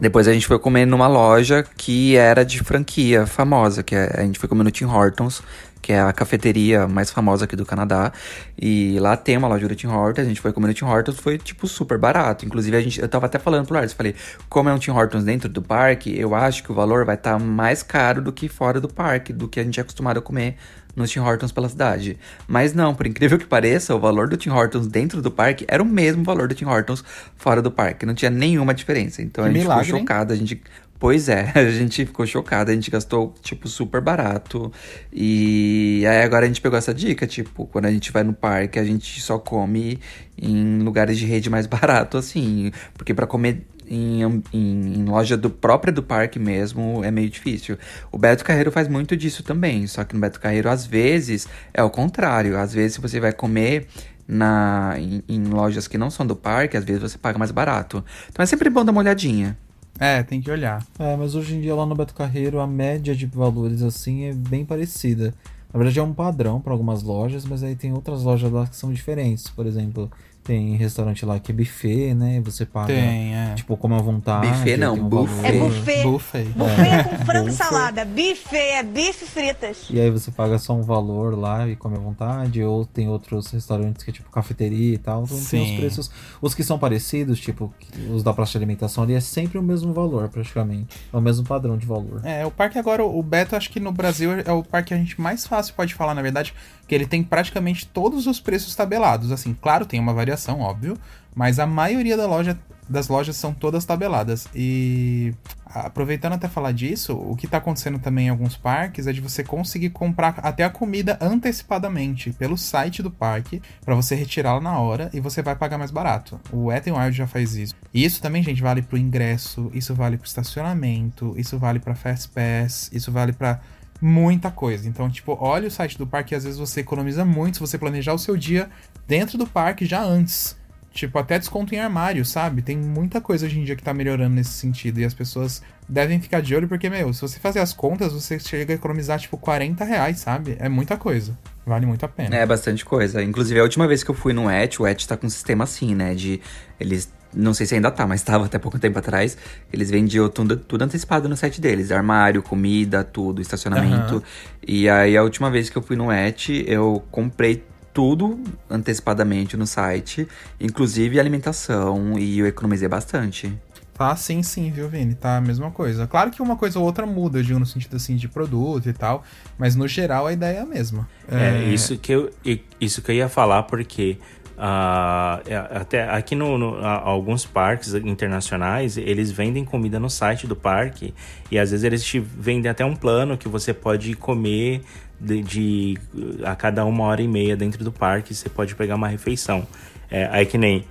depois 0.00 0.28
a 0.28 0.32
gente 0.32 0.46
foi 0.46 0.58
comer 0.58 0.86
numa 0.86 1.08
loja 1.08 1.64
que 1.76 2.16
era 2.16 2.44
de 2.44 2.60
franquia 2.60 3.26
famosa, 3.26 3.82
que 3.82 3.94
é- 3.94 4.12
a 4.14 4.22
gente 4.22 4.38
foi 4.38 4.48
comer 4.48 4.62
no 4.62 4.70
Tim 4.70 4.84
Hortons, 4.84 5.42
que 5.80 5.92
é 5.92 6.00
a 6.00 6.12
cafeteria 6.12 6.86
mais 6.86 7.10
famosa 7.10 7.46
aqui 7.46 7.56
do 7.56 7.64
Canadá. 7.64 8.12
E 8.60 8.98
lá 9.00 9.16
tem 9.16 9.36
uma 9.36 9.48
loja 9.48 9.66
do 9.66 9.74
Tim 9.74 9.86
Hortons, 9.86 10.26
a 10.26 10.28
gente 10.28 10.40
foi 10.40 10.52
comer 10.52 10.68
no 10.68 10.74
Tim 10.74 10.84
Hortons, 10.84 11.18
foi 11.18 11.38
tipo 11.38 11.66
super 11.66 11.96
barato. 11.96 12.44
Inclusive, 12.44 12.76
a 12.76 12.80
gente, 12.80 13.00
eu 13.00 13.08
tava 13.08 13.26
até 13.26 13.38
falando 13.38 13.66
pro 13.66 13.74
Lars, 13.74 13.92
falei, 13.92 14.14
como 14.48 14.68
é 14.68 14.74
um 14.74 14.78
Tim 14.78 14.90
Hortons 14.90 15.24
dentro 15.24 15.48
do 15.48 15.62
parque, 15.62 16.16
eu 16.18 16.34
acho 16.34 16.62
que 16.62 16.70
o 16.70 16.74
valor 16.74 17.04
vai 17.04 17.14
estar 17.14 17.38
mais 17.38 17.82
caro 17.82 18.20
do 18.20 18.32
que 18.32 18.48
fora 18.48 18.80
do 18.80 18.88
parque, 18.88 19.32
do 19.32 19.48
que 19.48 19.58
a 19.58 19.64
gente 19.64 19.80
é 19.80 19.82
acostumado 19.82 20.18
a 20.18 20.22
comer 20.22 20.56
nos 20.96 21.10
Tim 21.10 21.20
Hortons 21.20 21.52
pela 21.52 21.68
cidade. 21.68 22.18
Mas 22.48 22.72
não, 22.72 22.94
por 22.94 23.06
incrível 23.06 23.38
que 23.38 23.46
pareça, 23.46 23.94
o 23.94 24.00
valor 24.00 24.28
do 24.28 24.36
Tim 24.36 24.50
Hortons 24.50 24.86
dentro 24.86 25.20
do 25.20 25.30
parque 25.30 25.64
era 25.68 25.82
o 25.82 25.86
mesmo 25.86 26.24
valor 26.24 26.48
do 26.48 26.54
Tim 26.54 26.64
Hortons 26.64 27.04
fora 27.36 27.60
do 27.60 27.70
parque. 27.70 28.06
Não 28.06 28.14
tinha 28.14 28.30
nenhuma 28.30 28.72
diferença. 28.72 29.20
Então 29.22 29.44
Que 29.44 29.50
a 29.50 29.52
gente 29.52 29.60
milagre, 29.62 29.84
ficou 29.84 29.98
hein? 29.98 30.04
chocado. 30.04 30.32
A 30.32 30.36
gente. 30.36 30.60
Pois 30.98 31.28
é, 31.28 31.52
a 31.54 31.70
gente 31.70 32.06
ficou 32.06 32.26
chocado, 32.26 32.70
a 32.70 32.74
gente 32.74 32.90
gastou, 32.90 33.34
tipo, 33.42 33.68
super 33.68 34.00
barato. 34.00 34.72
E 35.12 36.02
aí 36.08 36.22
agora 36.22 36.46
a 36.46 36.48
gente 36.48 36.62
pegou 36.62 36.78
essa 36.78 36.94
dica, 36.94 37.26
tipo, 37.26 37.66
quando 37.66 37.84
a 37.84 37.90
gente 37.90 38.10
vai 38.10 38.24
no 38.24 38.32
parque, 38.32 38.78
a 38.78 38.84
gente 38.84 39.20
só 39.20 39.38
come 39.38 40.00
em 40.40 40.78
lugares 40.78 41.18
de 41.18 41.26
rede 41.26 41.50
mais 41.50 41.66
barato, 41.68 42.16
assim. 42.16 42.72
Porque 42.96 43.12
pra 43.12 43.26
comer 43.26 43.66
em, 43.88 44.22
em- 44.52 44.94
em 45.00 45.04
loja 45.04 45.36
do 45.36 45.48
própria 45.50 45.92
do 45.92 46.02
parque 46.02 46.38
mesmo 46.38 47.02
é 47.04 47.10
meio 47.10 47.28
difícil. 47.30 47.78
O 48.12 48.18
Beto 48.18 48.44
Carreiro 48.44 48.70
faz 48.72 48.88
muito 48.88 49.16
disso 49.16 49.42
também, 49.42 49.86
só 49.86 50.04
que 50.04 50.14
no 50.14 50.20
Beto 50.20 50.40
Carreiro, 50.40 50.68
às 50.68 50.84
vezes, 50.86 51.46
é 51.72 51.82
o 51.82 51.90
contrário. 51.90 52.58
Às 52.58 52.72
vezes, 52.74 52.94
se 52.94 53.00
você 53.00 53.18
vai 53.20 53.32
comer 53.32 53.86
na, 54.28 54.94
em, 54.98 55.22
em 55.28 55.44
lojas 55.44 55.86
que 55.86 55.96
não 55.96 56.10
são 56.10 56.26
do 56.26 56.34
parque, 56.34 56.76
às 56.76 56.84
vezes 56.84 57.02
você 57.02 57.18
paga 57.18 57.38
mais 57.38 57.50
barato. 57.50 58.04
Então 58.28 58.42
é 58.42 58.46
sempre 58.46 58.68
bom 58.70 58.84
dar 58.84 58.92
uma 58.92 59.00
olhadinha. 59.00 59.56
É, 59.98 60.22
tem 60.22 60.40
que 60.42 60.50
olhar. 60.50 60.84
É, 60.98 61.16
mas 61.16 61.34
hoje 61.34 61.54
em 61.56 61.60
dia 61.60 61.74
lá 61.74 61.86
no 61.86 61.94
Beto 61.94 62.14
Carreiro 62.14 62.60
a 62.60 62.66
média 62.66 63.14
de 63.14 63.24
valores 63.26 63.82
assim 63.82 64.24
é 64.24 64.32
bem 64.34 64.64
parecida. 64.64 65.32
Na 65.72 65.78
verdade 65.78 65.98
é 65.98 66.02
um 66.02 66.12
padrão 66.12 66.60
para 66.60 66.72
algumas 66.72 67.02
lojas, 67.02 67.44
mas 67.44 67.62
aí 67.62 67.74
tem 67.74 67.92
outras 67.92 68.22
lojas 68.22 68.50
lá 68.50 68.66
que 68.66 68.76
são 68.76 68.92
diferentes. 68.92 69.48
Por 69.48 69.64
exemplo, 69.66 70.10
Tem 70.46 70.76
restaurante 70.76 71.26
lá 71.26 71.40
que 71.40 71.50
é 71.50 71.54
buffet, 71.54 72.14
né? 72.14 72.40
Você 72.44 72.64
paga, 72.64 72.86
Tem, 72.86 73.34
é. 73.34 73.54
tipo, 73.54 73.76
como 73.76 73.94
à 73.94 73.98
vontade. 73.98 74.46
Buffet 74.46 74.76
não, 74.76 74.94
tem 74.94 75.02
um 75.02 75.08
buffet. 75.08 75.46
É 75.46 75.58
buffet. 75.58 76.02
Buffet. 76.04 76.44
Buffet 76.44 76.88
é 76.88 77.02
com 77.04 77.24
frango 77.24 77.48
e 77.48 77.50
Buffet. 77.50 77.64
salada. 77.64 78.04
Buffet 78.04 78.56
é 78.56 78.82
bife 78.82 79.26
fritas. 79.26 79.86
E 79.90 80.00
aí 80.00 80.10
você 80.10 80.30
paga 80.30 80.58
só 80.58 80.72
um 80.74 80.82
valor 80.82 81.36
lá 81.36 81.68
e 81.68 81.74
come 81.74 81.96
à 81.96 82.00
vontade, 82.00 82.62
ou 82.62 82.86
tem 82.86 83.08
outros 83.08 83.50
restaurantes 83.50 84.04
que 84.04 84.10
é 84.10 84.12
tipo 84.12 84.30
cafeteria 84.30 84.94
e 84.94 84.98
tal, 84.98 85.24
então 85.24 85.36
tem 85.36 85.44
Sim. 85.66 85.72
os 85.72 85.80
preços. 85.80 86.10
Os 86.40 86.54
que 86.54 86.62
são 86.62 86.78
parecidos, 86.78 87.40
tipo, 87.40 87.72
os 88.10 88.22
da 88.22 88.32
praça 88.32 88.52
de 88.52 88.58
alimentação 88.58 89.02
ali, 89.02 89.14
é 89.14 89.20
sempre 89.20 89.58
o 89.58 89.62
mesmo 89.62 89.92
valor, 89.92 90.28
praticamente. 90.28 90.96
É 91.12 91.16
o 91.16 91.20
mesmo 91.20 91.44
padrão 91.44 91.76
de 91.76 91.86
valor. 91.86 92.20
É, 92.24 92.46
o 92.46 92.50
parque 92.50 92.78
agora, 92.78 93.04
o 93.04 93.22
Beto, 93.22 93.56
acho 93.56 93.70
que 93.70 93.80
no 93.80 93.90
Brasil 93.90 94.30
é 94.40 94.52
o 94.52 94.62
parque 94.62 94.88
que 94.88 94.94
a 94.94 94.96
gente 94.96 95.20
mais 95.20 95.44
fácil 95.46 95.74
pode 95.74 95.92
falar, 95.94 96.14
na 96.14 96.22
verdade, 96.22 96.54
que 96.86 96.94
ele 96.94 97.06
tem 97.06 97.22
praticamente 97.22 97.86
todos 97.86 98.26
os 98.26 98.38
preços 98.38 98.74
tabelados. 98.76 99.32
Assim, 99.32 99.56
claro, 99.60 99.84
tem 99.84 99.98
uma 99.98 100.14
variação, 100.14 100.35
óbvio, 100.60 100.96
mas 101.34 101.58
a 101.58 101.66
maioria 101.66 102.16
da 102.16 102.26
loja, 102.26 102.58
das 102.88 103.08
lojas 103.08 103.36
são 103.36 103.52
todas 103.52 103.84
tabeladas. 103.84 104.48
E 104.54 105.34
aproveitando 105.66 106.32
até 106.32 106.48
falar 106.48 106.72
disso, 106.72 107.14
o 107.14 107.36
que 107.36 107.46
tá 107.46 107.58
acontecendo 107.58 107.98
também 107.98 108.26
em 108.26 108.30
alguns 108.30 108.56
parques 108.56 109.06
é 109.06 109.12
de 109.12 109.20
você 109.20 109.44
conseguir 109.44 109.90
comprar 109.90 110.38
até 110.42 110.64
a 110.64 110.70
comida 110.70 111.18
antecipadamente 111.20 112.32
pelo 112.32 112.56
site 112.56 113.02
do 113.02 113.10
parque 113.10 113.60
pra 113.84 113.94
você 113.94 114.14
retirá-la 114.14 114.60
na 114.60 114.78
hora 114.78 115.10
e 115.12 115.20
você 115.20 115.42
vai 115.42 115.54
pagar 115.54 115.76
mais 115.76 115.90
barato. 115.90 116.40
O 116.50 116.66
Wet 116.66 116.88
n 116.88 116.96
Wild 116.96 117.16
já 117.16 117.26
faz 117.26 117.54
isso. 117.56 117.74
E 117.92 118.04
isso 118.04 118.22
também, 118.22 118.42
gente, 118.42 118.62
vale 118.62 118.82
pro 118.82 118.96
ingresso, 118.96 119.70
isso 119.74 119.94
vale 119.94 120.16
pro 120.16 120.26
estacionamento, 120.26 121.34
isso 121.36 121.58
vale 121.58 121.78
pra 121.78 121.94
Fast 121.94 122.30
Pass, 122.30 122.90
isso 122.92 123.12
vale 123.12 123.32
pra 123.32 123.60
muita 124.00 124.50
coisa. 124.50 124.88
Então, 124.88 125.08
tipo, 125.10 125.36
olha 125.40 125.68
o 125.68 125.70
site 125.70 125.98
do 125.98 126.06
parque 126.06 126.34
às 126.34 126.44
vezes 126.44 126.58
você 126.58 126.80
economiza 126.80 127.24
muito 127.24 127.54
se 127.54 127.60
você 127.60 127.78
planejar 127.78 128.14
o 128.14 128.18
seu 128.18 128.36
dia 128.36 128.68
dentro 129.06 129.38
do 129.38 129.46
parque 129.46 129.86
já 129.86 130.02
antes. 130.02 130.56
Tipo, 130.96 131.18
até 131.18 131.38
desconto 131.38 131.74
em 131.74 131.78
armário, 131.78 132.24
sabe? 132.24 132.62
Tem 132.62 132.74
muita 132.74 133.20
coisa 133.20 133.44
hoje 133.44 133.60
em 133.60 133.64
dia 133.64 133.76
que 133.76 133.82
tá 133.82 133.92
melhorando 133.92 134.34
nesse 134.34 134.52
sentido. 134.52 134.98
E 134.98 135.04
as 135.04 135.12
pessoas 135.12 135.62
devem 135.86 136.18
ficar 136.18 136.40
de 136.40 136.54
olho, 136.54 136.66
porque, 136.66 136.88
meu, 136.88 137.12
se 137.12 137.20
você 137.20 137.38
fazer 137.38 137.60
as 137.60 137.74
contas, 137.74 138.14
você 138.14 138.38
chega 138.38 138.72
a 138.72 138.76
economizar, 138.76 139.20
tipo, 139.20 139.36
40 139.36 139.84
reais, 139.84 140.20
sabe? 140.20 140.56
É 140.58 140.70
muita 140.70 140.96
coisa. 140.96 141.36
Vale 141.66 141.84
muito 141.84 142.02
a 142.02 142.08
pena. 142.08 142.34
É 142.34 142.46
bastante 142.46 142.82
coisa. 142.82 143.22
Inclusive, 143.22 143.60
a 143.60 143.62
última 143.62 143.86
vez 143.86 144.02
que 144.02 144.10
eu 144.10 144.14
fui 144.14 144.32
no 144.32 144.50
Et, 144.50 144.80
o 144.80 144.86
Et 144.86 145.06
tá 145.06 145.18
com 145.18 145.26
um 145.26 145.30
sistema 145.30 145.64
assim, 145.64 145.94
né? 145.94 146.14
De. 146.14 146.40
Eles. 146.80 147.12
Não 147.36 147.52
sei 147.52 147.66
se 147.66 147.74
ainda 147.74 147.90
tá, 147.90 148.06
mas 148.06 148.22
tava 148.22 148.46
até 148.46 148.58
pouco 148.58 148.78
tempo 148.78 148.98
atrás. 148.98 149.36
Eles 149.70 149.90
vendiam 149.90 150.28
tudo, 150.30 150.56
tudo 150.56 150.82
antecipado 150.82 151.28
no 151.28 151.36
site 151.36 151.60
deles: 151.60 151.92
armário, 151.92 152.42
comida, 152.42 153.04
tudo, 153.04 153.42
estacionamento. 153.42 154.14
Aham. 154.16 154.22
E 154.66 154.88
aí, 154.88 155.16
a 155.16 155.22
última 155.22 155.50
vez 155.50 155.68
que 155.68 155.76
eu 155.76 155.82
fui 155.82 155.96
no 155.96 156.10
Et, 156.10 156.64
eu 156.66 157.04
comprei 157.10 157.62
tudo 157.92 158.38
antecipadamente 158.68 159.56
no 159.56 159.66
site, 159.66 160.26
inclusive 160.60 161.20
alimentação, 161.20 162.18
e 162.18 162.38
eu 162.38 162.46
economizei 162.46 162.88
bastante. 162.88 163.52
Tá, 163.96 164.14
sim, 164.14 164.42
sim, 164.42 164.70
viu, 164.70 164.86
Vini? 164.90 165.14
Tá 165.14 165.38
a 165.38 165.40
mesma 165.40 165.70
coisa. 165.70 166.06
Claro 166.06 166.30
que 166.30 166.42
uma 166.42 166.56
coisa 166.56 166.78
ou 166.78 166.84
outra 166.84 167.06
muda, 167.06 167.38
eu 167.38 167.42
digo, 167.42 167.58
no 167.58 167.64
sentido, 167.64 167.96
assim, 167.96 168.14
de 168.14 168.28
produto 168.28 168.86
e 168.86 168.92
tal. 168.92 169.24
Mas, 169.56 169.74
no 169.74 169.88
geral, 169.88 170.26
a 170.26 170.34
ideia 170.34 170.58
é 170.58 170.60
a 170.60 170.66
mesma. 170.66 171.08
É, 171.26 171.64
isso 171.72 171.96
que 171.96 172.12
eu, 172.12 172.30
isso 172.78 173.00
que 173.00 173.10
eu 173.10 173.14
ia 173.14 173.28
falar, 173.30 173.62
porque 173.62 174.18
é, 174.58 175.56
até 175.56 176.08
aqui 176.08 176.34
no, 176.34 176.56
no- 176.56 176.84
alguns 176.84 177.44
parques 177.44 177.94
internacionais, 177.94 178.96
eles 178.96 179.30
vendem 179.30 179.64
comida 179.64 180.00
no 180.00 180.08
site 180.08 180.46
do 180.46 180.56
parque 180.56 181.12
e 181.50 181.58
às 181.58 181.70
vezes 181.70 181.84
eles 181.84 182.02
te 182.04 182.18
vendem 182.18 182.70
até 182.70 182.84
um 182.84 182.96
plano 182.96 183.36
que 183.36 183.48
você 183.48 183.74
pode 183.74 184.14
comer 184.14 184.82
de, 185.20 185.42
de- 185.42 185.98
a 186.44 186.54
cada 186.56 186.84
uma 186.84 187.04
hora 187.04 187.22
e 187.22 187.28
meia 187.28 187.56
dentro 187.56 187.84
do 187.84 187.92
parque, 187.92 188.34
você 188.34 188.48
pode 188.48 188.74
pegar 188.74 188.94
uma 188.96 189.08
refeição. 189.08 189.66
É, 190.10 190.28
aí 190.30 190.46
que 190.46 190.56
nem 190.58 190.84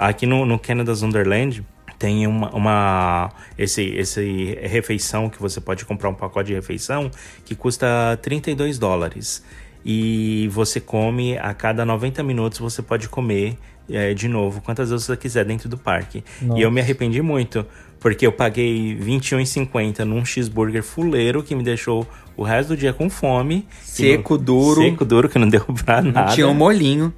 aqui 0.00 0.26
no, 0.26 0.44
no 0.46 0.58
Canada's 0.58 1.02
Wonderland 1.02 1.64
tem 1.98 2.26
uma, 2.26 2.50
uma 2.50 3.30
esse, 3.56 3.82
esse 3.82 4.58
refeição 4.62 5.30
que 5.30 5.40
você 5.40 5.60
pode 5.60 5.84
comprar 5.84 6.08
um 6.08 6.14
pacote 6.14 6.48
de 6.48 6.54
refeição 6.54 7.10
que 7.44 7.54
custa 7.54 8.18
32 8.20 8.76
dólares 8.78 9.44
e 9.84 10.48
você 10.52 10.80
come 10.80 11.36
a 11.38 11.52
cada 11.54 11.84
90 11.84 12.22
minutos 12.22 12.58
você 12.58 12.82
pode 12.82 13.08
comer 13.08 13.58
é, 13.90 14.14
de 14.14 14.28
novo 14.28 14.60
quantas 14.60 14.90
vezes 14.90 15.06
você 15.06 15.16
quiser 15.16 15.44
dentro 15.44 15.68
do 15.68 15.76
parque 15.76 16.22
Nossa. 16.40 16.58
e 16.58 16.62
eu 16.62 16.70
me 16.70 16.80
arrependi 16.80 17.20
muito 17.20 17.66
porque 17.98 18.26
eu 18.26 18.32
paguei 18.32 18.94
R$21,50 18.94 20.00
num 20.00 20.24
cheeseburger 20.24 20.82
fuleiro 20.82 21.42
que 21.42 21.54
me 21.54 21.62
deixou 21.62 22.06
o 22.42 22.44
resto 22.44 22.70
do 22.70 22.76
dia 22.76 22.92
com 22.92 23.08
fome 23.08 23.66
Seco, 23.82 24.36
não- 24.36 24.42
duro. 24.44 24.82
seco 24.82 25.04
duro 25.04 25.28
que 25.28 25.38
não 25.38 25.48
deu 25.48 25.60
pra 25.84 26.02
nada 26.02 26.32
Tinha 26.34 26.46
um 26.48 26.54
molhinho. 26.54 27.12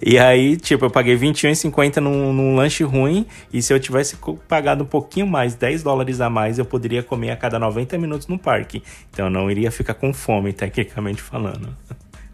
e 0.00 0.18
aí, 0.18 0.56
tipo, 0.56 0.84
eu 0.84 0.90
paguei 0.90 1.14
R$21,50 1.16 1.96
num, 1.96 2.32
num 2.32 2.54
lanche 2.56 2.82
ruim. 2.84 3.26
E 3.52 3.60
se 3.62 3.72
eu 3.72 3.80
tivesse 3.80 4.16
pagado 4.48 4.84
um 4.84 4.86
pouquinho 4.86 5.26
mais, 5.26 5.54
10 5.54 5.82
dólares 5.82 6.20
a 6.20 6.28
mais, 6.30 6.58
eu 6.58 6.64
poderia 6.64 7.02
comer 7.02 7.30
a 7.30 7.36
cada 7.36 7.58
90 7.58 7.96
minutos 7.98 8.26
no 8.28 8.38
parque. 8.38 8.82
Então 9.10 9.26
eu 9.26 9.30
não 9.30 9.50
iria 9.50 9.70
ficar 9.70 9.94
com 9.94 10.12
fome, 10.12 10.52
tecnicamente 10.52 11.20
falando. 11.22 11.68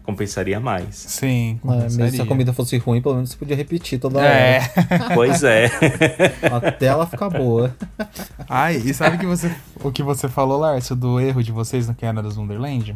Compensaria 0.03 0.59
mais. 0.59 0.95
Sim, 0.95 1.59
É, 1.63 1.67
mesmo 1.67 1.79
se 1.89 1.95
a 1.95 1.97
compensaria. 1.99 2.25
comida 2.25 2.53
fosse 2.53 2.77
ruim, 2.77 3.01
pelo 3.01 3.15
menos 3.15 3.29
você 3.31 3.37
podia 3.37 3.55
repetir 3.55 3.99
toda 3.99 4.17
hora. 4.19 4.27
É. 4.27 4.61
Pois 5.13 5.43
é. 5.43 5.69
Até 6.51 6.87
ela 6.87 7.05
ficar 7.05 7.29
boa. 7.29 7.75
Ai, 8.49 8.77
e 8.77 8.93
sabe 8.93 9.17
que 9.17 9.25
você, 9.25 9.51
o 9.83 9.91
que 9.91 10.01
você 10.03 10.27
falou, 10.27 10.59
Lárcio, 10.59 10.95
do 10.95 11.19
erro 11.19 11.43
de 11.43 11.51
vocês 11.51 11.87
no 11.87 11.95
Canada's 11.95 12.37
Wonderland? 12.37 12.95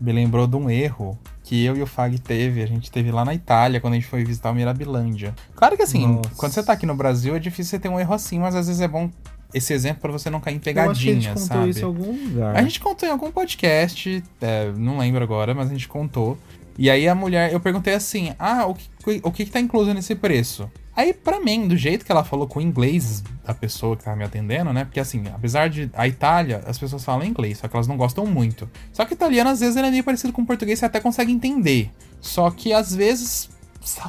Me 0.00 0.12
lembrou 0.12 0.46
de 0.46 0.56
um 0.56 0.68
erro 0.70 1.18
que 1.42 1.64
eu 1.64 1.76
e 1.76 1.82
o 1.82 1.86
Fag 1.86 2.18
teve. 2.18 2.62
A 2.62 2.66
gente 2.66 2.90
teve 2.90 3.10
lá 3.10 3.24
na 3.24 3.32
Itália, 3.34 3.80
quando 3.80 3.94
a 3.94 3.96
gente 3.96 4.06
foi 4.08 4.22
visitar 4.24 4.50
o 4.50 4.54
Mirabilândia. 4.54 5.34
Claro 5.54 5.76
que 5.76 5.82
assim, 5.82 6.06
Nossa. 6.06 6.30
quando 6.36 6.52
você 6.52 6.62
tá 6.62 6.72
aqui 6.74 6.84
no 6.86 6.94
Brasil, 6.94 7.34
é 7.34 7.38
difícil 7.38 7.70
você 7.70 7.78
ter 7.78 7.88
um 7.88 7.98
erro 7.98 8.12
assim, 8.14 8.38
mas 8.38 8.54
às 8.54 8.66
vezes 8.66 8.82
é 8.82 8.88
bom 8.88 9.10
esse 9.52 9.72
exemplo 9.72 10.02
pra 10.02 10.12
você 10.12 10.28
não 10.28 10.40
cair 10.40 10.54
em 10.54 10.58
a 10.58 10.60
pegadinha, 10.60 11.30
contou 11.30 11.46
sabe? 11.46 11.70
isso 11.70 11.80
em 11.80 11.84
algum 11.84 12.12
lugar. 12.12 12.56
A 12.56 12.62
gente 12.62 12.80
contou 12.80 13.08
em 13.08 13.12
algum 13.12 13.30
podcast, 13.30 14.22
é, 14.40 14.72
não 14.76 14.98
lembro 14.98 15.22
agora, 15.22 15.54
mas 15.54 15.68
a 15.68 15.72
gente 15.72 15.88
contou. 15.88 16.36
E 16.78 16.90
aí 16.90 17.08
a 17.08 17.14
mulher, 17.14 17.52
eu 17.52 17.60
perguntei 17.60 17.94
assim: 17.94 18.34
ah, 18.38 18.66
o 18.66 18.74
que, 18.74 19.20
o 19.22 19.32
que, 19.32 19.44
que 19.44 19.50
tá 19.50 19.60
incluso 19.60 19.94
nesse 19.94 20.14
preço? 20.14 20.70
Aí, 20.96 21.12
pra 21.12 21.38
mim, 21.38 21.68
do 21.68 21.76
jeito 21.76 22.06
que 22.06 22.10
ela 22.10 22.24
falou 22.24 22.46
com 22.48 22.58
o 22.58 22.62
inglês 22.62 23.22
da 23.44 23.52
pessoa 23.52 23.94
que 23.98 24.04
tava 24.04 24.16
me 24.16 24.24
atendendo, 24.24 24.72
né? 24.72 24.86
Porque 24.86 24.98
assim, 24.98 25.24
apesar 25.34 25.68
de 25.68 25.90
a 25.92 26.08
Itália, 26.08 26.62
as 26.66 26.78
pessoas 26.78 27.04
falam 27.04 27.26
inglês, 27.26 27.58
só 27.58 27.68
que 27.68 27.76
elas 27.76 27.86
não 27.86 27.98
gostam 27.98 28.24
muito. 28.24 28.68
Só 28.94 29.04
que 29.04 29.12
italiano, 29.12 29.50
às 29.50 29.60
vezes, 29.60 29.76
ele 29.76 29.88
é 29.88 29.90
meio 29.90 30.04
parecido 30.04 30.32
com 30.32 30.40
o 30.40 30.46
português, 30.46 30.78
você 30.78 30.86
até 30.86 30.98
consegue 30.98 31.30
entender. 31.30 31.90
Só 32.18 32.50
que 32.50 32.72
às 32.72 32.94
vezes 32.94 33.50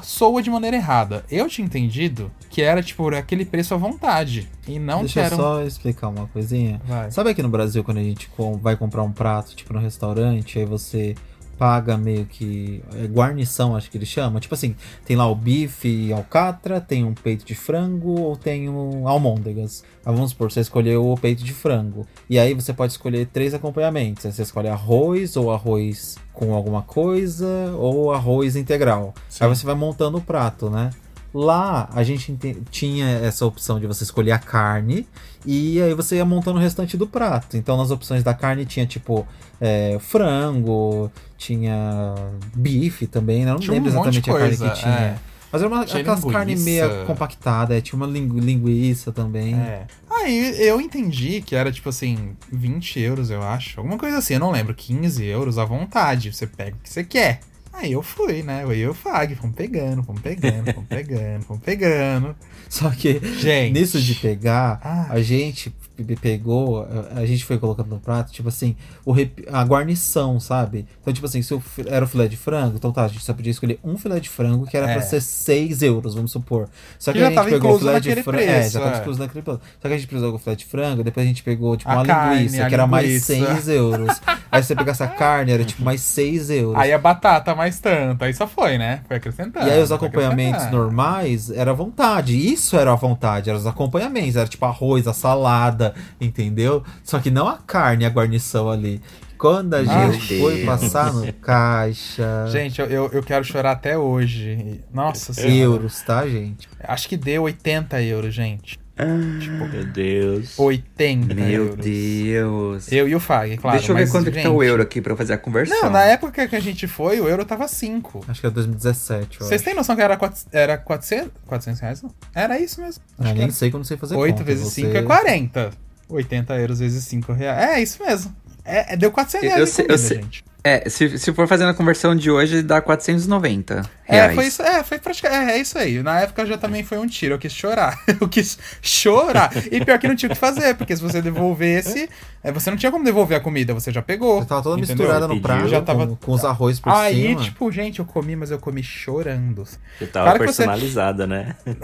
soa 0.03 0.41
de 0.41 0.49
maneira 0.49 0.75
errada. 0.77 1.23
Eu 1.29 1.47
tinha 1.47 1.65
entendido 1.65 2.31
que 2.49 2.61
era, 2.61 2.81
tipo, 2.81 3.07
aquele 3.13 3.45
preço 3.45 3.73
à 3.73 3.77
vontade. 3.77 4.49
E 4.67 4.79
não 4.79 4.99
Deixa 5.01 5.27
que 5.27 5.33
eu 5.33 5.37
um- 5.37 5.41
só 5.41 5.63
explicar 5.63 6.09
uma 6.09 6.27
coisinha. 6.27 6.81
Vai. 6.85 7.11
Sabe 7.11 7.29
aqui 7.29 7.41
no 7.43 7.49
Brasil, 7.49 7.83
quando 7.83 7.97
a 7.99 8.03
gente 8.03 8.29
vai 8.61 8.75
comprar 8.75 9.03
um 9.03 9.11
prato, 9.11 9.55
tipo, 9.55 9.73
no 9.73 9.79
restaurante, 9.79 10.59
aí 10.59 10.65
você 10.65 11.15
paga 11.57 11.97
meio 11.97 12.25
que 12.25 12.83
é, 12.95 13.07
guarnição, 13.07 13.75
acho 13.75 13.89
que 13.89 13.97
ele 13.97 14.05
chama. 14.05 14.39
Tipo 14.39 14.53
assim, 14.53 14.75
tem 15.05 15.15
lá 15.15 15.27
o 15.27 15.35
bife 15.35 16.11
alcatra, 16.13 16.79
tem 16.79 17.03
um 17.03 17.13
peito 17.13 17.45
de 17.45 17.55
frango 17.55 18.19
ou 18.19 18.35
tem 18.35 18.69
um 18.69 19.07
almôndegas. 19.07 19.83
Aí 20.05 20.13
vamos 20.13 20.31
supor, 20.31 20.51
você 20.51 20.61
escolheu 20.61 21.09
o 21.11 21.17
peito 21.17 21.43
de 21.43 21.53
frango. 21.53 22.05
E 22.29 22.37
aí 22.39 22.53
você 22.53 22.73
pode 22.73 22.93
escolher 22.93 23.27
três 23.27 23.53
acompanhamentos. 23.53 24.23
Você 24.23 24.41
escolhe 24.41 24.67
arroz 24.67 25.35
ou 25.35 25.51
arroz 25.51 26.17
com 26.33 26.53
alguma 26.53 26.81
coisa 26.81 27.47
ou 27.77 28.13
arroz 28.13 28.55
integral. 28.55 29.13
Aí 29.39 29.47
você 29.47 29.65
vai 29.65 29.75
montando 29.75 30.17
o 30.17 30.21
prato, 30.21 30.69
né? 30.69 30.91
Lá 31.33 31.89
a 31.93 32.03
gente 32.03 32.31
ente- 32.31 32.57
tinha 32.71 33.05
essa 33.05 33.45
opção 33.45 33.79
de 33.79 33.85
você 33.85 34.03
escolher 34.03 34.31
a 34.31 34.39
carne 34.39 35.05
e 35.45 35.79
aí 35.81 35.93
você 35.93 36.15
ia 36.15 36.25
montando 36.25 36.57
o 36.57 36.61
restante 36.61 36.95
do 36.97 37.05
prato. 37.05 37.57
Então 37.57 37.77
nas 37.77 37.91
opções 37.91 38.23
da 38.23 38.33
carne 38.33 38.65
tinha 38.65 38.85
tipo 38.85 39.27
é, 39.59 39.97
frango, 39.99 41.11
tinha 41.37 42.15
bife 42.55 43.07
também, 43.07 43.43
né? 43.45 43.51
Eu 43.51 43.53
não 43.55 43.59
Tinha 43.59 43.71
um 43.73 43.75
lembro 43.75 43.91
de 43.91 43.95
exatamente 43.95 44.29
a 44.29 44.33
carne 44.33 44.47
coisa, 44.57 44.69
que 44.69 44.79
tinha. 44.79 44.93
é. 44.93 45.17
Mas 45.49 45.61
era 45.61 45.69
uma, 45.73 45.85
Tinha 45.85 46.01
aquelas 46.01 46.19
linguiça. 46.19 46.37
carne 46.37 46.55
meia 46.57 47.05
compactada, 47.05 47.77
é, 47.77 47.79
tinha 47.79 47.95
uma 47.95 48.05
lingu- 48.05 48.37
linguiça 48.39 49.13
também. 49.13 49.55
É. 49.55 49.85
Aí 50.09 50.67
eu 50.67 50.81
entendi 50.81 51.41
que 51.41 51.55
era 51.55 51.71
tipo 51.71 51.87
assim, 51.87 52.35
20 52.51 52.99
euros, 52.99 53.29
eu 53.29 53.41
acho. 53.41 53.79
Alguma 53.79 53.97
coisa 53.97 54.17
assim, 54.17 54.33
eu 54.33 54.39
não 54.41 54.51
lembro. 54.51 54.73
15 54.75 55.23
euros 55.23 55.57
à 55.57 55.63
vontade. 55.63 56.33
Você 56.33 56.45
pega 56.45 56.75
o 56.75 56.79
que 56.83 56.89
você 56.89 57.01
quer. 57.03 57.39
Aí 57.71 57.91
eu 57.93 58.01
fui, 58.01 58.41
né? 58.43 58.63
Eu 58.63 58.73
e 58.73 58.87
o 58.87 58.93
Fag, 58.93 59.35
fomos 59.35 59.55
pegando, 59.55 60.01
fomos 60.03 60.19
pegando, 60.21 60.73
fomos 60.73 60.89
pegando, 60.89 61.43
fomos 61.43 61.63
pegando. 61.63 62.35
Só 62.67 62.89
que 62.89 63.19
Gente. 63.39 63.79
nisso 63.79 64.01
de 64.01 64.15
pegar, 64.15 64.81
Ah. 64.83 65.05
a 65.11 65.21
gente 65.21 65.69
pe- 66.03 66.15
pegou, 66.15 66.83
a- 67.15 67.19
a 67.19 67.25
gente 67.25 67.43
foi 67.45 67.57
colocando 67.57 67.87
no 67.89 67.99
prato, 67.99 68.31
tipo 68.31 68.49
assim, 68.49 68.75
o 69.05 69.11
rep- 69.11 69.47
a 69.51 69.63
guarnição, 69.63 70.39
sabe? 70.39 70.85
Então, 71.01 71.13
tipo 71.13 71.25
assim, 71.25 71.41
se 71.41 71.59
fi- 71.59 71.85
era 71.87 72.03
o 72.05 72.07
filé 72.07 72.27
de 72.27 72.37
frango, 72.37 72.75
então 72.77 72.91
tá, 72.91 73.05
a 73.05 73.07
gente 73.07 73.23
só 73.23 73.33
podia 73.33 73.51
escolher 73.51 73.79
um 73.83 73.97
filé 73.97 74.19
de 74.19 74.29
frango 74.29 74.65
que 74.65 74.75
era 74.77 74.89
É. 74.89 74.93
pra 74.93 75.01
ser 75.01 75.21
6 75.21 75.81
euros, 75.81 76.15
vamos 76.15 76.31
supor. 76.31 76.67
Só 76.99 77.11
que, 77.11 77.19
Que 77.19 77.25
a 77.25 77.29
gente 77.29 77.43
pegou 77.49 77.75
o 77.75 77.79
filé 77.79 77.99
de 77.99 78.15
frango. 78.23 78.39
É, 78.43 78.69
já 78.69 78.79
tava 78.79 78.95
é. 78.95 78.99
incluso 78.99 79.19
naquele 79.19 79.41
preço. 79.43 79.59
Só 79.81 79.87
que 79.87 79.93
a 79.93 79.97
gente 79.97 80.07
pegou 80.07 80.33
o 80.33 80.37
filé 80.37 80.55
de 80.55 80.65
frango, 80.65 81.03
depois 81.03 81.25
a 81.25 81.27
gente 81.27 81.43
pegou, 81.43 81.75
tipo, 81.77 81.89
A 81.89 81.95
uma 81.95 82.05
carne, 82.05 82.35
linguiça, 82.43 82.65
a 82.65 82.67
que 82.67 82.73
era 82.73 82.87
mais 82.87 83.05
linguiça. 83.07 83.33
6 83.33 83.67
euros. 83.69 84.21
Aí 84.51 84.63
você 84.63 84.75
pegar 84.75 84.91
essa 84.93 85.07
carne, 85.07 85.51
era 85.51 85.63
tipo 85.65 85.83
mais 85.83 86.01
6 86.01 86.49
euros. 86.49 86.79
Aí 86.79 86.93
a 86.93 86.97
batata 86.97 87.53
mais 87.53 87.79
tanto, 87.79 88.23
aí 88.23 88.33
só 88.33 88.47
foi, 88.47 88.77
né? 88.77 89.01
Foi 89.07 89.17
acrescentando. 89.17 89.67
E 89.67 89.71
aí 89.71 89.81
os 89.81 89.91
acompanhamentos 89.91 90.71
normais 90.71 91.49
era 91.49 91.71
à 91.71 91.73
vontade. 91.73 92.35
Isso 92.37 92.77
era 92.77 92.91
à 92.93 92.95
vontade, 92.95 93.49
eram 93.49 93.59
os 93.59 93.67
acompanhamentos. 93.67 94.35
Era 94.37 94.47
tipo 94.47 94.65
arroz, 94.65 95.05
a 95.07 95.13
salada, 95.13 95.86
entendeu? 96.19 96.83
Só 97.03 97.19
que 97.19 97.29
não 97.31 97.47
a 97.47 97.57
carne, 97.57 98.05
a 98.05 98.09
guarnição 98.09 98.69
ali. 98.69 99.01
Quando 99.37 99.75
a 99.75 99.83
Meu 99.83 100.13
gente 100.13 100.39
foi 100.39 100.55
Deus. 100.55 100.65
passar 100.65 101.13
no 101.13 101.31
caixa. 101.41 102.47
Gente, 102.49 102.81
eu, 102.81 102.87
eu, 102.87 103.09
eu 103.13 103.21
quero 103.23 103.43
chorar 103.45 103.73
até 103.73 103.95
hoje. 103.97 104.81
Nossa 104.91 105.31
senhora. 105.31 105.53
euros, 105.53 106.01
tá, 106.01 106.27
gente? 106.27 106.67
Acho 106.79 107.07
que 107.07 107.15
deu 107.15 107.43
80 107.43 108.01
euros, 108.01 108.33
gente. 108.33 108.79
Meu 109.05 109.85
Deus. 109.85 110.57
80 110.57 111.33
Meu 111.35 111.45
euros. 111.65 111.85
Deus. 111.85 112.91
Eu 112.91 113.07
e 113.07 113.15
o 113.15 113.19
Fag, 113.19 113.57
claro. 113.57 113.77
Deixa 113.77 113.91
eu 113.91 113.95
ver 113.95 114.01
mas, 114.03 114.11
quanto 114.11 114.25
que 114.25 114.31
tá 114.31 114.37
gente, 114.41 114.47
o 114.49 114.63
euro 114.63 114.81
aqui 114.81 115.01
pra 115.01 115.13
eu 115.13 115.17
fazer 115.17 115.33
a 115.33 115.37
conversão. 115.37 115.77
Não, 115.83 115.89
na 115.91 116.03
época 116.03 116.47
que 116.47 116.55
a 116.55 116.59
gente 116.59 116.87
foi, 116.87 117.19
o 117.19 117.27
euro 117.27 117.45
tava 117.45 117.67
5. 117.67 118.25
Acho 118.27 118.41
que 118.41 118.47
é 118.47 118.49
2017. 118.49 119.39
eu 119.39 119.45
Vocês 119.47 119.59
acho. 119.61 119.65
têm 119.65 119.73
noção 119.75 119.95
que 119.95 120.01
era, 120.01 120.17
quatro- 120.17 120.41
era 120.51 120.77
400, 120.77 121.31
400 121.45 121.79
reais? 121.81 122.01
Não? 122.01 122.11
Era 122.33 122.59
isso 122.59 122.81
mesmo. 122.81 123.03
Ah, 123.17 123.23
Acho 123.23 123.29
que 123.33 123.37
nem 123.37 123.43
era. 123.43 123.51
sei 123.53 123.69
eu 123.69 123.77
não 123.77 123.83
sei 123.83 123.97
fazer 123.97 124.15
8 124.15 124.31
conta, 124.33 124.43
vezes 124.43 124.63
você- 124.65 124.81
5 124.81 124.97
é 124.97 125.01
40. 125.03 125.69
80 126.09 126.55
euros 126.57 126.79
vezes 126.79 127.03
5 127.03 127.33
reais. 127.33 127.69
É, 127.77 127.81
isso 127.81 128.03
mesmo. 128.03 128.35
É, 128.65 128.93
é, 128.93 128.97
deu 128.97 129.11
400 129.11 129.43
Eu- 129.49 129.55
reais 129.55 129.77
eu 129.77 129.83
eu 129.83 129.87
comida, 129.87 129.97
sei. 129.97 130.17
gente. 130.17 130.43
É, 130.63 130.89
se, 130.89 131.17
se 131.17 131.31
for 131.33 131.47
fazendo 131.47 131.69
a 131.69 131.73
conversão 131.73 132.13
de 132.13 132.29
hoje, 132.29 132.61
dá 132.61 132.81
490 132.81 133.83
É, 134.07 134.33
foi 134.33 134.47
isso, 134.47 134.61
é, 134.61 134.83
foi 134.83 134.99
praticamente, 134.99 135.51
é, 135.51 135.55
é 135.57 135.59
isso 135.59 135.77
aí. 135.77 136.01
Na 136.01 136.21
época 136.21 136.45
já 136.45 136.57
também 136.57 136.83
foi 136.83 136.97
um 136.97 137.05
tiro, 137.07 137.33
eu 137.35 137.39
quis 137.39 137.51
chorar. 137.53 137.97
Eu 138.19 138.27
quis 138.29 138.57
chorar. 138.81 139.51
E 139.71 139.83
pior 139.83 139.99
que 139.99 140.07
não 140.07 140.15
tinha 140.15 140.29
o 140.29 140.33
que 140.33 140.39
fazer, 140.39 140.75
porque 140.75 140.95
se 140.95 141.01
você 141.01 141.21
devolvesse, 141.21 142.09
é, 142.43 142.51
você 142.51 142.69
não 142.71 142.77
tinha 142.77 142.91
como 142.91 143.03
devolver 143.03 143.37
a 143.37 143.41
comida, 143.41 143.73
você 143.73 143.91
já 143.91 144.01
pegou. 144.01 144.39
Já 144.39 144.45
tava 144.45 144.61
toda 144.63 144.79
entendeu? 144.81 145.05
misturada 145.05 145.27
no 145.27 145.41
prato, 145.41 145.67
Já 145.67 145.81
tava- 145.81 146.07
com, 146.07 146.15
com 146.15 146.31
os 146.31 146.43
arroz 146.45 146.79
por 146.79 146.91
Aí, 146.93 147.27
cima. 147.29 147.41
tipo, 147.41 147.71
gente, 147.71 147.99
eu 147.99 148.05
comi, 148.05 148.35
mas 148.35 148.49
eu 148.49 148.57
comi 148.59 148.81
chorando. 148.81 149.63
Eu 150.01 150.07
tava 150.07 150.25
Claro 150.25 150.39
que 150.39 150.45
você- 150.53 150.63
personalizada, 150.65 151.27
né? 151.27 151.55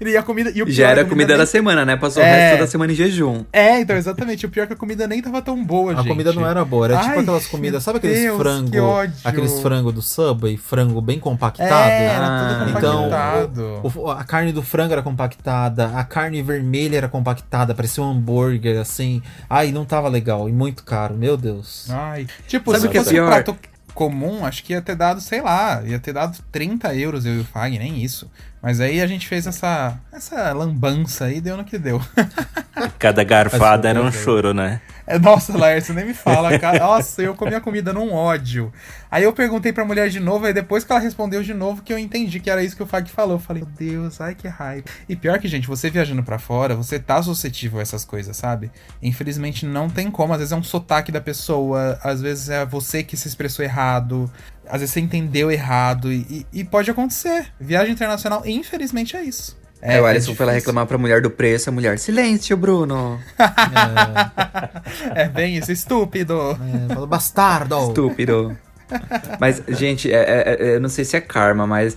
E 0.00 0.16
a 0.16 0.22
comida. 0.22 0.50
E 0.54 0.62
o 0.62 0.70
Já 0.70 0.90
era 0.90 1.02
a 1.02 1.04
a 1.04 1.08
comida 1.08 1.28
nem- 1.28 1.38
da 1.38 1.46
semana, 1.46 1.84
né? 1.84 1.96
Passou 1.96 2.22
o 2.22 2.26
É. 2.26 2.48
resto 2.50 2.60
da 2.60 2.66
semana 2.66 2.92
em 2.92 2.96
jejum. 2.96 3.44
É, 3.52 3.80
então, 3.80 3.96
exatamente. 3.96 4.44
O 4.44 4.48
pior 4.48 4.64
é 4.64 4.66
que 4.66 4.72
a 4.72 4.76
comida 4.76 5.06
nem 5.06 5.22
tava 5.22 5.40
tão 5.40 5.62
boa, 5.64 5.92
A 5.92 5.96
gente. 5.96 6.08
comida 6.08 6.32
não 6.32 6.46
era 6.46 6.64
boa, 6.64 6.86
era 6.86 6.98
tipo 6.98 7.10
Ai, 7.12 7.18
aquelas 7.20 7.46
comidas, 7.46 7.82
sabe 7.82 7.98
aqueles 7.98 8.18
Deus, 8.20 8.38
frango, 8.38 8.70
que 8.70 8.78
ódio. 8.78 9.14
aqueles 9.24 9.60
frango 9.60 9.92
do 9.92 10.02
Subway, 10.02 10.56
frango 10.66 11.00
bem 11.00 11.18
compactado? 11.18 11.92
É, 11.92 12.04
era 12.06 12.26
Ah, 12.26 12.38
tudo 12.64 12.70
então, 12.78 13.02
compactado. 13.04 13.80
O- 14.02 14.10
a 14.10 14.24
carne 14.24 14.52
do 14.52 14.62
frango 14.62 14.92
era 14.92 15.02
compactada, 15.02 15.88
a 15.96 16.04
carne 16.04 16.42
vermelha 16.42 16.96
era 16.96 17.08
compactada, 17.08 17.74
parecia 17.74 18.02
um 18.02 18.10
hambúrguer, 18.10 18.80
assim. 18.80 19.22
Ai, 19.48 19.70
não 19.72 19.84
tava 19.84 20.08
legal 20.08 20.48
e 20.48 20.52
muito 20.52 20.82
caro, 20.84 21.14
meu 21.14 21.36
Deus. 21.36 21.88
Ai. 21.90 22.26
Tipo, 22.48 22.70
Sabe 22.72 22.80
se 22.82 22.86
o 22.88 22.90
que 22.90 22.96
é 22.98 23.00
fosse 23.02 23.10
um 23.14 23.16
pior? 23.18 23.26
prato 23.30 23.56
comum, 23.94 24.44
acho 24.44 24.64
que 24.64 24.72
ia 24.72 24.82
ter 24.82 24.96
dado, 24.96 25.20
sei 25.20 25.40
lá, 25.40 25.80
ia 25.84 26.00
ter 26.00 26.12
dado 26.12 26.36
30 26.50 26.92
euros 26.94 27.24
eu 27.24 27.34
e 27.34 27.40
o 27.40 27.44
Fag, 27.44 27.78
nem 27.78 28.02
isso. 28.02 28.28
Mas 28.60 28.80
aí 28.80 29.00
a 29.00 29.06
gente 29.06 29.28
fez 29.28 29.46
essa, 29.46 29.96
essa 30.12 30.52
lambança 30.52 31.26
aí, 31.26 31.40
deu 31.40 31.56
no 31.56 31.64
que 31.64 31.78
deu. 31.78 32.00
Cada 32.98 33.22
garfada 33.22 33.88
era 33.88 34.02
um 34.02 34.10
choro, 34.10 34.52
né? 34.54 34.80
É, 35.06 35.18
nossa, 35.18 35.56
Laércio, 35.56 35.92
nem 35.92 36.06
me 36.06 36.14
fala, 36.14 36.56
cara. 36.58 36.78
Nossa, 36.78 37.20
eu 37.22 37.34
comi 37.34 37.54
a 37.54 37.60
comida 37.60 37.92
num 37.92 38.12
ódio. 38.12 38.72
Aí 39.10 39.22
eu 39.24 39.32
perguntei 39.32 39.72
pra 39.72 39.84
mulher 39.84 40.08
de 40.08 40.18
novo, 40.18 40.46
aí 40.46 40.52
depois 40.54 40.82
que 40.82 40.90
ela 40.90 41.00
respondeu 41.00 41.42
de 41.42 41.52
novo, 41.52 41.82
que 41.82 41.92
eu 41.92 41.98
entendi 41.98 42.40
que 42.40 42.48
era 42.50 42.62
isso 42.64 42.74
que 42.74 42.82
o 42.82 42.86
Fag 42.86 43.08
falou. 43.10 43.34
Eu 43.36 43.38
falei, 43.38 43.62
meu 43.62 43.70
Deus, 43.76 44.20
ai 44.20 44.34
que 44.34 44.48
raiva. 44.48 44.86
E 45.08 45.14
pior 45.14 45.38
que, 45.38 45.46
gente, 45.46 45.68
você 45.68 45.90
viajando 45.90 46.22
pra 46.22 46.38
fora, 46.38 46.74
você 46.74 46.98
tá 46.98 47.22
suscetível 47.22 47.78
a 47.78 47.82
essas 47.82 48.04
coisas, 48.04 48.36
sabe? 48.36 48.70
Infelizmente 49.02 49.66
não 49.66 49.90
tem 49.90 50.10
como. 50.10 50.32
Às 50.32 50.38
vezes 50.38 50.52
é 50.52 50.56
um 50.56 50.62
sotaque 50.62 51.12
da 51.12 51.20
pessoa, 51.20 51.98
às 52.02 52.22
vezes 52.22 52.48
é 52.48 52.64
você 52.64 53.02
que 53.02 53.16
se 53.16 53.28
expressou 53.28 53.64
errado, 53.64 54.30
às 54.66 54.80
vezes 54.80 54.94
você 54.94 55.00
entendeu 55.00 55.50
errado, 55.50 56.10
e, 56.12 56.46
e- 56.52 56.60
e 56.60 56.64
pode 56.64 56.90
acontecer. 56.90 57.52
Viagem 57.60 57.92
internacional, 57.92 58.42
infelizmente, 58.46 59.16
é 59.16 59.22
isso. 59.22 59.56
É, 59.86 60.00
o 60.00 60.06
Alisson 60.06 60.34
foi 60.34 60.46
lá 60.46 60.52
reclamar 60.52 60.86
pra 60.86 60.96
mulher 60.96 61.20
do 61.20 61.30
preço, 61.30 61.68
a 61.68 61.72
mulher, 61.72 61.98
silêncio, 61.98 62.56
Bruno. 62.56 63.20
É 65.14 65.28
bem 65.28 65.56
isso, 65.58 65.70
estúpido. 65.70 66.58
É, 66.90 67.06
bastardo! 67.06 67.76
Estúpido. 67.88 68.56
Mas, 69.38 69.62
gente, 69.68 70.10
é- 70.12 70.16
é- 70.16 70.56
é- 70.58 70.76
eu 70.76 70.80
não 70.80 70.88
sei 70.88 71.04
se 71.04 71.16
é 71.16 71.20
karma, 71.20 71.66
mas 71.66 71.96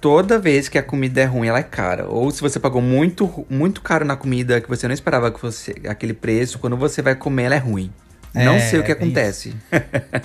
toda 0.00 0.38
vez 0.38 0.68
que 0.68 0.78
a 0.78 0.82
comida 0.82 1.20
é 1.20 1.24
ruim, 1.24 1.48
ela 1.48 1.58
é 1.58 1.62
cara. 1.62 2.06
Ou 2.08 2.30
se 2.30 2.40
você 2.40 2.58
pagou 2.60 2.80
muito, 2.82 3.44
muito 3.50 3.80
caro 3.80 4.04
na 4.04 4.16
comida 4.16 4.60
que 4.60 4.68
você 4.68 4.86
não 4.86 4.94
esperava 4.94 5.30
que 5.30 5.40
fosse 5.40 5.74
aquele 5.88 6.14
preço, 6.14 6.58
quando 6.58 6.76
você 6.76 7.02
vai 7.02 7.14
comer, 7.14 7.44
ela 7.44 7.54
é 7.56 7.58
ruim. 7.58 7.90
Não 8.34 8.54
É, 8.54 8.60
sei 8.60 8.80
o 8.80 8.84
que 8.84 8.90
é 8.90 8.94
acontece. 8.94 9.54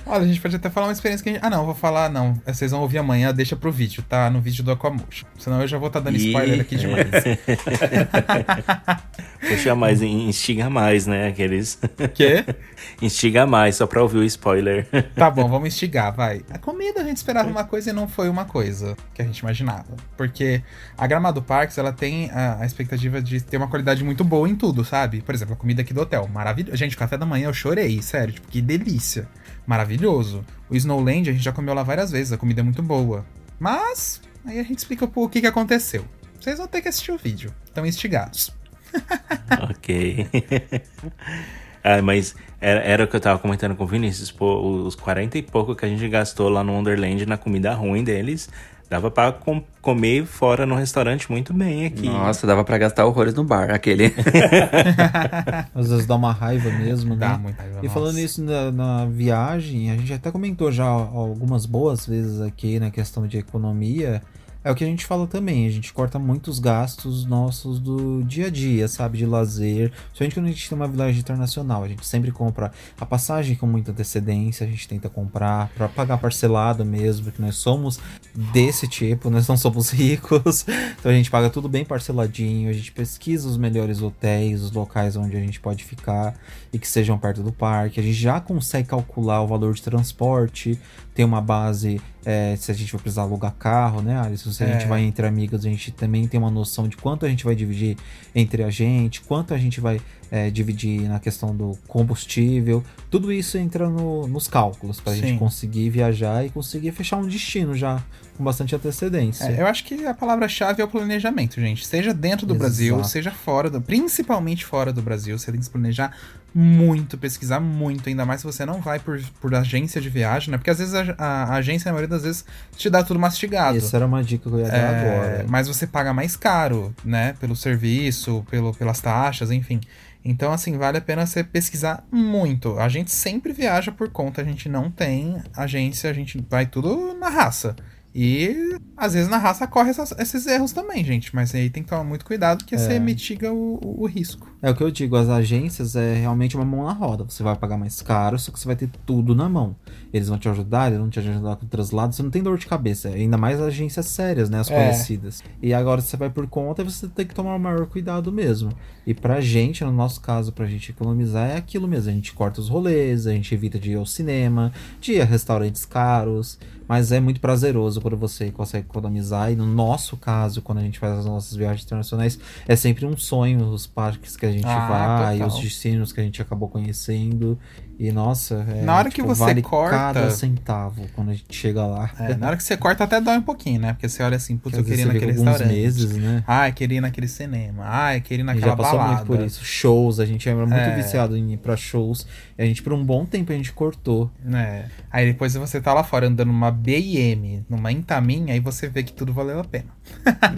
Olha, 0.05 0.23
a 0.23 0.27
gente 0.27 0.41
pode 0.41 0.55
até 0.55 0.69
falar 0.69 0.87
uma 0.87 0.93
experiência 0.93 1.23
que 1.23 1.29
a 1.29 1.33
gente... 1.33 1.41
Ah, 1.43 1.49
não, 1.49 1.65
vou 1.65 1.75
falar, 1.75 2.09
não. 2.09 2.39
Vocês 2.45 2.71
vão 2.71 2.81
ouvir 2.81 2.97
amanhã, 2.97 3.33
deixa 3.33 3.55
pro 3.55 3.71
vídeo, 3.71 4.03
tá? 4.07 4.29
No 4.29 4.41
vídeo 4.41 4.63
do 4.63 4.71
Aquamotion. 4.71 5.25
Senão 5.37 5.61
eu 5.61 5.67
já 5.67 5.77
vou 5.77 5.87
estar 5.87 5.99
dando 5.99 6.17
Ih, 6.17 6.27
spoiler 6.27 6.61
aqui 6.61 6.75
demais. 6.75 7.07
Puxa 9.47 9.75
mais, 9.75 10.01
instiga 10.01 10.69
mais, 10.69 11.05
né? 11.05 11.27
Aqueles. 11.27 11.79
Quê? 12.13 12.45
instiga 13.01 13.45
mais, 13.45 13.75
só 13.75 13.85
pra 13.85 14.01
ouvir 14.01 14.17
o 14.17 14.23
spoiler. 14.23 14.87
Tá 15.15 15.29
bom, 15.29 15.47
vamos 15.47 15.67
instigar, 15.67 16.13
vai. 16.13 16.41
A 16.49 16.57
comida 16.57 17.01
a 17.01 17.03
gente 17.03 17.17
esperava 17.17 17.47
uma 17.47 17.63
coisa 17.63 17.89
e 17.89 17.93
não 17.93 18.07
foi 18.07 18.29
uma 18.29 18.45
coisa 18.45 18.95
que 19.13 19.21
a 19.21 19.25
gente 19.25 19.39
imaginava. 19.39 19.85
Porque 20.17 20.61
a 20.97 21.05
Gramado 21.05 21.41
Parks, 21.41 21.77
ela 21.77 21.91
tem 21.91 22.31
a, 22.31 22.61
a 22.61 22.65
expectativa 22.65 23.21
de 23.21 23.41
ter 23.41 23.57
uma 23.57 23.67
qualidade 23.67 24.03
muito 24.03 24.23
boa 24.23 24.49
em 24.49 24.55
tudo, 24.55 24.83
sabe? 24.83 25.21
Por 25.21 25.35
exemplo, 25.35 25.53
a 25.53 25.57
comida 25.57 25.81
aqui 25.81 25.93
do 25.93 26.01
hotel, 26.01 26.27
maravilhoso. 26.33 26.75
Gente, 26.77 26.95
o 26.95 26.99
café 26.99 27.17
da 27.17 27.25
manhã 27.25 27.47
eu 27.47 27.53
chorei, 27.53 27.92
sério, 28.01 28.33
tipo, 28.33 28.47
que 28.47 28.61
delícia. 28.61 29.27
Maravilhoso. 29.65 30.43
O 30.69 30.75
Snowland 30.75 31.29
a 31.29 31.33
gente 31.33 31.43
já 31.43 31.51
comeu 31.51 31.73
lá 31.73 31.83
várias 31.83 32.11
vezes, 32.11 32.33
a 32.33 32.37
comida 32.37 32.61
é 32.61 32.63
muito 32.63 32.81
boa. 32.81 33.25
Mas, 33.59 34.21
aí 34.45 34.59
a 34.59 34.63
gente 34.63 34.79
explica 34.79 35.09
o 35.13 35.29
que, 35.29 35.41
que 35.41 35.47
aconteceu. 35.47 36.05
Vocês 36.39 36.57
vão 36.57 36.67
ter 36.67 36.81
que 36.81 36.89
assistir 36.89 37.11
o 37.11 37.17
vídeo. 37.17 37.53
Estão 37.65 37.85
instigados. 37.85 38.51
ok. 39.69 40.27
ah, 41.83 42.01
mas 42.01 42.35
era, 42.59 42.81
era 42.81 43.03
o 43.03 43.07
que 43.07 43.15
eu 43.15 43.21
tava 43.21 43.39
comentando 43.39 43.75
com 43.75 43.85
o 43.85 43.87
Vinícius. 43.87 44.31
Pô, 44.31 44.85
os 44.85 44.95
40 44.95 45.37
e 45.37 45.41
pouco 45.41 45.75
que 45.75 45.85
a 45.85 45.87
gente 45.87 46.07
gastou 46.09 46.49
lá 46.49 46.63
no 46.63 46.73
Wonderland 46.73 47.25
na 47.25 47.37
comida 47.37 47.73
ruim 47.73 48.03
deles, 48.03 48.49
dava 48.89 49.09
pra 49.11 49.31
com- 49.31 49.63
comer 49.81 50.25
fora 50.25 50.65
no 50.65 50.75
restaurante 50.75 51.29
muito 51.31 51.53
bem 51.53 51.85
aqui. 51.85 52.07
Nossa, 52.07 52.45
dava 52.47 52.63
pra 52.63 52.77
gastar 52.77 53.05
horrores 53.05 53.33
no 53.33 53.43
bar, 53.43 53.71
aquele. 53.71 54.13
Às 55.73 55.89
vezes 55.89 56.05
dá 56.05 56.15
uma 56.15 56.31
raiva 56.31 56.69
mesmo, 56.69 57.15
né? 57.15 57.27
Dá 57.27 57.37
muita 57.37 57.61
raiva, 57.63 57.79
E 57.83 57.89
falando 57.89 58.13
nossa. 58.13 58.21
isso 58.21 58.43
na, 58.43 58.71
na 58.71 59.05
viagem, 59.05 59.91
a 59.91 59.95
gente 59.97 60.13
até 60.13 60.31
comentou 60.31 60.71
já 60.71 60.85
algumas 60.85 61.65
boas 61.65 62.05
vezes 62.05 62.39
aqui 62.41 62.79
na 62.79 62.91
questão 62.91 63.27
de 63.27 63.37
economia. 63.37 64.21
É 64.63 64.71
o 64.71 64.75
que 64.75 64.83
a 64.83 64.87
gente 64.87 65.05
fala 65.05 65.27
também, 65.27 65.67
a 65.67 65.69
gente 65.69 65.91
corta 65.91 66.17
muitos 66.17 66.57
gastos 66.57 67.25
nossos 67.25 67.79
do 67.79 68.23
dia 68.23 68.47
a 68.47 68.49
dia, 68.49 68.87
sabe? 68.87 69.17
De 69.17 69.25
lazer. 69.25 69.91
Principalmente 70.15 70.35
quando 70.35 70.45
a 70.45 70.49
gente 70.49 70.69
tem 70.69 70.75
uma 70.77 70.87
viagem 70.87 71.19
internacional. 71.19 71.83
A 71.83 71.87
gente 71.89 72.05
sempre 72.05 72.31
compra 72.31 72.71
a 72.97 73.05
passagem 73.05 73.57
com 73.57 73.67
muita 73.67 73.91
antecedência, 73.91 74.65
a 74.65 74.69
gente 74.69 74.87
tenta 74.87 75.09
comprar 75.09 75.69
para 75.75 75.89
pagar 75.89 76.17
parcelado 76.17 76.85
mesmo, 76.85 77.25
porque 77.25 77.41
nós 77.41 77.55
somos 77.55 77.99
desse 78.33 78.87
tipo, 78.87 79.29
nós 79.29 79.47
não 79.47 79.57
somos 79.57 79.89
ricos. 79.89 80.65
Então 81.03 81.11
a 81.11 81.15
gente 81.15 81.29
paga 81.29 81.49
tudo 81.49 81.67
bem 81.67 81.83
parceladinho, 81.83 82.69
a 82.69 82.73
gente 82.73 82.91
pesquisa 82.91 83.47
os 83.47 83.57
melhores 83.57 84.01
hotéis, 84.01 84.61
os 84.61 84.71
locais 84.71 85.17
onde 85.17 85.35
a 85.35 85.39
gente 85.39 85.59
pode 85.59 85.83
ficar 85.83 86.33
e 86.71 86.79
que 86.79 86.87
sejam 86.87 87.17
perto 87.17 87.43
do 87.43 87.51
parque. 87.51 87.99
A 87.99 88.03
gente 88.03 88.13
já 88.13 88.39
consegue 88.39 88.87
calcular 88.87 89.41
o 89.41 89.47
valor 89.47 89.73
de 89.73 89.81
transporte, 89.81 90.79
tem 91.13 91.25
uma 91.25 91.41
base 91.41 92.01
é, 92.25 92.55
se 92.55 92.71
a 92.71 92.73
gente 92.73 92.91
vai 92.91 93.01
precisar 93.01 93.23
alugar 93.23 93.53
carro, 93.53 94.01
né, 94.01 94.19
Alisson? 94.19 94.51
Se 94.51 94.63
a 94.63 94.67
gente 94.67 94.85
É. 94.85 94.87
vai 94.87 95.01
entre 95.03 95.25
amigos, 95.27 95.65
a 95.65 95.69
gente 95.69 95.91
também 95.91 96.27
tem 96.27 96.39
uma 96.39 96.51
noção 96.51 96.87
de 96.87 96.95
quanto 96.97 97.25
a 97.25 97.29
gente 97.29 97.43
vai 97.43 97.55
dividir 97.55 97.97
entre 98.33 98.63
a 98.63 98.69
gente, 98.69 99.21
quanto 99.21 99.53
a 99.53 99.57
gente 99.57 99.79
vai 99.81 99.99
é, 100.35 100.49
dividir 100.49 101.01
na 101.07 101.19
questão 101.19 101.55
do 101.55 101.77
combustível. 101.87 102.83
Tudo 103.09 103.31
isso 103.31 103.55
entra 103.55 103.87
no- 103.87 104.27
nos 104.27 104.47
cálculos 104.47 104.99
para 104.99 105.13
a 105.13 105.15
gente 105.15 105.37
conseguir 105.37 105.91
viajar 105.91 106.43
e 106.43 106.49
conseguir 106.49 106.91
fechar 106.91 107.17
um 107.17 107.27
destino 107.27 107.75
já 107.75 108.01
com 108.35 108.43
bastante 108.43 108.75
antecedência. 108.75 109.43
É, 109.45 109.61
eu 109.61 109.67
acho 109.67 109.83
que 109.83 110.05
a 110.07 110.13
palavra-chave 110.13 110.81
é 110.81 110.85
o 110.85 110.87
planejamento, 110.87 111.61
gente. 111.61 111.85
Seja 111.85 112.15
dentro 112.15 112.47
do 112.47 112.53
Exato. 112.53 112.59
Brasil, 112.59 113.03
seja 113.03 113.29
fora 113.29 113.69
do. 113.69 113.79
Principalmente 113.79 114.65
fora 114.65 114.91
do 114.91 115.03
Brasil, 115.03 115.37
você 115.37 115.51
tem 115.51 115.59
que 115.59 115.65
se 115.65 115.71
planejar 115.71 116.17
muito, 116.53 117.17
pesquisar 117.17 117.59
muito, 117.59 118.07
ainda 118.09 118.25
mais 118.25 118.41
se 118.41 118.45
você 118.45 118.65
não 118.65 118.79
vai 118.81 118.99
por, 118.99 119.19
por 119.41 119.53
agência 119.55 119.99
de 119.99 120.09
viagem, 120.09 120.51
né? 120.51 120.57
Porque 120.57 120.69
às 120.69 120.77
vezes 120.79 120.93
a, 120.93 121.15
a- 121.17 121.43
a 121.45 121.53
agência, 121.55 121.89
na 121.89 121.93
maioria 121.93 122.09
das 122.15 122.23
vezes, 122.23 122.45
te 122.75 122.89
dá 122.89 123.03
tudo 123.03 123.19
mastigado. 123.19 123.77
Essa 123.77 123.97
era 123.97 124.05
uma 124.05 124.23
dica 124.23 124.49
que 124.49 124.55
eu 124.55 124.59
ia 124.59 124.67
dar 124.67 124.77
É, 124.77 124.89
agora. 125.09 125.45
mas 125.49 125.67
você 125.67 125.87
paga 125.87 126.13
mais 126.13 126.35
caro, 126.35 126.93
né? 127.03 127.33
Pelo 127.39 127.55
serviço, 127.55 128.45
pelo, 128.49 128.73
pelas 128.73 128.99
taxas, 129.01 129.49
enfim. 129.51 129.79
Então, 130.25 130.53
assim, 130.53 130.77
vale 130.77 130.97
a 130.97 131.01
pena 131.01 131.25
você 131.25 131.43
pesquisar 131.43 132.05
muito. 132.11 132.79
A 132.79 132.87
gente 132.87 133.11
sempre 133.11 133.51
viaja 133.51 133.91
por 133.91 134.09
conta, 134.09 134.41
a 134.41 134.45
gente 134.45 134.69
não 134.69 134.89
tem 134.89 135.41
agência, 135.55 136.09
a 136.09 136.13
gente 136.13 136.43
vai 136.49 136.65
tudo 136.65 137.13
na 137.19 137.27
raça. 137.29 137.75
E 138.15 138.77
às 138.95 139.13
vezes 139.13 139.27
na 139.27 139.37
raça 139.37 139.65
corre 139.67 139.89
essas- 139.89 140.13
esses 140.19 140.45
erros 140.45 140.71
também, 140.71 141.03
gente. 141.03 141.35
Mas 141.35 141.53
aí 141.55 141.69
tem 141.69 141.81
que 141.83 141.89
tomar 141.89 142.03
muito 142.03 142.23
cuidado, 142.25 142.59
porque 142.59 142.77
você 142.77 142.99
mitiga 142.99 143.51
o, 143.51 143.79
o- 143.83 144.03
o 144.03 144.05
risco. 144.05 144.52
É 144.63 144.69
o 144.69 144.73
que 144.75 144.81
eu 144.81 144.89
digo, 144.89 145.17
as 145.17 145.27
agências 145.27 145.93
é 145.93 146.13
realmente 146.13 146.55
uma 146.55 146.63
mão 146.63 146.85
na 146.85 146.93
roda. 146.93 147.25
Você 147.27 147.43
vai 147.43 147.53
pagar 147.53 147.77
mais 147.77 148.01
caro, 148.01 148.39
só 148.39 148.49
que 148.49 148.57
você 148.57 148.65
vai 148.65 148.77
ter 148.77 148.89
tudo 149.05 149.35
na 149.35 149.49
mão. 149.49 149.75
Eles 150.13 150.29
vão 150.29 150.37
te 150.37 150.47
ajudar, 150.47 150.87
eles 150.87 150.99
vão 150.99 151.09
te 151.09 151.19
ajudar 151.19 151.57
com 151.57 151.65
o 151.65 151.67
traslado, 151.67 152.15
você 152.15 152.23
não 152.23 152.29
tem 152.29 152.41
dor 152.41 152.57
de 152.57 152.65
cabeça. 152.65 153.09
Ainda 153.09 153.37
mais 153.37 153.59
agências 153.59 154.05
sérias, 154.05 154.49
né? 154.49 154.61
As 154.61 154.71
É. 154.71 154.73
conhecidas. 154.73 155.43
E 155.61 155.73
agora 155.73 155.99
você 155.99 156.15
vai 156.15 156.29
por 156.29 156.47
conta 156.47 156.81
e 156.81 156.85
você 156.85 157.09
tem 157.09 157.27
que 157.27 157.35
tomar 157.35 157.55
o 157.55 157.59
maior 157.59 157.85
cuidado 157.87 158.31
mesmo. 158.31 158.71
E 159.05 159.13
pra 159.13 159.41
gente, 159.41 159.83
no 159.83 159.91
nosso 159.91 160.21
caso, 160.21 160.53
pra 160.53 160.65
gente 160.65 160.91
economizar, 160.91 161.49
é 161.49 161.57
aquilo 161.57 161.85
mesmo. 161.85 162.09
A 162.09 162.13
gente 162.13 162.31
corta 162.31 162.61
os 162.61 162.69
rolês, 162.69 163.27
a 163.27 163.33
gente 163.33 163.53
evita 163.53 163.77
de 163.77 163.91
ir 163.91 163.95
ao 163.95 164.05
cinema, 164.05 164.71
de 165.01 165.11
ir 165.11 165.21
a 165.21 165.25
restaurantes 165.25 165.83
caros. 165.83 166.57
Mas 166.87 167.11
é 167.13 167.19
muito 167.19 167.39
prazeroso 167.39 168.01
quando 168.01 168.17
você 168.17 168.51
consegue 168.51 168.87
economizar. 168.87 169.51
E 169.51 169.55
no 169.55 169.65
nosso 169.65 170.15
caso, 170.17 170.61
quando 170.61 170.79
a 170.79 170.81
gente 170.81 170.99
faz 170.99 171.19
as 171.19 171.25
nossas 171.25 171.55
viagens 171.55 171.85
internacionais, 171.85 172.37
é 172.67 172.75
sempre 172.75 173.05
um 173.05 173.15
sonho 173.17 173.65
os 173.69 173.87
parques 173.87 174.35
que 174.37 174.45
a 174.45 174.51
gente 174.53 174.65
Ah, 174.65 174.87
vai, 175.19 175.37
total. 175.39 175.47
os 175.55 175.59
destinos 175.63 176.11
que 176.13 176.19
a 176.21 176.23
gente 176.23 176.41
acabou 176.41 176.69
conhecendo. 176.69 177.57
E 177.99 178.11
nossa, 178.11 178.65
é, 178.67 178.81
Na 178.81 178.95
hora 178.97 179.07
que 179.09 179.17
tipo, 179.17 179.27
você 179.27 179.39
vale 179.43 179.61
corta- 179.61 179.95
cada 179.95 180.29
centavo 180.31 181.05
quando 181.13 181.29
a 181.29 181.33
gente 181.33 181.55
chega 181.55 181.85
lá. 181.85 182.09
É, 182.19 182.35
na 182.35 182.47
hora 182.47 182.57
que 182.57 182.63
você 182.63 182.75
corta 182.75 183.03
até 183.03 183.21
dói 183.21 183.37
um 183.37 183.41
pouquinho, 183.43 183.79
né? 183.79 183.93
Porque 183.93 184.09
você 184.09 184.23
olha 184.23 184.35
assim, 184.35 184.57
putz, 184.57 184.77
eu 184.77 184.83
queria 184.83 185.03
ir 185.03 185.05
naquele 185.07 185.31
restaurante. 185.33 185.67
meses, 185.67 186.11
né? 186.17 186.43
Ah, 186.47 186.67
eu 186.67 186.73
queria 186.73 186.97
ir 186.97 187.01
naquele 187.01 187.27
cinema. 187.27 187.83
Ah, 187.87 188.17
eu 188.17 188.21
queria 188.21 188.41
ir 188.41 188.45
naquela 188.45 188.65
já 188.71 188.75
passou 188.75 188.97
balada. 188.97 189.15
muito 189.17 189.27
por 189.27 189.39
isso. 189.45 189.63
Shows, 189.63 190.19
a 190.19 190.25
gente 190.25 190.49
era 190.49 190.57
muito 190.57 190.73
É. 190.73 190.95
viciado 190.95 191.37
em 191.37 191.53
ir 191.53 191.57
pra 191.57 191.77
shows. 191.77 192.25
E 192.57 192.63
a 192.63 192.65
gente, 192.65 192.81
por 192.81 192.93
um 192.93 193.05
bom 193.05 193.25
tempo, 193.25 193.51
a 193.53 193.55
gente 193.55 193.71
cortou. 193.71 194.29
É. 194.51 194.85
Aí 195.11 195.27
depois 195.31 195.53
você 195.53 195.79
tá 195.79 195.93
lá 195.93 196.03
fora 196.03 196.27
andando 196.27 196.47
numa 196.47 196.71
BM, 196.71 197.63
numa 197.69 197.91
Intamin, 197.91 198.49
aí 198.49 198.59
você 198.59 198.89
vê 198.89 199.03
que 199.03 199.13
tudo 199.13 199.31
valeu 199.31 199.59
a 199.59 199.63
pena. 199.63 199.85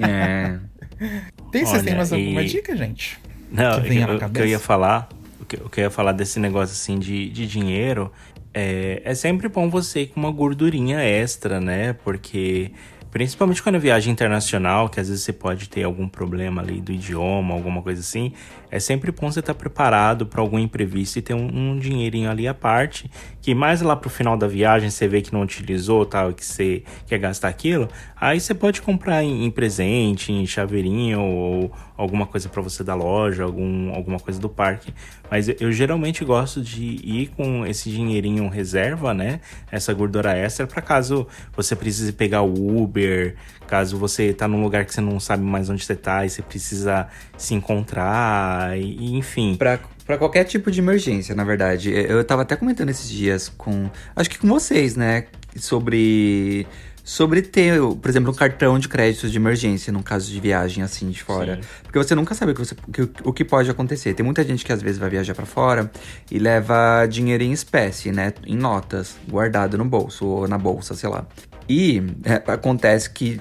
É. 0.08 0.58
Tem, 1.52 1.66
vocês 1.66 1.84
têm 1.84 1.96
mais 1.96 2.12
alguma 2.14 2.42
e- 2.42 2.48
dica, 2.48 2.76
gente? 2.78 3.20
Não, 3.52 3.82
Que 3.82 3.90
venha 3.90 4.06
o 4.06 4.08
na 4.08 4.08
que 4.08 4.14
eu 4.16 4.20
cabeça? 4.20 4.46
ia 4.48 4.60
falar, 4.60 5.10
o 5.40 5.46
que, 5.46 5.56
o 5.58 5.70
que 5.70 5.80
eu 5.80 5.84
ia 5.86 5.90
falar 5.90 6.12
desse 6.12 6.40
negócio 6.40 6.74
assim 6.74 7.00
de, 7.00 7.30
de 7.30 7.48
dinheiro, 7.48 8.12
é, 8.54 9.02
é 9.04 9.14
sempre 9.16 9.48
bom 9.48 9.70
você 9.70 10.02
ir 10.02 10.08
com 10.08 10.20
uma 10.20 10.32
gordurinha 10.32 11.00
extra, 11.00 11.60
né? 11.60 11.94
Porque 12.04 12.72
principalmente 13.16 13.64
quando 13.64 13.76
é 13.76 13.80
viagem 13.80 14.12
internacional, 14.12 14.90
que 14.90 15.00
às 15.00 15.08
vezes 15.08 15.24
você 15.24 15.32
pode 15.32 15.70
ter 15.70 15.84
algum 15.84 16.06
problema 16.06 16.62
ali 16.62 16.82
do 16.82 16.92
idioma, 16.92 17.54
alguma 17.54 17.82
coisa 17.82 18.02
assim, 18.02 18.34
é 18.70 18.78
sempre 18.78 19.10
bom 19.10 19.32
você 19.32 19.40
estar 19.40 19.54
preparado 19.54 20.26
para 20.26 20.42
algum 20.42 20.60
imprevisto 20.60 21.18
e 21.18 21.22
ter 21.22 21.34
um, 21.34 21.48
um 21.48 21.80
dinheirinho 21.80 22.30
ali 22.30 22.46
à 22.46 22.54
parte, 22.54 23.10
que 23.42 23.56
mais 23.56 23.82
lá 23.82 23.96
pro 23.96 24.10
final 24.10 24.36
da 24.36 24.48
viagem 24.50 24.90
você 24.90 25.08
vê 25.08 25.22
que 25.22 25.32
não 25.32 25.44
utilizou, 25.44 26.06
tal, 26.06 26.34
que 26.34 26.46
você 26.46 26.84
quer 27.08 27.18
gastar 27.18 27.48
aquilo, 27.48 27.88
aí 28.20 28.38
você 28.38 28.54
pode 28.54 28.82
comprar 28.82 29.24
em, 29.24 29.46
em 29.46 29.50
presente, 29.50 30.34
em 30.34 30.46
chaveirinho 30.46 31.22
ou 31.22 31.72
alguma 31.98 32.26
coisa 32.26 32.50
para 32.50 32.62
você 32.62 32.84
da 32.84 32.94
loja, 32.94 33.44
algum, 33.44 33.94
alguma 33.94 34.20
coisa 34.20 34.40
do 34.40 34.50
parque. 34.50 34.94
Mas 35.30 35.48
eu, 35.48 35.56
eu 35.60 35.72
geralmente 35.72 36.24
gosto 36.26 36.62
de 36.62 36.84
ir 36.84 37.32
com 37.36 37.66
esse 37.66 37.90
dinheirinho 37.90 38.48
reserva, 38.48 39.14
né? 39.14 39.40
Essa 39.72 39.94
gordura 39.94 40.36
extra 40.36 40.68
para 40.68 40.82
caso 40.82 41.28
você 41.56 41.76
precise 41.76 42.12
pegar 42.12 42.42
o 42.42 42.82
Uber, 42.82 43.36
caso 43.68 43.98
você 43.98 44.34
tá 44.34 44.48
num 44.48 44.62
lugar 44.62 44.86
que 44.86 44.94
você 44.94 45.02
não 45.02 45.20
sabe 45.20 45.44
mais 45.44 45.70
onde 45.70 45.84
você 45.84 45.96
tá 45.96 46.26
e 46.26 46.30
você 46.30 46.42
precisa 46.42 47.08
se 47.38 47.54
encontrar, 47.54 48.78
e, 48.78 49.16
enfim. 49.16 49.56
Pra, 49.56 49.80
pra 50.06 50.18
qualquer 50.18 50.44
tipo 50.44 50.70
de 50.70 50.80
emergência, 50.80 51.34
na 51.34 51.44
verdade. 51.44 51.92
Eu 51.92 52.24
tava 52.24 52.44
até 52.44 52.56
comentando 52.56 52.90
esses 52.90 53.10
dias 53.10 53.50
com. 53.50 53.90
Acho 54.16 54.30
que 54.30 54.38
com 54.38 54.48
vocês, 54.48 54.96
né? 54.96 55.26
Sobre. 55.58 56.68
Sobre 57.08 57.44
ter, 57.44 57.80
por 58.02 58.10
exemplo, 58.10 58.32
um 58.32 58.34
cartão 58.34 58.80
de 58.80 58.90
crédito 58.90 59.30
de 59.30 59.38
emergência, 59.38 59.94
num 59.94 60.02
caso 60.02 60.32
de 60.32 60.40
viagem 60.40 60.84
assim 60.84 61.08
de 61.12 61.22
fora. 61.22 61.58
Sim. 61.58 61.62
Porque 61.84 62.00
você 62.00 62.16
nunca 62.16 62.34
sabe 62.34 62.52
o 62.52 62.56
que, 62.56 62.66
você- 62.66 62.76
o 63.24 63.32
que- 63.32 63.46
pode 63.46 63.70
acontecer. 63.70 64.16
Tem 64.16 64.26
muita 64.26 64.44
gente 64.44 64.66
que 64.66 64.74
às 64.74 64.82
vezes 64.82 64.98
vai 64.98 65.08
viajar 65.12 65.36
pra 65.36 65.46
fora 65.46 65.92
e 66.32 66.40
leva 66.40 67.06
dinheiro 67.06 67.44
em 67.44 67.52
espécie, 67.52 68.12
né? 68.12 68.34
Em 68.44 68.58
notas, 68.58 69.18
guardado 69.30 69.78
no 69.78 69.86
bolso 69.86 70.26
ou 70.26 70.48
na 70.48 70.58
bolsa, 70.58 70.96
sei 70.96 71.08
lá. 71.08 71.28
E 71.70 72.02
é, 72.24 72.42
acontece 72.52 73.08
que 73.12 73.40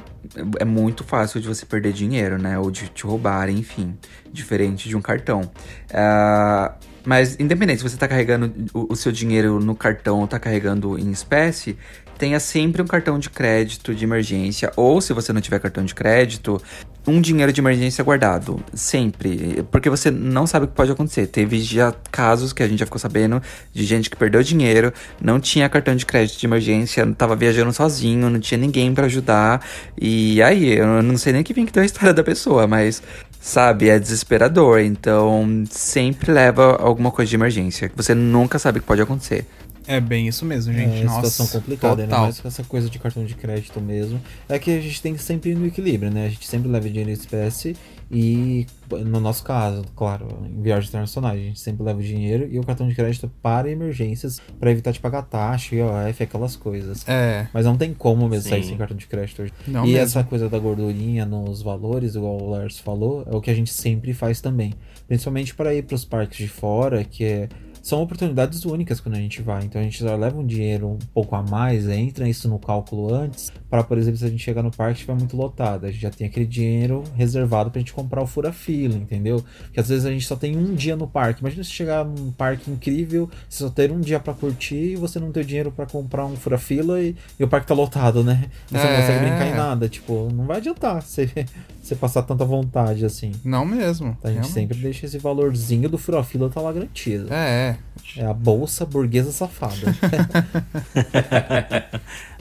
é 0.61 0.65
muito 0.67 1.03
fácil 1.03 1.41
de 1.41 1.49
você 1.49 1.65
perder 1.65 1.95
dinheiro, 1.95 2.37
né? 2.37 2.59
Ou 2.59 2.71
de 2.71 2.89
te 2.89 3.05
roubarem, 3.05 3.57
enfim. 3.59 3.97
Diferente 4.31 4.91
de 4.91 4.95
um 4.97 5.01
cartão. 5.01 5.51
Ah, 5.91 6.75
mas, 7.07 7.37
independente 7.39 7.79
se 7.79 7.89
você 7.89 7.97
tá 7.97 8.09
carregando 8.09 8.53
o, 8.73 8.93
o 8.93 8.97
seu 8.97 9.12
dinheiro 9.12 9.61
no 9.61 9.75
cartão 9.75 10.21
ou 10.21 10.27
tá 10.27 10.39
carregando 10.39 10.99
em 10.99 11.11
espécie, 11.11 11.77
tenha 12.25 12.41
sempre 12.41 12.81
um 12.81 12.87
cartão 12.87 13.18
de 13.18 13.29
crédito 13.29 13.95
de 13.95 14.03
emergência. 14.03 14.72
Ou, 14.77 14.99
se 14.99 15.12
você 15.12 15.31
não 15.31 15.43
tiver 15.43 15.59
cartão 15.59 15.85
de 15.85 15.95
crédito, 15.95 16.59
um 17.07 17.20
dinheiro 17.20 17.53
de 17.53 17.61
emergência 17.61 18.03
guardado. 18.03 18.64
Sempre. 18.72 19.62
Porque 19.70 19.91
você 19.91 20.11
não 20.11 20.47
sabe 20.47 20.64
o 20.64 20.68
que 20.68 20.75
pode 20.75 20.91
acontecer. 20.91 21.27
Teve 21.27 21.61
já 21.61 21.93
casos 22.11 22.55
que 22.55 22.62
a 22.62 22.66
gente 22.66 22.79
já 22.79 22.87
ficou 22.87 22.99
sabendo 22.99 23.43
de 23.75 23.85
gente 23.85 24.09
que 24.09 24.16
perdeu 24.16 24.43
dinheiro, 24.43 24.91
não 25.20 25.39
tinha 25.39 25.68
cartão 25.68 25.95
de 25.95 26.07
crédito 26.07 26.41
de 26.41 26.47
emergência, 26.47 27.07
tava 27.12 27.37
viajando 27.37 27.75
sozinho, 27.75 28.31
não 28.31 28.41
tinha 28.41 28.57
ninguém 28.57 28.95
pra 28.95 29.05
ajudar. 29.05 29.62
E 30.01 30.43
aí, 30.43 30.79
eu 30.79 31.03
não 31.03 31.18
sei 31.18 31.35
nem 31.35 31.43
que 31.43 31.53
vem 31.53 31.66
que 31.66 31.72
deu 31.72 31.83
a 31.83 31.87
história 31.87 32.14
da 32.14 32.25
pessoa, 32.25 32.66
mas. 32.66 33.03
Sabe, 33.39 33.91
é 33.91 33.99
desesperador. 33.99 34.81
Então, 34.81 35.64
sempre 35.68 36.33
leva 36.33 36.79
alguma 36.81 37.11
coisa 37.11 37.29
de 37.29 37.37
emergência. 37.37 37.93
Você 37.95 38.14
nunca 38.14 38.59
sabe 38.59 38.79
o 38.79 38.81
que 38.81 38.87
pode 38.87 39.03
acontecer. 39.03 39.45
É 39.87 40.01
bem 40.01 40.26
isso 40.26 40.45
mesmo, 40.45 40.72
gente. 40.72 41.03
É, 41.03 41.05
Nossa, 41.05 41.28
situação 41.28 41.61
complicada, 41.61 42.03
ainda 42.03 42.07
total. 42.11 42.22
mais 42.22 42.41
com 42.41 42.49
essa 42.49 42.64
coisa 42.64 42.89
de 42.89 42.99
cartão 42.99 43.24
de 43.24 43.35
crédito 43.35 43.80
mesmo. 43.80 44.20
É 44.49 44.59
que 44.59 44.70
a 44.70 44.80
gente 44.80 45.01
tem 45.03 45.14
que 45.14 45.22
sempre 45.22 45.51
ir 45.51 45.55
no 45.57 45.66
equilíbrio, 45.66 46.11
né? 46.11 46.26
A 46.26 46.28
gente 46.28 46.47
sempre 46.47 46.70
leva 46.70 46.89
dinheiro 46.89 47.11
em 47.11 47.12
espécie 47.12 47.76
e, 48.11 48.66
no 48.91 49.20
nosso 49.20 49.43
caso, 49.45 49.85
claro, 49.95 50.28
em 50.47 50.62
viagens 50.62 50.89
internacionais, 50.89 51.39
a 51.41 51.43
gente 51.43 51.61
sempre 51.61 51.82
leva 51.85 51.99
o 51.99 52.03
dinheiro 52.03 52.49
e 52.51 52.59
o 52.59 52.62
cartão 52.64 52.89
de 52.89 52.95
crédito 52.95 53.30
para 53.43 53.70
emergências, 53.70 54.41
para 54.59 54.70
evitar 54.70 54.91
de 54.93 55.01
pagar 55.01 55.22
taxa, 55.22 55.74
IOF, 55.74 56.22
aquelas 56.22 56.57
coisas. 56.57 57.07
É. 57.09 57.47
Mas 57.53 57.66
não 57.66 57.76
tem 57.76 57.93
como 57.93 58.28
mesmo 58.28 58.49
sair 58.49 58.62
Sim. 58.62 58.70
sem 58.70 58.78
cartão 58.78 58.97
de 58.97 59.07
crédito 59.07 59.43
hoje. 59.43 59.53
Não 59.66 59.85
e 59.85 59.89
mesmo. 59.89 59.99
essa 59.99 60.24
coisa 60.24 60.49
da 60.49 60.59
gordurinha 60.59 61.26
nos 61.26 61.61
valores, 61.61 62.14
igual 62.14 62.41
o 62.41 62.51
Lars 62.51 62.78
falou, 62.78 63.26
é 63.30 63.35
o 63.35 63.41
que 63.41 63.51
a 63.51 63.55
gente 63.55 63.72
sempre 63.72 64.14
faz 64.14 64.41
também. 64.41 64.72
Principalmente 65.07 65.55
para 65.55 65.74
ir 65.74 65.82
para 65.82 65.95
os 65.95 66.05
parques 66.05 66.39
de 66.39 66.49
fora, 66.49 67.05
que 67.05 67.24
é- 67.24 67.49
são 67.85 68.01
oportunidades 68.03 68.64
únicas 68.64 68.99
quando 68.99 69.16
a 69.16 69.18
gente 69.18 69.43
vai. 69.43 69.62
Então 69.64 69.78
a 69.78 69.85
gente 69.85 70.03
já 70.03 70.16
leva 70.16 70.39
um 70.41 70.47
dinheiro 70.47 70.89
um 70.89 70.99
pouco 71.12 71.37
a 71.37 71.43
mais, 71.43 71.87
entra 71.87 72.26
isso 72.26 72.49
no 72.49 72.59
cálculo 72.59 73.12
antes, 73.14 73.53
para, 73.68 73.85
por 73.85 73.99
exemplo, 73.99 74.18
se 74.18 74.24
a 74.24 74.28
gente 74.30 74.43
chegar 74.43 74.62
no 74.62 74.70
parque 74.70 74.93
e 74.93 74.95
estiver 75.01 75.14
muito 75.14 75.37
lotado, 75.37 75.85
a 75.85 75.91
gente 75.91 76.01
já 76.01 76.09
tem 76.11 76.26
aquele 76.26 76.47
dinheiro 76.47 77.05
reservado 77.14 77.70
pra 77.70 77.78
gente 77.78 77.93
comprar 77.93 78.22
o 78.22 78.26
fura-fila, 78.26 78.95
entendeu? 78.95 79.45
Porque 79.64 79.80
às 79.80 79.89
vezes 79.89 80.07
a 80.07 80.11
gente 80.11 80.24
só 80.26 80.35
tem 80.35 80.57
um 80.57 80.74
dia 80.74 80.97
no 80.97 81.07
parque. 81.07 81.41
Imagina 81.41 81.62
se 81.62 81.70
chegar 81.70 82.05
num 82.07 82.30
parque 82.32 82.70
incrível, 82.70 83.28
você 83.49 83.64
só 83.64 83.68
ter 83.68 83.91
um 83.93 84.01
dia 84.01 84.18
pra 84.18 84.32
curtir 84.32 84.93
e 84.93 84.97
você 84.97 85.20
não 85.20 85.30
ter 85.30 85.45
dinheiro 85.45 85.70
pra 85.70 85.85
comprar 85.85 86.24
um 86.24 86.37
fura-fila 86.37 87.03
e, 87.03 87.14
e 87.39 87.45
o 87.45 87.49
parque 87.49 87.66
tá 87.66 87.74
lotado, 87.74 88.24
né? 88.24 88.49
Você 88.68 88.78
não 88.78 88.85
É. 88.85 89.01
consegue 89.01 89.18
brincar 89.18 89.47
em 89.47 89.55
nada. 89.55 89.89
Tipo, 89.91 90.30
não 90.32 90.47
vai 90.47 90.57
adiantar 90.57 91.03
você, 91.03 91.28
você 91.82 91.95
passar 91.95 92.22
tanta 92.22 92.47
vontade 92.47 93.05
assim. 93.05 93.32
Não 93.45 93.66
mesmo. 93.66 94.16
A 94.22 94.28
gente 94.28 94.35
realmente. 94.37 94.53
sempre 94.53 94.78
deixa 94.78 95.05
esse 95.05 95.18
valorzinho 95.18 95.89
do 95.91 95.99
fura-fila 95.99 96.49
tá 96.49 96.61
lá 96.62 96.72
garantido. 96.72 97.26
É, 97.30 97.74
É 98.16 98.25
a 98.27 98.33
bolsa 98.33 98.87
burguesa 98.87 99.33
safada. 99.33 99.75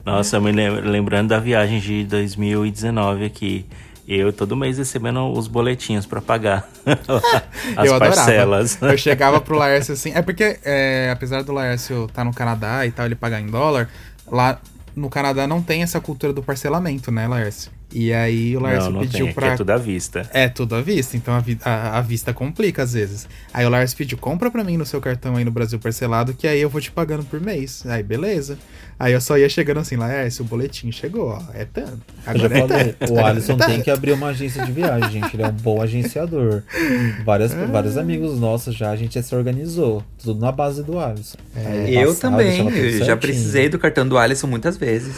Nossa, 0.04 0.36
eu 0.36 0.42
me 0.42 0.52
lem- 0.52 0.80
lembrando 0.82 1.28
da 1.28 1.38
viagem 1.38 1.80
de 1.80 2.04
2019 2.04 3.24
aqui. 3.24 3.66
Eu 4.06 4.34
todo 4.34 4.54
mês 4.54 4.76
recebendo 4.76 5.32
os 5.32 5.48
boletinhos 5.48 6.04
pra 6.04 6.20
pagar 6.20 6.68
as 6.84 7.86
eu 7.86 7.94
adorava. 7.94 8.14
parcelas. 8.14 8.76
Eu 8.82 8.98
chegava 8.98 9.40
pro 9.40 9.56
Laércio 9.56 9.94
assim. 9.94 10.12
É 10.14 10.20
porque, 10.20 10.58
é, 10.62 11.08
apesar 11.10 11.42
do 11.42 11.52
Laércio 11.52 12.04
estar 12.04 12.22
no 12.22 12.34
Canadá 12.34 12.84
e 12.86 12.90
tal, 12.90 13.06
ele 13.06 13.14
pagar 13.14 13.40
em 13.40 13.46
dólar, 13.46 13.88
lá 14.30 14.60
no 14.94 15.08
Canadá 15.08 15.46
não 15.46 15.62
tem 15.62 15.82
essa 15.82 16.02
cultura 16.02 16.34
do 16.34 16.42
parcelamento, 16.42 17.10
né, 17.10 17.26
Laércio? 17.26 17.72
E 17.92 18.12
aí 18.12 18.56
o 18.56 18.60
Lars 18.60 18.84
não, 18.84 18.92
não 18.92 19.00
pediu 19.02 19.26
tem, 19.26 19.34
pra. 19.34 19.46
Aqui 19.46 19.54
é 19.54 19.56
tudo 19.58 19.70
à 19.70 19.76
vista. 19.76 20.28
É, 20.32 20.48
tudo 20.48 20.74
à 20.74 20.80
vista, 20.80 21.16
então 21.16 21.32
a, 21.34 21.40
vi- 21.40 21.58
a- 21.64 21.98
a 21.98 22.00
vista 22.00 22.32
complica 22.32 22.82
às 22.82 22.92
vezes. 22.92 23.28
Aí 23.52 23.64
o 23.64 23.68
Lars 23.68 23.94
pediu, 23.94 24.18
compra 24.18 24.50
pra 24.50 24.64
mim 24.64 24.76
no 24.76 24.84
seu 24.84 25.00
cartão 25.00 25.36
aí 25.36 25.44
no 25.44 25.50
Brasil 25.52 25.78
parcelado, 25.78 26.34
que 26.34 26.46
aí 26.48 26.60
eu 26.60 26.68
vou 26.68 26.80
te 26.80 26.90
pagando 26.90 27.24
por 27.24 27.40
mês. 27.40 27.84
Aí, 27.86 28.02
beleza. 28.02 28.58
Aí 28.98 29.12
eu 29.12 29.20
só 29.20 29.36
ia 29.36 29.48
chegando 29.48 29.80
assim, 29.80 29.96
Lars, 29.96 30.38
o 30.40 30.44
boletim 30.44 30.90
chegou, 30.92 31.30
ó, 31.30 31.42
é 31.52 31.64
tanto. 31.64 32.00
Eu 32.26 32.38
já 32.38 32.46
Agora 32.46 32.58
é 32.58 32.68
falei, 32.68 32.92
tanto. 32.92 33.12
o 33.12 33.24
Alisson 33.26 33.52
É 33.60 33.66
tem 33.66 33.82
que 33.82 33.90
abrir 33.90 34.12
uma 34.12 34.28
agência 34.28 34.64
de 34.64 34.70
viagem, 34.72 35.10
gente. 35.10 35.34
Ele 35.34 35.42
é 35.42 35.48
um 35.48 35.52
bom 35.52 35.80
agenciador. 35.82 36.62
Várias, 37.24 37.52
Ah. 37.54 37.66
Vários 37.66 37.96
amigos 37.96 38.38
nossos 38.40 38.74
já, 38.74 38.90
a 38.90 38.96
gente 38.96 39.14
já 39.14 39.22
se 39.22 39.34
organizou. 39.34 40.02
Tudo 40.22 40.40
na 40.40 40.50
base 40.52 40.82
do 40.82 40.98
Alisson. 40.98 41.36
Aí 41.54 41.94
Eu 41.96 42.08
passava, 42.14 42.36
também, 42.38 42.68
eu 42.68 43.04
já 43.04 43.16
precisei 43.16 43.68
do 43.68 43.78
cartão 43.78 44.06
do 44.08 44.16
Alisson 44.16 44.46
muitas 44.46 44.76
vezes. 44.76 45.14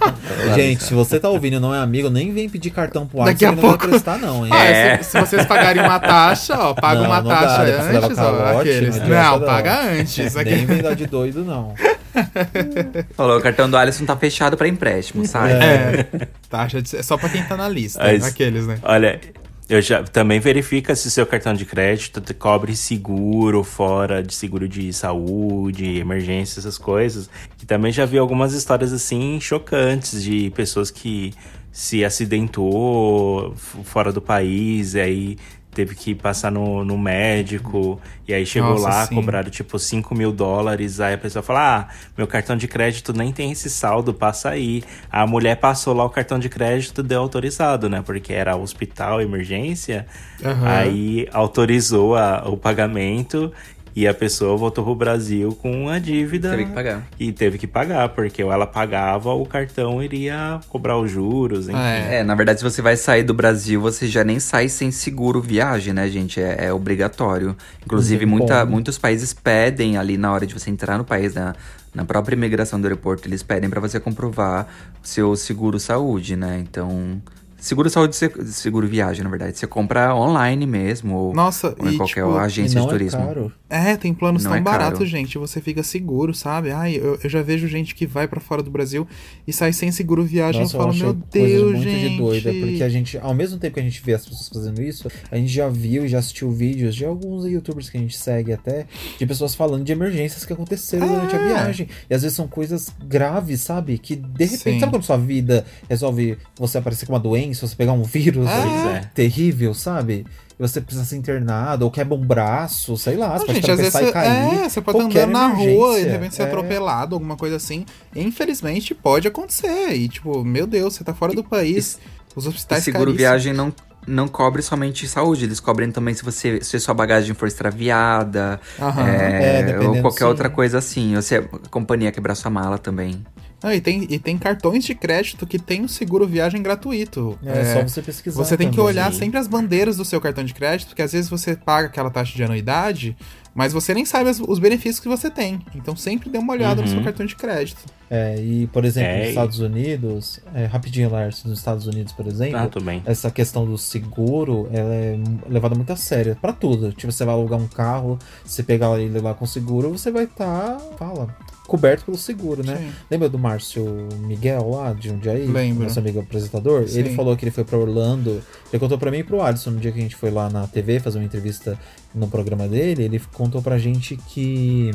Gente, 0.54 0.84
se 0.84 0.94
você 0.94 1.20
tá 1.20 1.28
ouvindo 1.28 1.56
e 1.56 1.60
não 1.60 1.74
é 1.74 1.78
amigo, 1.78 2.08
nem 2.10 2.17
vem 2.32 2.48
pedir 2.48 2.70
cartão 2.70 3.06
pro 3.06 3.22
Alisson 3.22 3.32
Daqui 3.32 3.44
a 3.44 3.48
que 3.48 3.54
ele 3.54 3.62
não 3.62 3.68
pouco- 3.68 3.78
vai 3.84 3.88
prestar, 3.90 4.18
não, 4.18 4.44
hein? 4.46 4.52
Ah, 4.54 4.64
É. 4.64 4.98
se, 5.02 5.10
se 5.10 5.20
vocês 5.20 5.46
pagarem 5.46 5.82
uma 5.82 5.98
taxa, 6.00 6.54
ó, 6.58 6.74
paga 6.74 7.00
Não, 7.00 7.06
uma 7.06 7.20
não 7.22 7.28
dá, 7.28 7.36
taxa 7.40 7.62
leva 7.62 8.06
antes, 8.06 8.18
ó, 8.18 8.58
aqueles. 8.60 8.96
não 8.96 9.08
Não, 9.08 9.40
paga 9.40 9.80
antes. 9.82 10.34
Nem 10.34 10.42
aquele- 10.42 10.66
vem 10.66 10.82
dar 10.82 10.94
de 10.94 11.06
doido, 11.06 11.44
não. 11.44 11.74
Falou, 13.16 13.38
o 13.38 13.40
cartão 13.40 13.70
do 13.70 13.76
Alisson 13.76 14.04
tá 14.04 14.16
fechado 14.16 14.56
pra 14.56 14.66
empréstimo, 14.68 15.24
sai. 15.26 15.52
É, 15.52 16.06
taxa 16.50 16.82
de, 16.82 16.96
é 16.96 17.02
só 17.02 17.16
pra 17.16 17.28
quem 17.28 17.42
tá 17.42 17.56
na 17.56 17.68
lista, 17.68 18.00
Mas- 18.02 18.24
aqueles, 18.24 18.66
né? 18.66 18.78
Olha, 18.82 19.20
eu 19.68 19.82
já 19.82 20.02
também 20.02 20.40
verifica 20.40 20.96
se 20.96 21.10
seu 21.10 21.26
cartão 21.26 21.52
de 21.52 21.66
crédito 21.66 22.22
cobre 22.34 22.74
seguro 22.74 23.62
fora 23.62 24.22
de 24.22 24.34
seguro 24.34 24.66
de 24.66 24.90
saúde, 24.92 25.98
emergência, 25.98 26.58
essas 26.58 26.78
coisas. 26.78 27.28
E 27.62 27.66
também 27.66 27.92
já 27.92 28.06
vi 28.06 28.16
algumas 28.16 28.54
histórias 28.54 28.92
assim 28.92 29.38
chocantes 29.40 30.22
de 30.22 30.50
pessoas 30.50 30.90
que 30.90 31.34
se 31.70 32.02
acidentou 32.02 33.54
fora 33.56 34.10
do 34.10 34.22
país 34.22 34.94
e 34.94 35.00
aí 35.00 35.36
teve 35.78 35.94
que 35.94 36.12
passar 36.12 36.50
no, 36.50 36.84
no 36.84 36.98
médico 36.98 38.00
e 38.26 38.34
aí 38.34 38.44
chegou 38.44 38.70
Nossa, 38.70 38.88
lá, 38.88 39.06
sim. 39.06 39.14
cobraram 39.14 39.48
tipo 39.48 39.78
5 39.78 40.12
mil 40.12 40.32
dólares. 40.32 40.98
Aí 40.98 41.14
a 41.14 41.18
pessoa 41.18 41.40
fala: 41.40 41.78
Ah, 41.78 41.88
meu 42.16 42.26
cartão 42.26 42.56
de 42.56 42.66
crédito 42.66 43.12
nem 43.12 43.32
tem 43.32 43.52
esse 43.52 43.70
saldo, 43.70 44.12
passa 44.12 44.48
aí. 44.50 44.82
A 45.10 45.24
mulher 45.24 45.56
passou 45.56 45.94
lá 45.94 46.04
o 46.04 46.10
cartão 46.10 46.36
de 46.36 46.48
crédito, 46.48 47.00
deu 47.00 47.20
autorizado, 47.20 47.88
né? 47.88 48.02
Porque 48.04 48.32
era 48.32 48.56
hospital, 48.56 49.22
emergência. 49.22 50.04
Aham. 50.44 50.66
Aí 50.66 51.28
autorizou 51.32 52.16
a- 52.16 52.42
o 52.48 52.56
pagamento 52.56 53.52
e 53.94 54.06
a 54.06 54.14
pessoa 54.14 54.56
voltou 54.56 54.84
pro 54.84 54.94
Brasil 54.94 55.56
com 55.60 55.88
a 55.88 55.98
dívida. 55.98 56.50
Teve 56.50 56.66
que 56.66 56.72
pagar. 56.72 57.08
E 57.18 57.32
teve 57.32 57.58
que 57.58 57.66
pagar, 57.66 58.08
porque 58.10 58.42
ou 58.42 58.52
ela 58.52 58.66
pagava, 58.66 59.32
o 59.32 59.44
cartão 59.44 60.02
iria 60.02 60.60
cobrar 60.68 60.98
os 60.98 61.10
juros, 61.10 61.68
enfim. 61.68 61.78
É. 61.78 62.18
É, 62.18 62.24
na 62.24 62.34
verdade, 62.34 62.60
se 62.60 62.64
você 62.64 62.80
vai 62.80 62.96
sair 62.96 63.22
do 63.22 63.34
Brasil, 63.34 63.80
você 63.80 64.06
já 64.06 64.24
nem 64.24 64.40
sai 64.40 64.68
sem 64.68 64.90
seguro 64.90 65.40
viagem, 65.40 65.92
né, 65.92 66.08
gente? 66.08 66.40
É, 66.40 66.66
é 66.66 66.72
obrigatório. 66.72 67.56
Inclusive, 67.84 68.20
tem 68.20 68.28
muita, 68.28 68.64
muitos 68.64 68.98
países 68.98 69.32
pedem 69.32 69.96
ali 69.96 70.16
na 70.16 70.32
hora 70.32 70.46
de 70.46 70.54
você 70.54 70.70
entrar 70.70 70.98
no 70.98 71.04
país, 71.04 71.34
na, 71.34 71.54
na 71.94 72.04
própria 72.04 72.34
imigração 72.34 72.80
do 72.80 72.86
aeroporto, 72.86 73.28
eles 73.28 73.42
pedem 73.42 73.68
pra 73.68 73.80
você 73.80 73.98
comprovar 73.98 74.66
o 75.02 75.06
seu 75.06 75.36
seguro 75.36 75.78
saúde, 75.78 76.36
né? 76.36 76.58
Então. 76.60 77.20
Seguro 77.60 77.90
saúde, 77.90 78.14
se- 78.14 78.30
seguro 78.52 78.86
viagem, 78.86 79.24
na 79.24 79.30
verdade. 79.30 79.58
Você 79.58 79.66
compra 79.66 80.14
online 80.14 80.64
mesmo, 80.66 81.14
ou, 81.16 81.34
Nossa, 81.34 81.74
ou 81.78 81.88
em 81.88 81.94
e, 81.94 81.96
qualquer 81.96 82.22
tipo, 82.24 82.36
agência 82.36 82.78
não 82.78 82.86
de 82.86 82.92
turismo. 82.92 83.20
é 83.20 83.26
caro. 83.26 83.52
É, 83.68 83.96
tem 83.96 84.14
planos 84.14 84.44
Não 84.44 84.52
tão 84.52 84.58
é 84.58 84.62
baratos, 84.62 85.08
gente. 85.10 85.36
Você 85.38 85.60
fica 85.60 85.82
seguro, 85.82 86.32
sabe? 86.32 86.70
Ai, 86.70 86.96
eu, 86.96 87.18
eu 87.22 87.28
já 87.28 87.42
vejo 87.42 87.66
gente 87.66 87.94
que 87.94 88.06
vai 88.06 88.26
pra 88.28 88.40
fora 88.40 88.62
do 88.62 88.70
Brasil 88.70 89.06
e 89.46 89.52
sai 89.52 89.72
sem 89.72 89.90
seguro 89.90 90.24
viagem. 90.24 90.62
Nossa, 90.62 90.76
eu 90.76 90.80
falo, 90.80 90.90
achei 90.92 91.02
meu 91.04 91.14
coisa 91.14 91.26
Deus, 91.32 91.72
muito 91.74 91.82
gente. 91.90 92.08
de 92.10 92.16
doida, 92.16 92.52
porque 92.54 92.82
a 92.82 92.88
gente, 92.88 93.18
ao 93.18 93.34
mesmo 93.34 93.58
tempo 93.58 93.74
que 93.74 93.80
a 93.80 93.82
gente 93.82 94.00
vê 94.04 94.14
as 94.14 94.24
pessoas 94.24 94.48
fazendo 94.48 94.80
isso, 94.80 95.10
a 95.30 95.36
gente 95.36 95.52
já 95.52 95.68
viu 95.68 96.04
e 96.04 96.08
já 96.08 96.18
assistiu 96.20 96.50
vídeos 96.50 96.94
de 96.94 97.04
alguns 97.04 97.44
youtubers 97.44 97.90
que 97.90 97.96
a 97.98 98.00
gente 98.00 98.16
segue 98.16 98.52
até, 98.52 98.86
de 99.18 99.26
pessoas 99.26 99.54
falando 99.54 99.84
de 99.84 99.92
emergências 99.92 100.44
que 100.44 100.52
aconteceram 100.52 101.06
durante 101.08 101.34
a 101.34 101.40
É. 101.40 101.46
viagem. 101.48 101.88
E 102.08 102.14
às 102.14 102.22
vezes 102.22 102.36
são 102.36 102.46
coisas 102.48 102.90
graves, 103.06 103.60
sabe? 103.62 103.98
Que 103.98 104.14
de 104.16 104.44
repente, 104.44 104.58
Sim. 104.74 104.80
sabe 104.80 104.92
quando 104.92 105.02
sua 105.02 105.16
vida 105.18 105.66
resolve 105.88 106.38
você 106.56 106.78
aparecer 106.78 107.04
com 107.04 107.12
uma 107.12 107.20
doença, 107.20 107.47
você 107.54 107.74
pegar 107.76 107.92
um 107.92 108.02
vírus 108.02 108.48
É. 108.48 108.62
Pois 108.62 108.86
é. 108.86 109.10
terrível, 109.14 109.74
sabe? 109.74 110.26
E 110.58 110.62
você 110.62 110.80
precisa 110.80 111.04
ser 111.04 111.16
internado, 111.16 111.84
ou 111.84 111.90
quebra 111.90 112.14
um 112.16 112.20
braço, 112.20 112.96
sei 112.96 113.16
lá, 113.16 113.28
você 113.28 113.38
Não, 113.38 113.46
pode 113.46 113.54
gente, 113.60 113.70
às 113.70 113.76
vezes 113.78 113.92
tropeçar 113.92 114.02
você, 114.22 114.28
e 114.28 114.32
cair. 114.32 114.64
é, 114.64 114.68
você 114.68 114.80
pode 114.80 115.00
andar 115.00 115.26
na 115.28 115.46
rua 115.48 115.98
e 116.00 116.04
de 116.04 116.10
repente 116.10 116.34
ser 116.34 116.42
É. 116.42 116.46
atropelado, 116.46 117.14
alguma 117.14 117.36
coisa 117.36 117.56
assim. 117.56 117.86
Infelizmente, 118.14 118.92
pode 118.94 119.28
acontecer. 119.28 119.92
E, 119.94 120.08
tipo, 120.08 120.42
meu 120.44 120.66
Deus, 120.66 120.94
você 120.94 121.04
tá 121.04 121.14
fora 121.14 121.32
do 121.32 121.44
país. 121.44 121.98
Os 122.34 122.44
E 122.44 122.48
hospitais 122.48 122.82
seguro 122.84 123.06
caríssimos. 123.12 123.20
viagem 123.30 123.52
não, 123.52 123.72
não 124.06 124.26
cobre 124.28 124.60
somente 124.62 125.06
saúde, 125.08 125.44
eles 125.44 125.60
cobrem 125.60 125.90
também 125.92 126.14
se 126.14 126.24
você 126.24 126.60
se 126.62 126.78
sua 126.80 126.94
bagagem 126.94 127.34
for 127.34 127.46
extraviada, 127.46 128.60
Aham. 128.80 129.08
É, 129.08 129.70
é, 129.70 129.78
ou 129.80 130.00
qualquer 130.00 130.18
sim. 130.18 130.24
outra 130.24 130.50
coisa 130.50 130.78
assim. 130.78 131.14
Ou 131.16 131.22
se 131.22 131.36
a 131.36 131.42
companhia 131.70 132.10
quebrar 132.12 132.34
sua 132.34 132.50
mala 132.50 132.78
também. 132.78 133.24
Ah, 133.62 133.74
e, 133.74 133.80
tem, 133.80 134.06
e 134.08 134.18
tem 134.20 134.38
cartões 134.38 134.84
de 134.84 134.94
crédito 134.94 135.44
que 135.46 135.58
tem 135.58 135.84
o 135.84 135.88
seguro 135.88 136.26
viagem 136.26 136.62
gratuito. 136.62 137.36
É, 137.44 137.74
só 137.74 137.82
você 137.82 138.00
pesquisar. 138.00 138.44
Você 138.44 138.56
tem 138.56 138.70
que 138.70 138.80
olhar 138.80 139.12
sempre 139.12 139.36
as 139.38 139.48
bandeiras 139.48 139.96
do 139.96 140.04
seu 140.04 140.20
cartão 140.20 140.44
de 140.44 140.54
crédito, 140.54 140.88
porque 140.88 141.02
às 141.02 141.12
vezes 141.12 141.28
você 141.28 141.56
paga 141.56 141.88
aquela 141.88 142.08
taxa 142.08 142.36
de 142.36 142.44
anuidade, 142.44 143.16
mas 143.52 143.72
você 143.72 143.92
nem 143.92 144.04
sabe 144.04 144.30
as- 144.30 144.38
os 144.38 144.60
benefícios 144.60 145.00
que 145.00 145.08
você 145.08 145.28
tem. 145.28 145.60
Então 145.74 145.96
sempre 145.96 146.30
dê 146.30 146.38
uma 146.38 146.52
olhada 146.52 146.80
no 146.82 146.86
Uhum. 146.88 146.94
seu 146.94 147.02
cartão 147.02 147.26
de 147.26 147.34
crédito. 147.34 147.80
É, 148.08 148.40
e, 148.40 148.68
por 148.68 148.84
exemplo, 148.84 149.10
É, 149.10 149.18
nos 149.22 149.28
Estados 149.30 149.58
Unidos, 149.58 150.40
é, 150.54 150.64
rapidinho, 150.64 151.10
Lars, 151.10 151.42
nos 151.44 151.58
Estados 151.58 151.86
Unidos, 151.88 152.12
por 152.12 152.26
exemplo, 152.28 152.56
Ah, 152.58 152.68
tudo 152.68 152.84
bem. 152.84 153.02
essa 153.04 153.28
questão 153.30 153.66
do 153.66 153.76
seguro, 153.76 154.68
ela 154.72 154.94
é 154.94 155.18
levada 155.48 155.74
muito 155.74 155.92
a 155.92 155.96
sério, 155.96 156.36
pra 156.40 156.52
tudo. 156.52 156.92
Tipo, 156.92 157.10
você 157.12 157.24
vai 157.24 157.34
alugar 157.34 157.58
um 157.58 157.66
carro, 157.66 158.18
você 158.44 158.62
pegar 158.62 158.96
ele 159.00 159.20
lá 159.20 159.34
com 159.34 159.44
seguro, 159.44 159.90
você 159.90 160.10
vai 160.12 160.24
estar, 160.24 160.78
fala, 160.96 161.36
coberto 161.68 162.06
pelo 162.06 162.16
seguro, 162.16 162.66
né? 162.66 162.76
Sim. 162.78 162.90
Lembra 163.10 163.28
do 163.28 163.38
Márcio 163.38 164.08
Miguel 164.22 164.70
lá, 164.70 164.92
de 164.94 165.10
um 165.10 165.18
dia 165.18 165.32
aí? 165.32 165.46
Lembro. 165.46 165.84
Nosso 165.84 165.98
amigo 165.98 166.18
apresentador? 166.18 166.88
Sim. 166.88 166.98
Ele 166.98 167.14
falou 167.14 167.36
que 167.36 167.44
ele 167.44 167.52
foi 167.52 167.62
pra 167.62 167.76
Orlando, 167.76 168.42
ele 168.72 168.80
contou 168.80 168.98
pra 168.98 169.10
mim 169.10 169.18
e 169.18 169.24
pro 169.24 169.40
Alisson, 169.40 169.70
no 169.70 169.80
dia 169.80 169.92
que 169.92 169.98
a 169.98 170.02
gente 170.02 170.16
foi 170.16 170.30
lá 170.30 170.50
na 170.50 170.66
TV 170.66 171.00
fazer 171.00 171.18
uma 171.18 171.24
entrevista 171.24 171.78
no 172.14 172.28
programa 172.28 172.66
dele, 172.66 173.04
ele 173.04 173.20
contou 173.32 173.62
pra 173.62 173.78
gente 173.78 174.16
que 174.16 174.90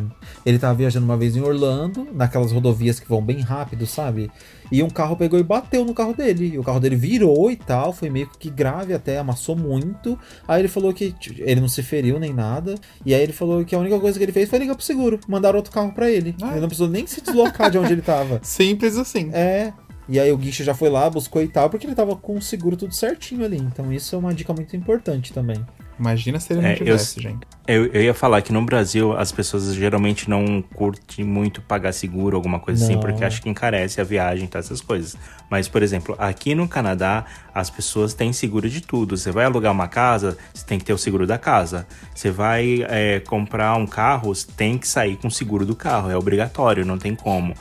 ele 0.45 0.59
tava 0.59 0.75
viajando 0.75 1.05
uma 1.05 1.17
vez 1.17 1.35
em 1.35 1.41
Orlando, 1.41 2.07
naquelas 2.13 2.51
rodovias 2.51 2.99
que 2.99 3.07
vão 3.07 3.21
bem 3.21 3.39
rápido, 3.39 3.85
sabe? 3.85 4.31
E 4.71 4.81
um 4.81 4.89
carro 4.89 5.15
pegou 5.15 5.39
e 5.39 5.43
bateu 5.43 5.85
no 5.85 5.93
carro 5.93 6.13
dele. 6.13 6.53
E 6.53 6.57
o 6.57 6.63
carro 6.63 6.79
dele 6.79 6.95
virou 6.95 7.51
e 7.51 7.55
tal, 7.55 7.93
foi 7.93 8.09
meio 8.09 8.27
que 8.39 8.49
grave 8.49 8.93
até, 8.93 9.19
amassou 9.19 9.55
muito. 9.55 10.17
Aí 10.47 10.61
ele 10.61 10.67
falou 10.67 10.91
que 10.91 11.13
ele 11.37 11.61
não 11.61 11.67
se 11.67 11.83
feriu 11.83 12.19
nem 12.19 12.33
nada. 12.33 12.75
E 13.05 13.13
aí 13.13 13.21
ele 13.21 13.33
falou 13.33 13.63
que 13.63 13.75
a 13.75 13.79
única 13.79 13.99
coisa 13.99 14.17
que 14.17 14.25
ele 14.25 14.31
fez 14.31 14.49
foi 14.49 14.59
ligar 14.59 14.75
pro 14.75 14.83
seguro, 14.83 15.19
mandaram 15.27 15.57
outro 15.57 15.71
carro 15.71 15.91
pra 15.91 16.09
ele. 16.09 16.35
Ah. 16.41 16.51
Ele 16.51 16.61
não 16.61 16.67
precisou 16.67 16.89
nem 16.89 17.05
se 17.05 17.21
deslocar 17.21 17.69
de 17.69 17.77
onde 17.77 17.93
ele 17.93 18.01
tava. 18.01 18.39
Simples 18.43 18.97
assim. 18.97 19.29
É. 19.31 19.73
E 20.09 20.19
aí 20.19 20.31
o 20.31 20.37
guicho 20.37 20.63
já 20.63 20.73
foi 20.73 20.89
lá, 20.89 21.09
buscou 21.09 21.41
e 21.41 21.47
tal, 21.47 21.69
porque 21.69 21.87
ele 21.87 21.95
tava 21.95 22.15
com 22.15 22.35
o 22.35 22.41
seguro 22.41 22.75
tudo 22.75 22.93
certinho 22.93 23.45
ali. 23.45 23.57
Então 23.57 23.91
isso 23.91 24.15
é 24.15 24.17
uma 24.19 24.33
dica 24.33 24.53
muito 24.53 24.75
importante 24.75 25.31
também. 25.31 25.65
Imagina 25.97 26.39
se 26.39 26.51
ele 26.51 26.61
não 26.61 26.67
É, 26.69 26.73
eu- 26.73 26.77
tivesse, 26.77 27.21
gente. 27.21 27.39
Eu, 27.65 27.85
eu 27.85 28.01
ia 28.01 28.13
falar 28.13 28.41
que 28.41 28.51
no 28.51 28.61
Brasil 28.65 29.15
as 29.15 29.31
pessoas 29.31 29.73
geralmente 29.73 30.29
não 30.29 30.61
curtem 30.61 31.23
muito 31.23 31.61
pagar 31.61 31.93
seguro, 31.93 32.35
alguma 32.35 32.59
coisa 32.59 32.83
assim, 32.83 32.95
Não. 32.95 32.99
porque 32.99 33.23
acho 33.23 33.41
que 33.41 33.47
encarece 33.47 34.01
a 34.01 34.03
viagem, 34.03 34.47
tá, 34.47 34.59
essas 34.59 34.81
coisas. 34.81 35.15
Mas, 35.49 35.69
por 35.69 35.81
exemplo, 35.81 36.15
aqui 36.19 36.55
no 36.55 36.67
Canadá, 36.67 37.23
as 37.53 37.69
pessoas 37.69 38.13
têm 38.13 38.33
seguro 38.33 38.69
de 38.69 38.81
tudo. 38.81 39.15
Você 39.15 39.31
vai 39.31 39.45
alugar 39.45 39.71
uma 39.71 39.87
casa, 39.87 40.35
você 40.53 40.65
tem 40.65 40.77
que 40.79 40.83
ter 40.83 40.91
o 40.93 40.97
seguro 40.97 41.25
da 41.25 41.37
casa. 41.37 41.87
Você 42.13 42.29
vai 42.31 42.83
é, 42.89 43.21
comprar 43.21 43.77
um 43.77 43.85
carro, 43.87 44.33
você 44.35 44.47
tem 44.57 44.77
que 44.77 44.87
sair 44.87 45.15
com 45.15 45.27
o 45.27 45.31
seguro 45.31 45.65
do 45.65 45.75
carro, 45.75 46.09
é 46.09 46.17
obrigatório, 46.17 46.83
não 46.85 46.97
tem 46.97 47.15
como. 47.15 47.53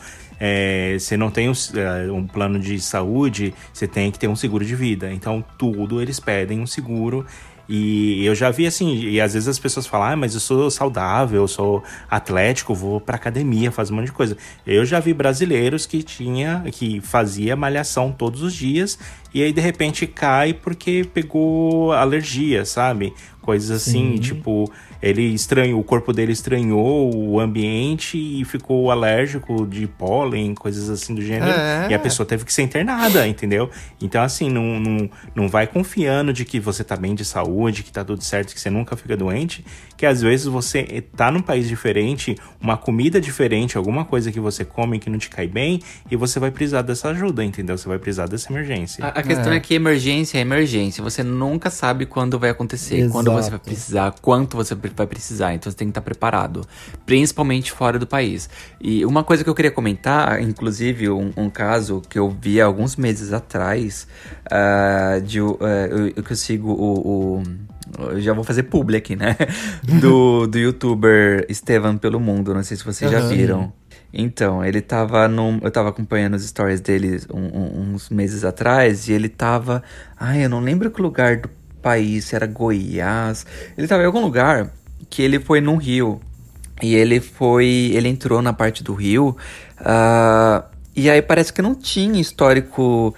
É, 0.44 0.96
você 0.98 1.16
não 1.16 1.30
tem 1.30 1.48
um, 1.48 1.52
é, 1.52 2.10
um 2.10 2.26
plano 2.26 2.58
de 2.58 2.80
saúde, 2.80 3.54
você 3.72 3.86
tem 3.86 4.10
que 4.10 4.18
ter 4.18 4.26
um 4.26 4.34
seguro 4.34 4.64
de 4.64 4.74
vida. 4.74 5.12
Então, 5.12 5.44
tudo 5.56 6.02
eles 6.02 6.18
pedem 6.18 6.58
um 6.58 6.66
seguro. 6.66 7.24
E 7.68 8.26
eu 8.26 8.34
já 8.34 8.50
vi 8.50 8.66
assim, 8.66 8.92
e 8.92 9.20
às 9.20 9.34
vezes 9.34 9.48
as 9.48 9.58
pessoas 9.60 9.86
falam, 9.86 10.08
ah, 10.08 10.16
mas 10.16 10.34
eu 10.34 10.40
sou 10.40 10.68
saudável, 10.68 11.42
eu 11.42 11.48
sou 11.48 11.80
atlético, 12.10 12.74
vou 12.74 13.00
pra 13.00 13.14
academia, 13.14 13.70
fazer 13.70 13.92
um 13.92 13.96
monte 13.96 14.06
de 14.06 14.12
coisa. 14.12 14.36
Eu 14.66 14.84
já 14.84 14.98
vi 14.98 15.14
brasileiros 15.14 15.86
que 15.86 16.02
tinha, 16.02 16.64
que 16.72 17.00
fazia 17.00 17.54
malhação 17.54 18.10
todos 18.10 18.42
os 18.42 18.52
dias, 18.52 18.98
e 19.34 19.42
aí 19.42 19.52
de 19.52 19.60
repente 19.60 20.06
cai 20.06 20.52
porque 20.52 21.06
pegou 21.12 21.92
alergia, 21.92 22.64
sabe? 22.64 23.12
Coisas 23.42 23.70
assim, 23.72 24.12
Sim. 24.12 24.20
tipo, 24.20 24.70
ele 25.02 25.22
estranhou, 25.22 25.80
o 25.80 25.82
corpo 25.82 26.12
dele 26.12 26.30
estranhou 26.30 27.12
o 27.12 27.40
ambiente 27.40 28.16
e 28.16 28.44
ficou 28.44 28.88
alérgico 28.88 29.66
de 29.66 29.88
pólen, 29.88 30.54
coisas 30.54 30.88
assim 30.88 31.12
do 31.12 31.20
gênero. 31.20 31.50
É. 31.50 31.88
E 31.90 31.94
a 31.94 31.98
pessoa 31.98 32.24
teve 32.24 32.44
que 32.44 32.52
ser 32.52 32.62
internada, 32.62 33.26
entendeu? 33.26 33.68
Então, 34.00 34.22
assim, 34.22 34.48
não, 34.48 34.78
não, 34.78 35.10
não 35.34 35.48
vai 35.48 35.66
confiando 35.66 36.32
de 36.32 36.44
que 36.44 36.60
você 36.60 36.84
tá 36.84 36.94
bem 36.94 37.16
de 37.16 37.24
saúde, 37.24 37.82
que 37.82 37.90
tá 37.90 38.04
tudo 38.04 38.22
certo, 38.22 38.54
que 38.54 38.60
você 38.60 38.70
nunca 38.70 38.96
fica 38.96 39.16
doente, 39.16 39.64
que 39.96 40.06
às 40.06 40.22
vezes 40.22 40.46
você 40.46 41.02
tá 41.16 41.32
num 41.32 41.42
país 41.42 41.66
diferente, 41.66 42.36
uma 42.60 42.76
comida 42.76 43.20
diferente, 43.20 43.76
alguma 43.76 44.04
coisa 44.04 44.30
que 44.30 44.38
você 44.38 44.64
come 44.64 45.00
que 45.00 45.10
não 45.10 45.18
te 45.18 45.28
cai 45.28 45.48
bem, 45.48 45.80
e 46.08 46.14
você 46.14 46.38
vai 46.38 46.52
precisar 46.52 46.82
dessa 46.82 47.08
ajuda, 47.08 47.44
entendeu? 47.44 47.76
Você 47.76 47.88
vai 47.88 47.98
precisar 47.98 48.28
dessa 48.28 48.52
emergência. 48.52 49.04
A, 49.04 49.21
a 49.22 49.26
questão 49.26 49.52
É. 49.52 49.56
é. 49.56 49.60
que 49.60 49.74
emergência 49.74 50.38
é 50.38 50.40
emergência. 50.40 51.02
Você 51.02 51.22
nunca 51.22 51.70
sabe 51.70 52.06
quando 52.06 52.38
vai 52.38 52.50
acontecer, 52.50 53.08
quando 53.10 53.26
você 53.32 53.48
vai 53.50 53.58
Exato. 53.58 53.64
precisar, 53.64 54.14
quanto 54.20 54.56
você 54.56 54.74
vai 54.74 55.06
precisar. 55.06 55.54
Então 55.54 55.70
você 55.70 55.76
tem 55.78 55.86
que 55.88 55.92
estar 55.92 56.00
preparado, 56.02 56.66
principalmente 57.06 57.72
fora 57.72 57.98
do 57.98 58.06
país. 58.06 58.48
E 58.80 59.04
uma 59.06 59.24
coisa 59.24 59.42
que 59.44 59.50
eu 59.50 59.54
queria 59.54 59.70
comentar, 59.70 60.40
inclusive 60.42 61.08
um, 61.10 61.32
um 61.36 61.48
caso 61.50 62.02
que 62.08 62.18
eu 62.18 62.28
vi 62.30 62.60
alguns 62.60 62.96
meses 62.96 63.32
atrás, 63.32 64.06
ah, 64.50 65.20
de 65.24 65.38
eh, 65.40 66.12
eu, 66.16 66.22
que 66.22 66.32
eu 66.32 66.36
sigo 66.36 66.70
o, 66.72 67.38
o- 67.38 67.42
eu 68.10 68.20
já 68.20 68.32
vou 68.32 68.44
fazer 68.44 68.62
publi 68.64 68.96
aqui, 68.96 69.14
né? 69.16 69.36
Do, 70.00 70.46
do 70.46 70.58
youtuber 70.58 71.44
Estevam 71.48 71.98
pelo 71.98 72.18
Mundo. 72.20 72.54
Não 72.54 72.62
sei 72.62 72.76
se 72.76 72.84
vocês 72.84 73.10
já 73.10 73.18
Aham. 73.18 73.28
viram. 73.28 73.72
Então, 74.12 74.64
ele 74.64 74.80
tava 74.80 75.26
num. 75.26 75.58
Eu 75.62 75.70
tava 75.70 75.88
acompanhando 75.88 76.34
os 76.34 76.44
stories 76.46 76.80
dele 76.80 77.20
um- 77.32 77.40
um- 77.40 77.94
uns 77.94 78.10
meses 78.10 78.44
atrás 78.44 79.08
e 79.08 79.12
ele 79.12 79.28
tava. 79.28 79.82
Ai, 80.18 80.44
eu 80.44 80.48
não 80.50 80.60
lembro 80.60 80.90
que 80.90 81.00
lugar 81.00 81.36
do 81.38 81.48
país, 81.80 82.26
se 82.26 82.36
era 82.36 82.46
Goiás. 82.46 83.46
Ele 83.76 83.88
tava 83.88 84.02
em 84.02 84.06
algum 84.06 84.20
lugar 84.20 84.70
que 85.08 85.22
ele 85.22 85.40
foi 85.40 85.60
num 85.60 85.76
rio. 85.76 86.20
E 86.82 86.94
ele 86.94 87.20
foi. 87.20 87.90
Ele 87.94 88.08
entrou 88.08 88.42
na 88.42 88.52
parte 88.52 88.82
do 88.82 88.92
rio. 88.94 89.36
ah, 89.78 90.64
e 90.94 91.08
aí 91.08 91.22
parece 91.22 91.52
que 91.52 91.62
não 91.62 91.74
tinha 91.74 92.20
histórico 92.20 93.14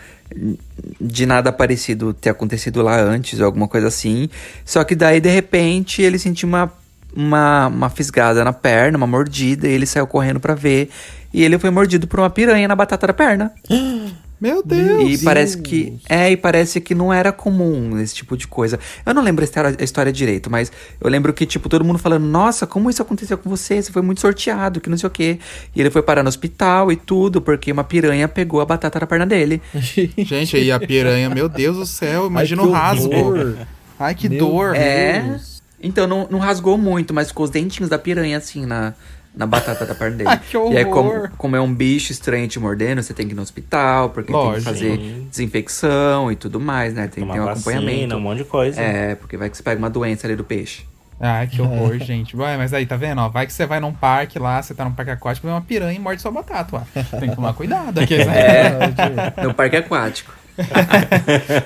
de 1.01 1.27
nada 1.27 1.53
parecido 1.53 2.13
ter 2.15 2.31
acontecido 2.31 2.83
lá 2.83 3.01
antes 3.01 3.41
ou 3.41 3.47
alguma 3.47 3.69
coisa 3.69 3.89
assim. 3.89 4.29
Só 4.65 4.85
que 4.85 4.95
daí, 4.95 5.21
de 5.21 5.29
repente, 5.29 6.03
ele 6.03 6.19
sentiu 6.19 6.49
uma, 6.49 6.73
uma, 7.17 7.69
uma 7.69 7.91
fisgada 7.91 8.45
na 8.45 8.53
perna, 8.53 8.97
uma 8.97 9.07
mordida, 9.07 9.69
e 9.69 9.73
ele 9.73 9.87
saiu 9.87 10.07
correndo 10.07 10.41
pra 10.41 10.55
ver. 10.55 10.91
E 11.33 11.43
ele 11.43 11.59
foi 11.59 11.71
mordido 11.71 12.07
por 12.07 12.21
uma 12.21 12.31
piranha 12.31 12.69
na 12.69 12.77
batata 12.77 13.07
da 13.07 13.13
perna. 13.13 13.53
Meu 14.41 14.63
Deus! 14.63 15.23
E 15.23 15.25
parece 15.25 15.57
que. 15.57 15.99
É, 16.07 16.31
e 16.31 16.37
parece 16.37 16.79
que 16.79 16.95
não 16.95 17.11
era 17.11 17.33
comum 17.33 17.99
esse 17.99 18.15
tipo 18.15 18.37
de 18.37 18.47
coisa. 18.47 18.79
Eu 19.07 19.15
não 19.15 19.23
lembro 19.23 19.43
a 19.43 19.47
história, 19.47 19.75
a 19.79 19.83
história 19.83 20.13
direito, 20.13 20.51
mas 20.51 20.71
eu 21.01 21.09
lembro 21.09 21.33
que, 21.33 21.47
tipo, 21.47 21.67
todo 21.67 21.83
mundo 21.83 21.99
falando, 21.99 22.27
nossa, 22.27 22.67
como 22.67 22.91
isso 22.91 23.01
aconteceu 23.01 23.39
com 23.39 23.49
você? 23.49 23.81
Você 23.81 23.91
foi 23.91 24.03
muito 24.03 24.21
sorteado, 24.21 24.83
que 24.83 24.91
não 24.91 24.99
sei 24.99 25.07
o 25.07 25.11
quê. 25.11 25.39
E 25.75 25.81
ele 25.81 25.91
foi 25.91 26.03
parar 26.03 26.23
no 26.23 26.29
hospital 26.29 26.93
e 26.93 26.97
tudo, 26.97 27.41
porque 27.41 27.73
uma 27.73 27.85
piranha 27.85 28.29
pegou 28.29 28.61
a 28.61 28.67
batata 28.67 29.01
da 29.01 29.07
perna 29.07 29.25
dele. 29.25 29.63
Gente, 30.19 30.57
aí 30.57 30.71
a 30.71 30.79
piranha, 30.79 31.31
meu 31.31 31.49
Deus 31.49 31.77
do 31.79 31.87
céu, 31.87 32.27
imagina 32.27 32.63
Ai, 32.63 32.69
o 32.69 32.71
que 32.71 32.77
rasgo. 32.77 33.15
horror. 33.15 33.57
Ai, 33.99 34.15
que 34.15 34.29
Meu 34.29 34.39
dor. 34.41 34.75
É. 34.75 35.39
Então 35.87 36.07
não, 36.07 36.27
não 36.31 36.39
rasgou 36.39 36.77
muito, 36.79 37.13
mas 37.15 37.29
ficou 37.29 37.45
os 37.45 37.51
dentinhos 37.51 37.89
da 37.91 37.99
piranha 37.99 38.39
assim 38.39 38.65
na, 38.67 38.95
na 39.35 39.47
batata 39.47 39.85
da 39.85 39.95
perna 39.95 40.17
dele. 40.17 40.29
Ai, 40.33 40.41
que 40.51 40.57
E 40.57 40.77
aí, 40.79 40.85
como, 40.85 41.11
horror. 41.11 41.31
como 41.37 41.55
é 41.57 41.61
um 41.61 41.73
bicho 41.75 42.11
estranho 42.11 42.49
te 42.49 42.59
mordendo, 42.59 43.03
você 43.03 43.13
tem 43.13 43.27
que 43.27 43.33
ir 43.33 43.37
no 43.37 43.43
hospital, 43.43 44.11
porque 44.11 44.33
tem 44.33 44.41
Lógico. 44.41 44.59
que 44.59 44.65
fazer 44.65 44.97
desinfecção 45.31 46.33
e 46.33 46.37
tudo 46.37 46.59
mais, 46.59 46.95
né? 46.95 47.03
Tem 47.09 47.27
que 47.27 47.33
ter 47.33 47.41
um 47.41 47.45
vacina, 47.45 47.53
acompanhamento. 47.77 48.17
um 48.17 48.21
monte 48.21 48.39
de 48.39 48.45
coisa. 48.45 48.81
É, 48.81 49.15
porque 49.15 49.37
vai 49.37 49.51
que 49.51 49.57
você 49.57 49.63
pega 49.63 49.79
uma 49.79 49.91
doença 49.91 50.27
ali 50.27 50.35
do 50.37 50.45
peixe. 50.45 50.85
Ai, 51.21 51.47
que 51.47 51.61
horror, 51.63 51.99
gente. 51.99 52.37
Ué, 52.37 52.57
mas 52.57 52.73
aí, 52.73 52.87
tá 52.87 52.97
vendo? 52.97 53.21
Ó, 53.21 53.29
vai 53.29 53.47
que 53.47 53.53
você 53.53 53.67
vai 53.67 53.79
num 53.81 53.93
parque 53.93 54.39
lá, 54.39 54.61
você 54.63 54.75
tá 54.75 54.85
num 54.85 54.93
parque 54.93 55.11
aquático, 55.13 55.47
vem 55.47 55.55
uma 55.55 55.63
piranha 55.63 55.97
e 55.97 55.99
morde 56.01 56.21
sua 56.23 56.31
batata, 56.31 56.77
ué. 56.77 57.05
Tem 57.21 57.29
que 57.31 57.37
tomar 57.37 57.53
cuidado 57.55 58.01
aqui, 58.01 58.17
né? 58.19 58.25
É, 59.39 59.43
no 59.45 59.53
parque 59.55 59.77
aquático. 59.77 60.33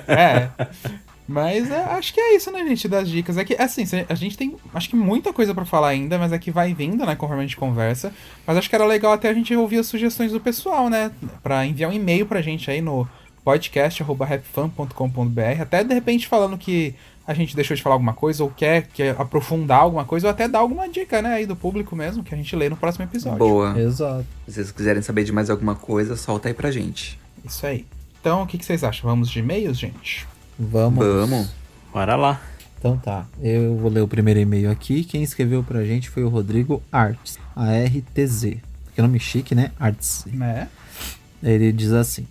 É. 0.07 0.49
Mas 1.29 1.70
é, 1.70 1.85
acho 1.85 2.12
que 2.14 2.20
é 2.20 2.35
isso, 2.35 2.51
né, 2.51 2.66
gente, 2.66 2.89
das 2.89 3.07
dicas. 3.07 3.37
É 3.37 3.45
que, 3.45 3.55
assim, 3.55 3.85
a 4.09 4.14
gente 4.14 4.39
tem, 4.39 4.57
acho 4.72 4.89
que 4.89 4.97
muita 4.97 5.31
coisa 5.31 5.55
pra 5.55 5.66
falar 5.66 5.89
ainda, 5.89 6.18
mas 6.18 6.33
é 6.33 6.39
que 6.39 6.51
vai 6.51 6.72
vindo, 6.72 7.05
né, 7.05 7.14
conforme 7.14 7.43
a 7.43 7.47
gente 7.47 7.59
conversa. 7.59 8.11
Mas 8.47 8.57
acho 8.57 8.70
que 8.70 8.74
era 8.74 8.87
legal 8.87 9.12
até 9.12 9.29
a 9.29 9.35
gente 9.35 9.55
ouvir 9.55 9.76
as 9.79 9.87
sugestões 9.87 10.33
do 10.33 10.41
pessoal, 10.41 10.89
né, 10.89 11.12
Pra 11.43 11.66
enviar 11.66 11.91
um 11.91 11.93
e-mail 11.93 12.24
pra 12.24 12.41
gente 12.41 12.70
aí 12.70 12.81
no 12.81 13.07
podcast.rapfan.com.br. 13.45 15.61
Até, 15.61 15.85
de 15.85 15.93
repente, 15.93 16.26
falando 16.26 16.57
que 16.57 16.95
a 17.26 17.35
gente 17.35 17.55
deixou 17.55 17.76
de 17.76 17.83
falar 17.83 17.97
alguma 17.97 18.14
coisa, 18.14 18.43
ou 18.43 18.49
quer, 18.49 18.87
quer 18.87 19.14
aprofundar 19.18 19.81
alguma 19.81 20.07
coisa, 20.07 20.29
ou 20.29 20.31
até 20.31 20.49
dar 20.49 20.61
alguma 20.61 20.89
dica, 20.89 21.20
né, 21.20 21.35
aí 21.35 21.45
do 21.45 21.55
público 21.55 21.95
mesmo, 21.95 22.24
que 22.24 22.35
a 22.35 22.39
gente 22.39 22.57
lê 22.57 22.70
no 22.70 22.76
próximo 22.76 23.05
episódio. 23.05 23.39
Boa. 23.39 23.79
Exato. 23.79 24.24
Se 24.47 24.55
vocês 24.55 24.72
quiserem 24.72 25.03
saber 25.03 25.24
de 25.24 25.33
mais 25.33 25.51
alguma 25.51 25.74
coisa, 25.74 26.16
solta 26.16 26.49
aí 26.49 26.55
pra 26.55 26.70
gente. 26.70 27.20
Isso 27.45 27.66
aí. 27.66 27.85
Então, 28.18 28.45
o 28.45 28.47
que, 28.47 28.57
que 28.57 28.64
vocês 28.64 28.83
acham? 28.83 29.11
Vamos 29.11 29.29
de 29.29 29.41
e-mails, 29.41 29.79
gente? 29.79 30.26
Vamos. 30.59 31.04
Vamos. 31.04 31.48
Bora 31.92 32.16
lá. 32.16 32.40
Então 32.78 32.96
tá, 32.96 33.26
eu 33.42 33.76
vou 33.76 33.90
ler 33.90 34.02
o 34.02 34.09
primeiro 34.09 34.38
e-mail 34.38 34.70
aqui. 34.70 35.02
Quem 35.02 35.22
escreveu 35.22 35.64
pra 35.64 35.84
gente 35.84 36.09
foi 36.09 36.22
o 36.22 36.28
Rodrigo 36.28 36.80
Arts, 36.92 37.36
A-R-T-Z. 37.56 38.61
Que 38.94 39.02
nome 39.02 39.18
chique, 39.18 39.52
né? 39.54 39.72
Arts. 39.80 40.24
Né? 40.32 40.68
Ele 41.42 41.72
diz 41.72 41.92
assim: 41.92 42.24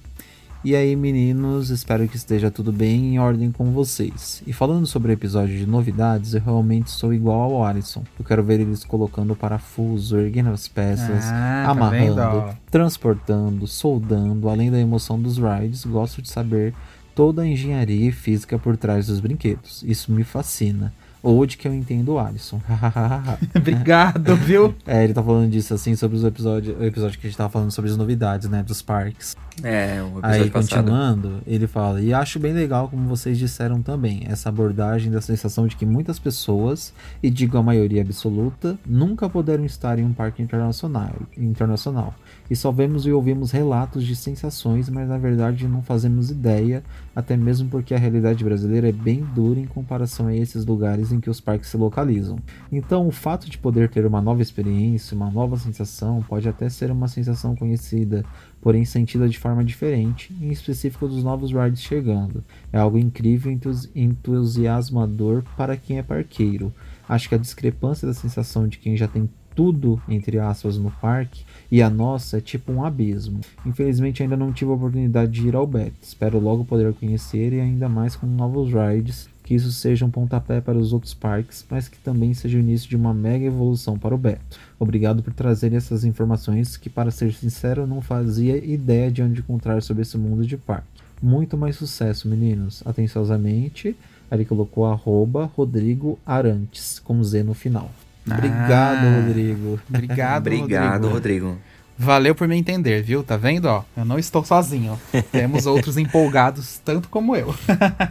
E 0.63 0.73
aí, 0.73 0.95
meninos, 0.95 1.69
espero 1.69 2.07
que 2.07 2.15
esteja 2.15 2.49
tudo 2.49 2.71
bem 2.71 3.15
em 3.15 3.19
ordem 3.19 3.51
com 3.51 3.71
vocês. 3.71 4.41
E 4.47 4.53
falando 4.53 4.88
sobre 4.88 5.11
o 5.11 5.13
episódio 5.13 5.57
de 5.57 5.65
novidades, 5.65 6.34
eu 6.34 6.41
realmente 6.41 6.91
sou 6.91 7.13
igual 7.13 7.53
ao 7.53 7.65
Alisson. 7.65 8.03
Eu 8.17 8.23
quero 8.23 8.41
ver 8.41 8.61
eles 8.61 8.86
colocando 8.86 9.32
o 9.34 9.36
parafuso, 9.36 10.17
erguendo 10.17 10.49
as 10.49 10.67
peças, 10.67 11.25
Ah, 11.25 11.63
tá 11.65 11.71
amarrando, 11.71 12.15
vendo, 12.15 12.57
transportando, 12.71 13.67
soldando, 13.67 14.47
além 14.47 14.71
da 14.71 14.80
emoção 14.80 15.19
dos 15.19 15.38
rides, 15.38 15.84
gosto 15.84 16.21
de 16.21 16.30
saber 16.30 16.73
toda 17.18 17.41
a 17.41 17.47
engenharia 17.47 18.09
e 18.09 18.11
física 18.11 18.59
por 18.59 18.78
trás 18.78 19.07
dos 19.07 19.20
brinquedos. 19.20 19.84
Isso 19.84 20.11
me 20.11 20.24
fascina. 20.24 20.93
Ou 21.24 21.43
de 21.47 21.57
que 21.57 21.68
eu 21.68 21.74
entendo 21.74 22.13
o 22.13 22.20
Alisson. 22.20 22.61
Obrigado, 23.57 24.36
viu? 24.36 24.76
é, 24.86 25.03
ele 25.03 25.15
tá 25.15 25.24
falando 25.24 25.49
disso 25.49 25.74
assim 25.74 25.95
sobre 25.95 26.15
os 26.15 26.24
episódios. 26.24 26.80
O 26.80 26.84
episódio 26.84 27.20
que 27.20 27.26
a 27.26 27.30
gente 27.30 27.38
tava 27.38 27.49
falando 27.49 27.72
sobre 27.72 27.89
as 27.89 27.97
novidades, 27.97 28.47
né? 28.47 28.61
Dos 28.61 28.84
parques. 28.84 29.36
É, 29.63 29.99
o 29.99 30.20
episódio 30.20 30.43
Aí, 30.43 30.51
passado. 30.51 30.84
continuando, 30.84 31.41
ele 31.47 31.65
fala: 31.65 31.99
E 31.99 32.13
acho 32.13 32.39
bem 32.39 32.53
legal, 32.53 32.88
como 32.88 33.07
vocês 33.07 33.36
disseram 33.39 33.82
também, 33.82 34.22
essa 34.28 34.49
abordagem 34.49 35.11
da 35.11 35.20
sensação 35.20 35.65
de 35.65 35.76
que 35.76 35.88
muitas 35.88 36.20
pessoas, 36.20 36.93
e 37.22 37.32
digo 37.32 37.57
a 37.57 37.63
maioria 37.63 38.03
absoluta, 38.03 38.78
nunca 38.86 39.28
puderam 39.28 39.65
estar 39.65 39.97
em 39.97 40.05
um 40.05 40.13
parque 40.13 40.43
internacional. 40.43 41.15
internacional. 41.36 42.13
E 42.50 42.56
só 42.56 42.72
vemos 42.72 43.06
e 43.06 43.12
ouvimos 43.12 43.52
relatos 43.52 44.06
de 44.06 44.16
sensações, 44.16 44.89
mas 44.89 45.08
na 45.08 45.18
verdade 45.18 45.68
não 45.68 45.82
fazemos 45.82 46.32
ideia, 46.32 46.84
até 47.16 47.36
mesmo 47.36 47.70
porque 47.70 47.93
a 47.93 47.98
realidade 47.98 48.43
brasileira 48.43 48.89
é 48.89 48.91
bem 48.91 49.26
dura 49.36 49.60
em 49.60 49.66
comparação 49.66 50.28
a 50.28 50.36
esses 50.36 50.66
lugares 50.66 51.12
em 51.12 51.20
que 51.20 51.30
os 51.30 51.41
parques 51.41 51.70
se 51.70 51.78
localizam. 51.78 52.39
Então, 52.72 53.08
o 53.08 53.12
fato 53.12 53.50
de 53.50 53.58
poder 53.58 53.89
ter 53.89 54.06
uma 54.06 54.22
nova 54.22 54.41
experiência, 54.41 55.16
uma 55.16 55.30
nova 55.30 55.58
sensação, 55.58 56.24
pode 56.28 56.48
até 56.48 56.70
ser 56.70 56.91
uma 56.91 57.08
sensação 57.08 57.56
conhecida, 57.56 58.24
porém 58.62 58.86
sentida 58.86 59.28
de 59.28 59.38
forma 59.38 59.64
diferente, 59.64 60.34
em 60.41 60.50
específico 60.50 61.08
dos 61.08 61.24
novos 61.24 61.52
rides 61.52 61.82
chegando. 61.82 62.43
É 62.72 62.78
algo 62.78 62.98
incrível 62.98 63.52
e 63.52 63.56
entus- 63.56 63.89
entusiasmador 63.95 65.43
para 65.56 65.76
quem 65.76 65.98
é 65.98 66.04
parqueiro. 66.04 66.74
Acho 67.08 67.30
que 67.30 67.36
a 67.36 67.39
discrepância 67.39 68.08
da 68.08 68.14
sensação 68.14 68.68
de 68.68 68.78
quem 68.78 68.98
já 68.98 69.08
tem 69.08 69.30
tudo, 69.56 70.00
entre 70.08 70.38
aspas, 70.38 70.78
no 70.78 70.91
parque 70.91 71.43
e 71.72 71.82
a 71.82 71.89
nossa 71.89 72.38
é 72.38 72.41
tipo 72.41 72.72
um 72.72 72.84
abismo. 72.84 73.41
Infelizmente 73.65 74.24
ainda 74.24 74.38
não 74.38 74.53
tive 74.53 74.72
a 74.72 74.76
oportunidade 74.76 75.32
de 75.32 75.47
ir 75.47 75.55
ao 75.55 75.68
Beto. 75.68 75.95
Espero 76.01 76.39
logo 76.39 76.65
poder 76.65 76.93
conhecer 76.93 77.53
e 77.53 77.59
ainda 77.59 77.89
mais 77.89 78.15
com 78.15 78.26
novos 78.26 78.72
rides, 78.72 79.30
que 79.43 79.53
isso 79.53 79.72
seja 79.72 80.05
um 80.05 80.09
pontapé 80.09 80.59
para 80.59 80.78
os 80.78 80.93
outros 80.93 81.13
parques, 81.13 81.65
mas 81.70 81.88
que 81.88 81.97
também 81.97 82.34
seja 82.34 82.57
o 82.57 82.61
início 82.61 82.89
de 82.89 82.95
uma 82.95 83.13
mega 83.13 83.45
evolução 83.45 83.97
para 83.97 84.15
o 84.15 84.18
Beto. 84.18 84.59
Obrigado 84.80 85.24
por 85.24 85.34
trazer 85.34 85.74
essas 85.74 86.03
informações 86.03 86.78
que, 86.78 86.89
para 86.89 87.11
ser 87.11 87.34
sincero, 87.34 87.88
não 87.88 88.01
fazia 88.01 88.57
ideia 88.57 89.11
de 89.11 89.22
onde 89.22 89.39
encontrar 89.39 89.82
sobre 89.82 90.03
esse 90.03 90.18
mundo 90.18 90.45
de 90.45 90.57
parque. 90.57 90.88
Muito 91.22 91.57
mais 91.57 91.76
sucesso, 91.76 92.28
meninos. 92.28 92.84
Atenciosamente, 92.86 93.95
ele 94.32 94.45
colocou 94.45 94.86
arroba 94.86 95.45
Rodrigo 95.55 96.20
Arantes, 96.26 96.99
com 96.99 97.24
Z 97.24 97.43
no 97.43 97.53
final. 97.53 97.89
Obrigado, 98.32 99.05
Ah. 99.05 99.21
Rodrigo. 99.25 99.80
Obrigado, 99.89 100.47
Obrigado, 100.47 101.09
Rodrigo. 101.09 101.47
Rodrigo. 101.49 101.57
Valeu 101.99 102.36
por 102.36 102.47
me 102.47 102.55
entender, 102.55 103.01
viu? 103.01 103.23
Tá 103.23 103.38
vendo, 103.38 103.65
ó? 103.65 103.84
Eu 103.95 104.05
não 104.05 104.19
estou 104.19 104.45
sozinho. 104.45 104.99
Temos 105.32 105.65
outros 105.65 105.97
empolgados, 105.97 106.80
tanto 106.86 107.09
como 107.09 107.36
eu. 107.36 107.55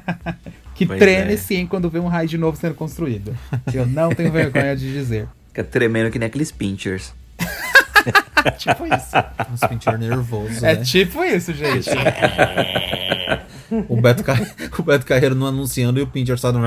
que 0.74 0.84
Pois 0.84 0.98
treme 0.98 1.34
é. 1.34 1.36
sim 1.36 1.66
quando 1.66 1.88
vê 1.88 2.00
um 2.00 2.08
raid 2.08 2.36
novo 2.36 2.56
sendo 2.58 2.74
construído. 2.74 3.36
Eu 3.72 3.86
não 3.86 4.08
tenho 4.10 4.32
vergonha 4.32 4.76
de 4.76 4.92
dizer. 4.92 5.28
Fica 5.48 5.62
tremendo 5.62 6.10
que 6.10 6.18
nem 6.18 6.26
aqueles 6.26 6.50
pinchers. 6.50 7.14
tipo 8.58 8.84
isso. 8.86 9.16
Um 9.64 9.68
pincher 9.68 9.98
nervoso, 9.98 10.64
É 10.66 10.74
né? 10.74 10.82
tipo 10.84 11.24
isso, 11.24 11.52
gente. 11.54 11.88
O 13.88 14.00
Beto, 14.00 14.22
Car... 14.22 14.40
o 14.78 14.82
Beto 14.82 15.04
Carreiro 15.06 15.34
não 15.34 15.46
anunciando 15.46 15.98
e 15.98 16.02
o 16.02 16.06
Pinter 16.06 16.38
só 16.38 16.52
no... 16.52 16.60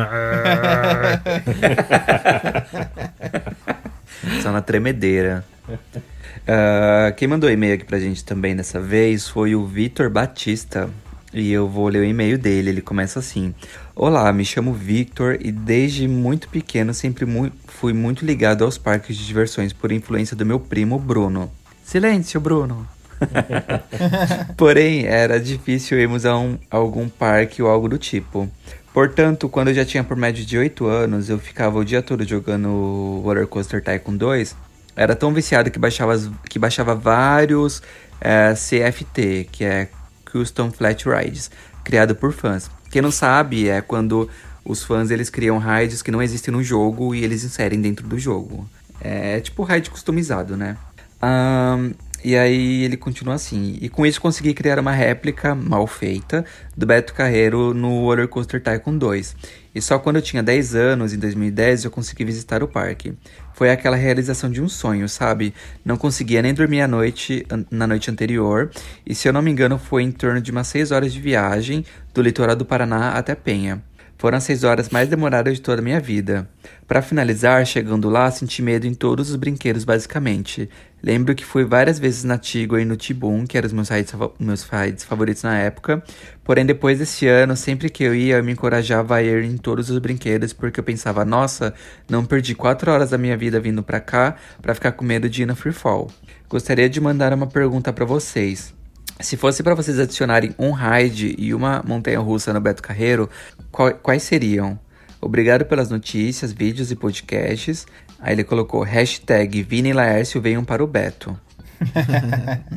Só 4.41 4.51
na 4.51 4.61
tremedeira. 4.61 5.45
Ah, 6.47 7.11
quem 7.15 7.27
mandou 7.27 7.49
e-mail 7.49 7.75
aqui 7.75 7.85
pra 7.85 7.99
gente 7.99 8.23
também 8.23 8.55
dessa 8.55 8.79
vez 8.79 9.27
foi 9.27 9.53
o 9.55 9.65
Vitor 9.67 10.09
Batista. 10.09 10.89
E 11.31 11.51
eu 11.51 11.67
vou 11.67 11.87
ler 11.87 11.99
o 11.99 12.03
e-mail 12.03 12.39
dele. 12.39 12.69
Ele 12.69 12.81
começa 12.81 13.19
assim: 13.19 13.53
Olá, 13.95 14.31
me 14.33 14.43
chamo 14.43 14.73
Victor 14.73 15.37
e 15.39 15.51
desde 15.51 16.07
muito 16.07 16.49
pequeno 16.49 16.93
sempre 16.93 17.25
mu 17.25 17.51
fui 17.67 17.93
muito 17.93 18.25
ligado 18.25 18.63
aos 18.63 18.77
parques 18.77 19.15
de 19.15 19.27
diversões 19.27 19.73
por 19.73 19.91
influência 19.91 20.35
do 20.35 20.45
meu 20.45 20.59
primo 20.59 20.97
Bruno. 20.97 21.51
Silêncio, 21.83 22.39
Bruno! 22.39 22.87
Porém, 24.57 25.05
era 25.05 25.39
difícil 25.39 25.99
irmos 25.99 26.25
a, 26.25 26.37
um, 26.37 26.57
a 26.71 26.77
algum 26.77 27.07
parque 27.07 27.61
ou 27.61 27.69
algo 27.69 27.87
do 27.87 27.97
tipo. 27.97 28.49
Portanto, 28.93 29.47
quando 29.47 29.69
eu 29.69 29.73
já 29.73 29.85
tinha 29.85 30.03
por 30.03 30.17
média 30.17 30.43
de 30.43 30.57
8 30.57 30.85
anos, 30.85 31.29
eu 31.29 31.37
ficava 31.37 31.77
o 31.77 31.85
dia 31.85 32.01
todo 32.01 32.27
jogando 32.27 33.21
Roller 33.23 33.47
Coaster 33.47 33.83
Tycoon 33.83 34.17
2. 34.17 34.55
Era 34.95 35.15
tão 35.15 35.33
viciado 35.33 35.69
que 35.69 35.79
baixava, 35.79 36.17
que 36.49 36.57
baixava 36.57 36.95
vários 36.95 37.81
eh, 38.19 38.53
CFT, 38.53 39.47
que 39.51 39.63
é 39.63 39.89
Custom 40.31 40.71
Flat 40.71 41.05
Rides, 41.07 41.49
criado 41.83 42.15
por 42.15 42.33
fãs. 42.33 42.69
Quem 42.91 43.01
não 43.01 43.11
sabe 43.11 43.69
é 43.69 43.81
quando 43.81 44.29
os 44.65 44.83
fãs 44.83 45.11
eles 45.11 45.29
criam 45.29 45.57
rides 45.57 46.01
que 46.01 46.11
não 46.11 46.21
existem 46.21 46.51
no 46.53 46.63
jogo 46.63 47.13
e 47.13 47.23
eles 47.23 47.43
inserem 47.43 47.79
dentro 47.79 48.07
do 48.07 48.17
jogo. 48.17 48.67
É 48.99 49.39
tipo 49.39 49.63
ride 49.63 49.89
customizado, 49.89 50.57
né? 50.57 50.75
Ahn, 51.21 51.91
e 52.23 52.35
aí 52.35 52.83
ele 52.83 52.97
continua 52.97 53.35
assim. 53.35 53.77
E 53.81 53.89
com 53.89 54.05
isso 54.05 54.21
consegui 54.21 54.53
criar 54.53 54.79
uma 54.79 54.91
réplica 54.91 55.55
mal 55.55 55.85
feita 55.87 56.45
do 56.75 56.85
Beto 56.85 57.13
Carreiro 57.13 57.73
no 57.73 58.01
Roller 58.01 58.27
Coaster 58.27 58.61
Tycoon 58.61 58.97
2. 58.97 59.35
E 59.73 59.81
só 59.81 59.99
quando 59.99 60.17
eu 60.17 60.21
tinha 60.21 60.41
10 60.41 60.75
anos, 60.75 61.13
em 61.13 61.19
2010, 61.19 61.85
eu 61.85 61.91
consegui 61.91 62.25
visitar 62.25 62.63
o 62.63 62.67
parque. 62.67 63.13
Foi 63.53 63.69
aquela 63.69 63.95
realização 63.95 64.49
de 64.49 64.61
um 64.61 64.67
sonho, 64.69 65.07
sabe? 65.07 65.53
Não 65.85 65.97
conseguia 65.97 66.41
nem 66.41 66.53
dormir 66.53 66.81
à 66.81 66.87
noite, 66.87 67.45
na 67.69 67.85
noite 67.85 68.09
anterior. 68.09 68.71
E 69.05 69.13
se 69.13 69.27
eu 69.27 69.33
não 69.33 69.41
me 69.41 69.51
engano, 69.51 69.77
foi 69.77 70.03
em 70.03 70.11
torno 70.11 70.41
de 70.41 70.51
umas 70.51 70.67
6 70.67 70.91
horas 70.91 71.13
de 71.13 71.19
viagem 71.19 71.85
do 72.13 72.21
litoral 72.21 72.55
do 72.55 72.65
Paraná 72.65 73.11
até 73.11 73.35
Penha. 73.35 73.83
Foram 74.19 74.37
as 74.37 74.43
seis 74.43 74.65
horas 74.65 74.89
mais 74.89 75.07
demoradas 75.07 75.53
de 75.53 75.61
toda 75.61 75.81
a 75.81 75.83
minha 75.83 75.99
vida. 75.99 76.45
Para 76.85 77.01
finalizar, 77.01 77.65
chegando 77.65 78.09
lá, 78.09 78.29
senti 78.29 78.61
medo 78.61 78.85
em 78.85 78.93
todos 78.93 79.29
os 79.29 79.37
brinquedos, 79.37 79.85
basicamente. 79.85 80.69
Lembro 81.01 81.33
que 81.33 81.45
fui 81.45 81.63
várias 81.63 81.97
vezes 81.97 82.25
na 82.25 82.37
Tigua 82.37 82.81
e 82.81 82.85
no 82.85 82.97
Tibum, 82.97 83.47
que 83.47 83.57
eram 83.57 83.67
os 83.67 83.71
meus 83.71 83.87
rides, 83.87 84.13
meus 84.37 84.63
rides 84.63 85.05
favoritos 85.05 85.43
na 85.43 85.57
época. 85.57 86.03
Porém, 86.43 86.65
depois 86.65 86.99
desse 86.99 87.27
ano, 87.27 87.55
sempre 87.55 87.89
que 87.89 88.03
eu 88.03 88.13
ia, 88.13 88.35
eu 88.35 88.43
me 88.43 88.51
encorajava 88.51 89.15
a 89.15 89.23
ir 89.23 89.45
em 89.45 89.55
todos 89.55 89.89
os 89.89 89.97
brinquedos, 89.99 90.51
porque 90.51 90.81
eu 90.81 90.83
pensava, 90.83 91.23
nossa, 91.23 91.73
não 92.09 92.25
perdi 92.25 92.53
quatro 92.53 92.91
horas 92.91 93.11
da 93.11 93.17
minha 93.17 93.37
vida 93.37 93.57
vindo 93.57 93.81
pra 93.81 94.01
cá 94.01 94.35
pra 94.61 94.75
ficar 94.75 94.91
com 94.91 95.05
medo 95.05 95.29
de 95.29 95.43
ir 95.43 95.45
no 95.45 95.55
Free 95.55 95.71
Fall. 95.71 96.11
Gostaria 96.49 96.89
de 96.89 96.99
mandar 96.99 97.33
uma 97.33 97.47
pergunta 97.47 97.93
pra 97.93 98.03
vocês. 98.03 98.77
Se 99.19 99.35
fosse 99.35 99.61
para 99.61 99.75
vocês 99.75 99.99
adicionarem 99.99 100.55
um 100.57 100.71
ride 100.71 101.35
e 101.37 101.53
uma 101.53 101.83
montanha 101.85 102.19
russa 102.19 102.53
no 102.53 102.61
Beto 102.61 102.81
Carreiro, 102.81 103.29
qual- 103.71 103.93
quais 103.93 104.23
seriam? 104.23 104.79
Obrigado 105.21 105.65
pelas 105.65 105.89
notícias, 105.89 106.53
vídeos 106.53 106.89
e 106.91 106.95
podcasts. 106.95 107.85
Aí 108.19 108.33
ele 108.33 108.43
colocou 108.45 108.81
hashtag 108.83 109.61
Vini 109.63 109.89
e 109.89 109.93
Laércio 109.93 110.39
venham 110.41 110.63
para 110.63 110.83
o 110.83 110.87
Beto. 110.87 111.37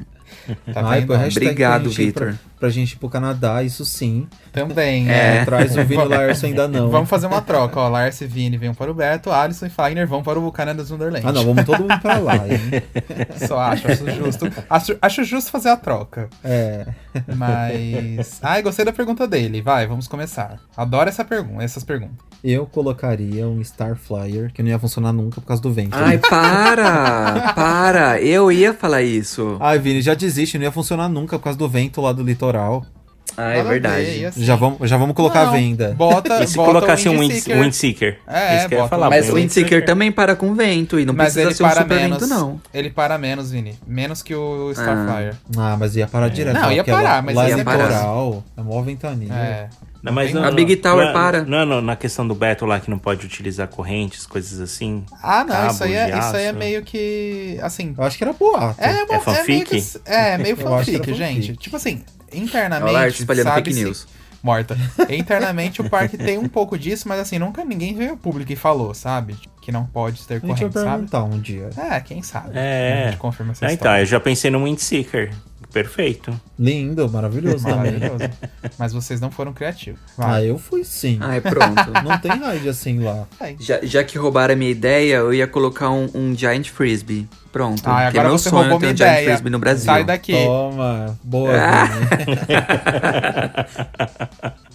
Tá 0.74 0.88
Ai, 0.90 1.04
Obrigado, 1.04 1.88
ir 1.92 2.12
pra- 2.12 2.26
Vitor. 2.26 2.34
Pra 2.62 2.70
gente 2.70 2.92
ir 2.92 2.96
pro 2.96 3.08
Canadá, 3.08 3.60
isso 3.64 3.84
sim. 3.84 4.28
Também, 4.52 5.02
É. 5.10 5.38
né? 5.40 5.44
Traz 5.44 5.76
o 5.76 5.84
Vini 5.84 6.04
Larson 6.04 6.46
ainda 6.46 6.68
não. 6.68 6.88
Vamos 6.90 7.10
fazer 7.10 7.26
uma 7.26 7.42
troca, 7.42 7.80
ó. 7.80 7.88
Lars 7.88 8.20
e 8.20 8.26
Vini 8.28 8.56
vêm 8.56 8.72
para 8.72 8.88
o 8.88 8.94
Beto, 8.94 9.32
Alisson 9.32 9.66
e 9.66 9.68
Fagner 9.68 10.06
vão 10.06 10.22
para 10.22 10.38
o 10.38 10.52
Canada's 10.52 10.88
Wonderland. 10.88 11.26
Ah, 11.26 11.32
não, 11.32 11.44
vamos 11.44 11.64
todo 11.64 11.80
mundo 11.80 11.98
pra 12.00 12.18
lá, 12.18 12.36
hein? 12.36 12.60
Só 13.48 13.58
acho, 13.58 13.90
acho 13.90 14.08
justo. 14.12 14.48
Acho, 14.70 14.96
acho 15.02 15.24
justo 15.24 15.50
fazer 15.50 15.70
a 15.70 15.76
troca. 15.76 16.28
É. 16.44 16.86
Mas. 17.34 18.38
Ai, 18.40 18.62
gostei 18.62 18.84
da 18.84 18.92
pergunta 18.92 19.26
dele. 19.26 19.60
Vai, 19.60 19.84
vamos 19.88 20.06
começar. 20.06 20.60
Adoro 20.76 21.08
essa 21.08 21.24
pergunta, 21.24 21.64
essas 21.64 21.82
perguntas. 21.82 22.14
Eu 22.44 22.66
colocaria 22.66 23.46
um 23.48 23.62
Star 23.62 23.96
Flyer, 23.96 24.52
que 24.52 24.62
não 24.62 24.68
ia 24.70 24.78
funcionar 24.78 25.12
nunca 25.12 25.40
por 25.40 25.46
causa 25.46 25.62
do 25.62 25.72
vento. 25.72 25.96
Ai, 25.96 26.18
para! 26.18 27.52
para! 27.54 28.20
Eu 28.20 28.50
ia 28.50 28.74
falar 28.74 29.02
isso. 29.02 29.56
Ai, 29.60 29.78
Vini, 29.78 30.02
já 30.02 30.14
desiste, 30.14 30.58
não 30.58 30.64
ia 30.64 30.72
funcionar 30.72 31.08
nunca 31.08 31.38
por 31.38 31.44
causa 31.44 31.58
do 31.58 31.68
vento 31.68 32.00
lá 32.00 32.12
do 32.12 32.22
litoral. 32.22 32.51
Ah, 33.34 33.44
é 33.52 33.56
Nada 33.56 33.60
a 33.60 33.62
ver, 33.62 33.68
verdade. 33.80 34.26
assim- 34.26 34.44
Já 34.44 34.56
vamos, 34.56 34.90
já 34.90 34.96
vamos 34.98 35.16
colocar 35.16 35.44
Não, 35.46 35.48
à 35.54 35.56
venda. 35.56 35.94
Bota, 35.96 36.44
E 36.44 36.46
se 36.46 36.54
bota 36.54 36.70
colocasse 36.70 37.08
o 37.08 37.12
um 37.12 37.18
wind, 37.18 37.32
Windseeker. 37.32 37.62
Windseeker? 37.62 38.18
É, 38.26 38.58
Isso 38.58 38.68
que 38.68 38.74
eu 38.74 38.76
ia 38.76 38.82
bota 38.82 38.88
falar. 38.90 39.08
Mas 39.08 39.30
o 39.30 39.34
Windseeker 39.36 39.84
também 39.86 40.12
para 40.12 40.36
com 40.36 40.54
vento 40.54 41.00
e 41.00 41.06
não 41.06 41.14
Mas 41.14 41.32
precisa 41.32 41.42
ele 41.46 41.54
ser 41.54 41.62
um 41.64 41.66
para 41.68 41.80
super 41.80 41.96
menos. 41.98 42.18
vento, 42.20 42.28
não. 42.28 42.60
Ele 42.74 42.90
para 42.90 43.16
menos, 43.16 43.50
Vini. 43.50 43.74
Menos 43.86 44.22
que 44.22 44.34
o 44.34 44.68
Ah. 44.68 44.72
Starflyer. 44.72 45.34
Ah, 45.56 45.76
mas 45.78 45.96
ia 45.96 46.06
parar 46.06 46.28
direto. 46.28 46.52
Não, 46.60 46.70
ia 46.70 46.84
porque 46.84 46.90
lá- 46.90 46.96
parar, 47.02 47.22
mas 47.22 47.34
lá 47.34 47.48
ia 47.48 47.54
é 47.54 47.64
parar. 47.64 47.90
é 48.58 48.62
mó 48.62 48.82
ventania. 48.82 49.32
É. 49.32 49.68
Não, 50.02 50.12
mas 50.12 50.34
não, 50.34 50.42
A 50.42 50.46
não, 50.48 50.54
Big 50.54 50.76
Tower 50.76 51.02
não 51.04 51.10
é- 51.10 51.12
para. 51.14 51.42
Não, 51.44 51.58
é 51.58 51.64
no- 51.64 51.80
na 51.80 51.96
questão 51.96 52.28
do 52.28 52.34
Beto 52.34 52.66
lá 52.66 52.80
que 52.80 52.90
não 52.90 52.98
pode 52.98 53.24
utilizar 53.24 53.66
correntes, 53.66 54.26
coisas 54.26 54.60
assim. 54.60 55.04
Ah, 55.22 55.42
não, 55.42 55.54
Cabo 55.54 55.72
isso 55.72 55.84
aí, 55.84 55.94
é, 55.94 56.18
isso 56.18 56.36
aí 56.36 56.44
é 56.46 56.52
meio 56.52 56.82
que. 56.82 57.58
Assim. 57.62 57.94
Eu 57.96 58.04
acho 58.04 58.18
que 58.18 58.24
era 58.24 58.34
boato. 58.34 58.74
É, 58.78 58.88
uma, 58.90 58.94
É 58.94 59.00
é, 59.00 59.06
meio 59.06 59.20
fanfic? 59.22 59.64
que, 59.64 60.00
é, 60.04 60.36
meio 60.38 60.56
Eu 60.60 60.74
acho 60.74 60.90
que 60.90 60.98
fanfic, 60.98 61.14
gente. 61.14 61.34
fanfic. 61.46 61.56
Tipo 61.56 61.76
assim, 61.76 62.02
Olha 62.34 62.60
lá, 62.62 62.78
internamente. 62.90 63.20
espalhando 63.20 63.54
fake 63.54 63.72
news. 63.74 64.06
Morta. 64.42 64.76
Internamente 65.08 65.80
o 65.80 65.88
parque 65.88 66.18
tem 66.18 66.36
um 66.36 66.48
pouco 66.48 66.76
disso, 66.76 67.06
mas 67.08 67.20
assim, 67.20 67.38
nunca 67.38 67.64
ninguém 67.64 67.94
veio 67.94 68.10
ao 68.10 68.16
público 68.16 68.52
e 68.52 68.56
falou, 68.56 68.92
sabe? 68.92 69.36
Que 69.60 69.70
não 69.70 69.84
pode 69.86 70.26
ter 70.26 70.40
corrente, 70.40 70.58
sabe? 70.72 70.72
perguntar 70.72 71.22
um 71.22 71.38
dia. 71.38 71.70
É, 71.76 72.00
quem 72.00 72.22
sabe. 72.22 72.50
É. 72.54 73.04
A 73.06 73.10
gente 73.10 73.18
confirma 73.20 73.52
essa 73.52 73.64
Ah, 73.64 73.72
então, 73.72 73.86
história. 73.86 74.02
eu 74.02 74.06
já 74.06 74.18
pensei 74.18 74.50
no 74.50 74.64
Windseeker. 74.64 75.32
Perfeito. 75.72 76.38
Lindo, 76.58 77.08
maravilhoso 77.10 77.64
também. 77.64 77.92
Maravilhoso. 77.98 78.30
Mas 78.78 78.92
vocês 78.92 79.20
não 79.20 79.30
foram 79.30 79.52
criativos. 79.52 80.00
Ah, 80.18 80.26
Vai. 80.32 80.50
eu 80.50 80.58
fui 80.58 80.84
sim. 80.84 81.18
Ai, 81.20 81.40
pronto. 81.40 81.90
Não 82.04 82.18
tem 82.18 82.32
raid 82.32 82.68
assim 82.68 83.00
lá. 83.00 83.26
Aí. 83.40 83.56
já, 83.58 83.80
já 83.82 84.04
que 84.04 84.18
roubaram 84.18 84.52
a 84.52 84.56
minha 84.56 84.70
ideia, 84.70 85.16
eu 85.16 85.32
ia 85.32 85.46
colocar 85.46 85.88
um, 85.90 86.08
um 86.14 86.36
Giant 86.36 86.68
Frisbee. 86.68 87.26
Pronto. 87.50 87.82
Ah, 87.86 88.02
é 88.02 88.06
agora 88.08 88.28
meu 88.28 88.38
você 88.38 88.50
sonho 88.50 88.62
roubou 88.62 88.80
minha 88.80 88.92
um 88.92 88.96
Giant 88.96 89.10
ideia. 89.12 89.28
Frisbee 89.30 89.50
no 89.50 89.58
Brasil. 89.58 89.86
Sai 89.86 90.04
daqui. 90.04 90.32
Toma, 90.32 91.18
boa, 91.24 91.52
Ah. 91.54 91.88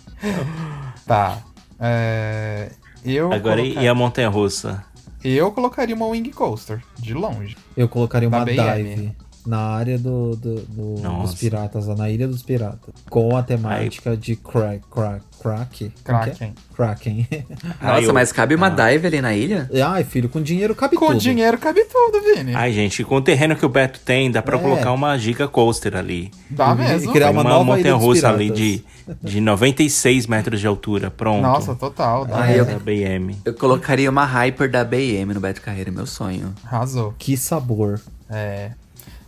Tá. 1.05 1.37
É, 1.79 2.71
Eu, 3.05 3.31
Agora, 3.31 3.61
colocar- 3.61 3.81
e 3.83 3.87
a 3.87 3.93
montanha 3.95 4.29
russa? 4.29 4.83
eu 5.23 5.51
colocaria 5.51 5.95
uma 5.95 6.07
Wing 6.07 6.29
Coaster, 6.31 6.81
de 6.97 7.13
longe. 7.13 7.55
Eu 7.75 7.87
colocaria 7.87 8.27
uma 8.27 8.39
Da 8.39 8.45
BM. 8.45 8.83
dive 8.95 9.15
na 9.47 9.59
área 9.59 9.97
do, 9.97 10.35
do- 10.35 10.61
do- 10.61 11.21
dos 11.21 11.33
piratas, 11.35 11.87
lá 11.87 11.95
na 11.95 12.09
Ilha 12.09 12.27
dos 12.27 12.43
Piratas. 12.43 12.93
Com 13.09 13.35
a 13.37 13.41
temática 13.43 14.15
de 14.17 14.35
crack, 14.35 14.81
crack, 14.91 15.23
crack. 15.41 15.85
é? 15.85 15.91
Kraken. 16.03 16.53
Kraken. 16.75 17.27
Nossa, 17.81 18.01
eu- 18.01 18.13
mas 18.13 18.31
cabe 18.31 18.53
uma 18.55 18.67
Ah. 18.67 18.69
dive 18.91 19.07
ali 19.07 19.21
na 19.21 19.33
ilha? 19.35 19.69
Ai, 19.85 20.03
filho, 20.03 20.27
com 20.29 20.41
dinheiro 20.41 20.75
cabe 20.75 20.95
Com 20.95 21.07
tudo. 21.07 21.19
dinheiro 21.19 21.57
cabe 21.57 21.83
tudo, 21.85 22.21
Vini. 22.21 22.53
Ai, 22.55 22.71
gente, 22.73 23.03
com 23.03 23.15
o 23.15 23.21
terreno 23.21 23.55
que 23.55 23.65
o 23.65 23.69
Beto 23.69 23.99
tem, 24.01 24.29
dá 24.29 24.41
pra 24.41 24.57
É. 24.57 24.61
colocar 24.61 24.91
uma 24.91 25.17
giga 25.17 25.47
coaster 25.47 25.95
ali. 25.95 26.29
Dá 26.49 26.71
E 26.73 26.75
mesmo. 26.75 27.11
criar 27.13 27.31
Uma, 27.31 27.41
uma 27.41 27.49
nova 27.49 27.63
montanha 27.63 27.95
russa 27.95 28.29
ali 28.29 28.49
de, 28.49 28.83
de 29.23 29.39
96 29.39 30.27
metros 30.27 30.59
de 30.59 30.67
altura. 30.67 31.09
Pronto. 31.09 31.41
Nossa, 31.41 31.73
total. 31.75 32.25
Dá 32.25 32.51
eu- 32.51 32.65
da 32.65 32.77
BM. 32.79 33.35
Eu 33.45 33.53
colocaria 33.53 34.09
uma 34.09 34.25
Hyper 34.25 34.69
da 34.69 34.83
BM 34.83 35.33
no 35.33 35.39
Beto 35.39 35.61
Carreiro, 35.61 35.91
meu 35.93 36.05
sonho. 36.05 36.53
Arrasou. 36.65 37.13
Que 37.17 37.37
sabor. 37.37 37.99
É. 38.29 38.71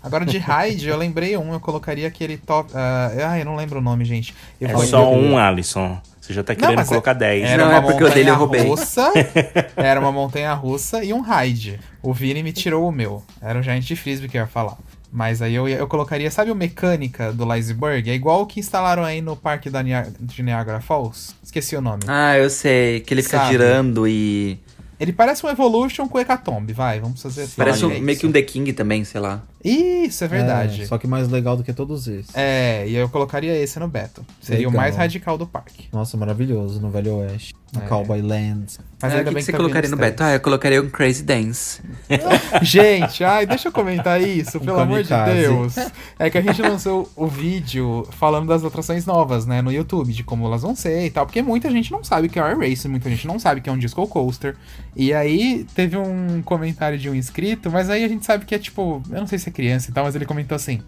Agora 0.09 0.25
de 0.25 0.39
raid, 0.39 0.87
eu 0.87 0.97
lembrei 0.97 1.37
um, 1.37 1.53
eu 1.53 1.59
colocaria 1.59 2.07
aquele 2.07 2.35
top. 2.35 2.71
ah, 2.73 3.11
ah, 3.31 3.39
eu 3.39 3.45
não 3.45 3.55
lembro 3.55 3.77
o 3.77 3.81
nome, 3.81 4.03
gente. 4.05 4.33
Eu 4.59 4.67
É 4.69 4.85
só 4.87 5.13
um, 5.13 5.37
Alisson. 5.37 6.01
Você 6.19 6.33
já 6.33 6.43
tá 6.43 6.53
Não, 6.53 6.59
querendo 6.59 6.75
mas 6.77 6.87
colocar 6.87 7.13
10. 7.13 7.43
Era 7.47 7.63
Não, 7.63 7.71
uma 7.71 7.77
é 7.77 7.81
porque 7.81 8.03
o 8.03 8.09
dele 8.09 8.29
eu 8.29 8.35
roubei. 8.35 8.61
russa. 8.61 9.11
Era 9.77 9.99
uma 9.99 10.11
montanha 10.11 10.51
russa 10.53 11.03
e 11.03 11.13
um 11.13 11.21
raid. 11.21 11.79
O 12.03 12.13
Vini 12.13 12.41
me 12.43 12.51
tirou 12.51 12.87
o 12.87 12.91
meu. 12.91 13.23
Era 13.41 13.59
o 13.59 13.63
Giant 13.63 13.83
de 13.83 13.95
Frisbee 13.95 14.27
que 14.27 14.37
eu 14.37 14.41
ia 14.41 14.47
falar. 14.47 14.77
Mas 15.11 15.41
aí 15.41 15.55
eu, 15.55 15.67
eu 15.67 15.87
colocaria, 15.87 16.29
sabe 16.29 16.51
o 16.51 16.55
mecânica 16.55 17.31
do 17.33 17.51
Liseberg? 17.51 18.09
É 18.11 18.13
igual 18.13 18.41
o 18.41 18.45
que 18.45 18.59
instalaram 18.59 19.03
aí 19.03 19.21
no 19.21 19.35
parque 19.35 19.69
da 19.71 19.81
Nia- 19.81 20.07
de 20.19 20.43
Niagara 20.43 20.79
Falls. 20.81 21.33
Esqueci 21.43 21.75
o 21.75 21.81
nome. 21.81 22.03
Ah, 22.07 22.37
eu 22.37 22.49
sei. 22.49 22.99
Que 22.99 23.13
ele 23.13 23.23
fica 23.23 23.37
Sabe. 23.39 23.51
girando 23.51 24.07
e. 24.07 24.59
Ele 24.99 25.13
parece 25.13 25.43
um 25.45 25.49
Evolution 25.49 26.09
com 26.09 26.19
Hecatombe, 26.19 26.73
vai, 26.73 26.99
vamos 26.99 27.21
fazer 27.21 27.47
Parece 27.55 27.85
um- 27.85 27.99
meio 28.01 28.19
que 28.19 28.27
um 28.27 28.31
The 28.33 28.41
King 28.41 28.73
também, 28.73 29.05
sei 29.05 29.21
lá. 29.21 29.41
Isso, 29.63 30.23
é 30.23 30.27
verdade. 30.27 30.83
É, 30.83 30.85
só 30.85 30.97
que 30.97 31.05
mais 31.07 31.27
legal 31.29 31.57
do 31.57 31.63
que 31.63 31.73
todos 31.73 32.07
esses. 32.07 32.33
É, 32.35 32.87
e 32.87 32.95
eu 32.95 33.09
colocaria 33.09 33.55
esse 33.55 33.77
no 33.79 33.87
Beto. 33.87 34.25
Seria 34.41 34.67
o 34.67 34.71
Legal. 34.71 34.81
mais 34.83 34.95
radical 34.95 35.37
do 35.37 35.45
parque. 35.45 35.87
Nossa, 35.91 36.15
maravilhoso, 36.15 36.79
no 36.79 36.89
Velho 36.89 37.15
Oeste. 37.17 37.53
Na 37.71 37.83
É. 37.83 37.87
Cowboy 37.87 38.19
Land. 38.21 38.77
Mas 38.99 39.13
Ah, 39.13 39.17
ainda 39.17 39.21
o 39.21 39.25
que, 39.25 39.25
bem 39.25 39.33
que 39.33 39.35
que 39.35 39.41
você 39.43 39.51
tá 39.51 39.57
colocaria 39.57 39.89
no 39.91 39.95
Beto? 39.97 40.23
Ah, 40.23 40.33
eu 40.33 40.39
colocaria 40.39 40.81
um 40.81 40.89
Crazy 40.89 41.21
Dance. 41.23 41.81
Gente, 42.63 43.23
ai, 43.23 43.45
deixa 43.45 43.67
eu 43.67 43.71
comentar 43.71 44.19
isso, 44.19 44.57
Um 44.57 44.61
pelo 44.61 44.79
amor 44.79 45.03
de 45.03 45.09
kamikaze. 45.09 45.41
Deus. 45.41 45.75
É 46.17 46.29
que 46.31 46.37
a 46.37 46.41
gente 46.41 46.59
lançou 46.63 47.07
o 47.15 47.27
vídeo 47.27 48.07
falando 48.11 48.47
das 48.47 48.63
atrações 48.63 49.05
novas, 49.05 49.45
né, 49.45 49.61
no 49.61 49.71
YouTube, 49.71 50.11
de 50.11 50.23
como 50.23 50.47
elas 50.47 50.63
vão 50.63 50.75
ser 50.75 51.05
e 51.05 51.09
tal, 51.11 51.27
porque 51.27 51.43
muita 51.43 51.69
gente 51.69 51.91
não 51.91 52.03
sabe 52.03 52.25
o 52.25 52.29
que 52.29 52.39
é 52.39 52.43
o 52.43 52.59
Race, 52.59 52.87
muita 52.87 53.07
gente 53.09 53.27
não 53.27 53.37
sabe 53.37 53.61
que 53.61 53.69
é 53.69 53.71
um 53.71 53.77
disco 53.77 54.05
coaster. 54.07 54.55
E 54.95 55.13
aí 55.13 55.65
teve 55.75 55.95
um 55.95 56.41
comentário 56.41 56.97
de 56.97 57.07
um 57.07 57.13
inscrito, 57.13 57.69
mas 57.69 57.87
aí 57.89 58.03
a 58.03 58.07
gente 58.07 58.25
sabe 58.25 58.45
que 58.45 58.55
é 58.55 58.59
tipo, 58.59 59.01
eu 59.11 59.19
não 59.19 59.27
sei 59.27 59.37
se 59.37 59.47
é 59.48 59.48
criança 59.51 59.89
e 59.89 59.93
tal, 59.93 60.05
mas 60.05 60.15
ele 60.15 60.25
comentou 60.25 60.55
assim: 60.55 60.81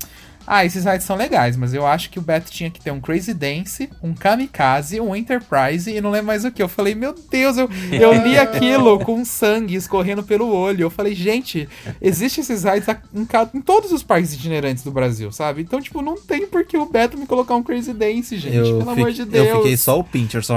"Ah, 0.45 0.65
esses 0.65 0.85
rides 0.85 1.05
são 1.05 1.15
legais, 1.15 1.55
mas 1.55 1.73
eu 1.73 1.85
acho 1.85 2.09
que 2.09 2.19
o 2.19 2.21
Beto 2.21 2.51
tinha 2.51 2.69
que 2.69 2.81
ter 2.81 2.91
um 2.91 2.99
Crazy 2.99 3.33
Dance, 3.33 3.89
um 4.03 4.13
Kamikaze, 4.13 4.99
um 4.99 5.15
Enterprise 5.15 5.89
e 5.91 6.01
não 6.01 6.11
lembro 6.11 6.27
mais 6.27 6.45
o 6.45 6.51
que". 6.51 6.61
Eu 6.61 6.69
falei: 6.69 6.95
"Meu 6.95 7.13
Deus, 7.13 7.57
eu, 7.57 7.69
eu 7.91 8.13
li 8.23 8.37
aquilo 8.37 8.99
com 8.99 9.23
sangue 9.25 9.75
escorrendo 9.75 10.23
pelo 10.23 10.53
olho". 10.53 10.83
Eu 10.83 10.89
falei: 10.89 11.15
"Gente, 11.15 11.67
Existem 12.01 12.41
esses 12.41 12.63
rides 12.63 12.87
em, 13.13 13.27
em 13.57 13.61
todos 13.61 13.91
os 13.91 14.03
parques 14.03 14.33
itinerantes 14.33 14.83
do 14.83 14.91
Brasil, 14.91 15.31
sabe? 15.31 15.61
Então, 15.61 15.81
tipo, 15.81 16.01
não 16.01 16.15
tem 16.15 16.47
por 16.47 16.65
que 16.65 16.77
o 16.77 16.85
Beto 16.85 17.17
me 17.17 17.25
colocar 17.25 17.55
um 17.55 17.63
Crazy 17.63 17.93
Dance, 17.93 18.37
gente. 18.37 18.55
eu, 18.55 18.79
pelo 18.79 18.89
amor 18.89 19.11
de 19.11 19.25
Deus. 19.25 19.47
eu 19.47 19.57
fiquei 19.57 19.77
só 19.77 19.99
o 19.99 20.03
Pincher, 20.03 20.43
só. 20.43 20.55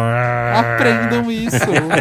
Aprendam 0.54 1.30
isso. 1.30 1.56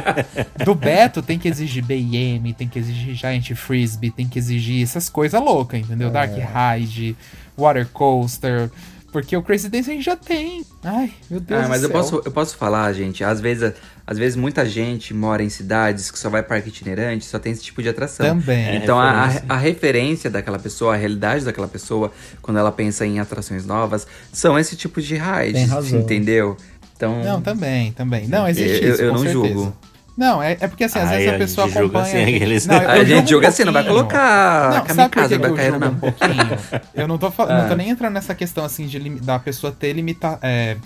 Do 0.64 0.76
Beto 0.76 1.22
tem 1.22 1.38
que 1.38 1.48
exigir 1.48 1.84
BM, 1.84 2.54
tem 2.54 2.68
que 2.68 2.80
exigir 2.80 3.16
Giant 3.16 3.54
Frisbee, 3.54 4.12
tem 4.12 4.28
que 4.28 4.40
exigir 4.40 4.84
essas 4.84 5.10
coisas 5.10 5.40
loucas, 5.42 5.82
entendeu? 5.82 6.10
Dark 6.10 6.32
Ride, 6.34 7.16
Water 7.58 7.88
Coaster. 7.92 8.70
Porque 9.12 9.38
o 9.38 9.44
Crazy 9.44 9.70
Dance 9.70 9.92
a 9.92 9.94
gente 9.94 10.04
já 10.06 10.16
tem. 10.16 10.66
Ai, 10.84 11.14
meu 11.30 11.40
Deus 11.40 11.60
Ah, 11.60 11.64
do 11.66 11.70
mas 11.70 11.84
eu 11.84 11.90
céu. 11.90 11.98
posso, 12.00 12.22
eu 12.26 12.32
posso 12.32 12.58
falar, 12.58 12.92
gente. 12.94 13.24
Às 13.24 13.40
vezes, 13.40 13.72
às 14.08 14.18
vezes 14.18 14.36
muita 14.36 14.66
gente 14.66 15.14
mora 15.14 15.44
em 15.44 15.50
cidades 15.50 16.10
que 16.10 16.18
só 16.18 16.32
vai 16.32 16.42
parque 16.42 16.70
itinerante, 16.70 17.24
só 17.26 17.38
tem 17.38 17.52
esse 17.52 17.62
tipo 17.62 17.84
de 17.84 17.90
atração. 17.90 18.26
Também. 18.26 18.76
Então 18.78 19.00
a, 19.00 19.04
a, 19.12 19.26
referência. 19.28 19.46
a 19.50 19.58
referência 19.58 20.30
daquela 20.32 20.58
pessoa, 20.58 20.96
a 20.96 20.98
realidade 20.98 21.46
daquela 21.46 21.68
pessoa, 21.68 22.12
quando 22.42 22.58
ela 22.58 22.72
pensa 22.72 23.06
em 23.06 23.20
atrações 23.20 23.68
novas, 23.68 24.08
são 24.32 24.58
esse 24.58 24.76
tipo 24.76 25.00
de 25.00 25.14
rides, 25.16 25.54
Tem 25.62 25.66
razão. 25.68 26.00
entendeu? 26.00 26.58
Então, 26.98 27.24
Não, 27.24 27.40
também, 27.40 27.92
também. 27.92 28.28
Não, 28.28 28.48
existe 28.48 28.84
Eu- 28.84 28.94
isso, 28.94 29.02
eu 29.04 29.12
com 29.12 29.18
não 29.18 29.24
certeza. 29.32 29.54
julgo. 29.54 29.78
Não, 30.16 30.44
é, 30.44 30.52
é 30.60 30.68
porque 30.68 30.84
assim, 30.84 31.00
às 31.00 31.10
Ai, 31.10 31.18
vezes 31.18 31.32
a 31.32 31.36
a 31.36 31.38
pessoa 31.40 31.68
gente 31.68 31.78
acompanha... 31.80 32.04
assim, 32.06 32.36
aqueles- 32.36 32.68
Não, 32.68 32.76
eu 32.82 32.90
a 32.90 32.96
gente 33.04 33.08
julgo 33.08 33.24
um 33.24 33.28
julga 33.28 33.48
assim, 33.48 33.64
não 33.64 33.74
vai 33.74 33.84
pouquinho. 33.84 34.08
colocar 34.08 34.64
Não, 34.66 34.72
sabe 34.74 34.86
por 34.86 34.86
que 34.86 34.96
kamikaze 34.96 35.38
Becaíno, 35.40 35.72
julgo 35.72 35.86
não. 35.86 35.92
um 35.92 35.96
pouquinho? 36.00 36.82
Eu 36.94 37.08
não 37.08 37.18
tô, 37.18 37.32
fal- 37.32 37.48
Ah. 37.50 37.62
não 37.64 37.70
tô 37.70 37.76
nem 37.76 37.90
entrando 37.90 38.14
nessa 38.14 38.36
questão, 38.36 38.64
assim, 38.64 38.86
de 38.86 39.00
lim- 39.00 39.18
da 39.18 39.40
pessoa 39.40 39.72
ter 39.72 39.92
limita... 39.94 40.38
É, 40.42 40.78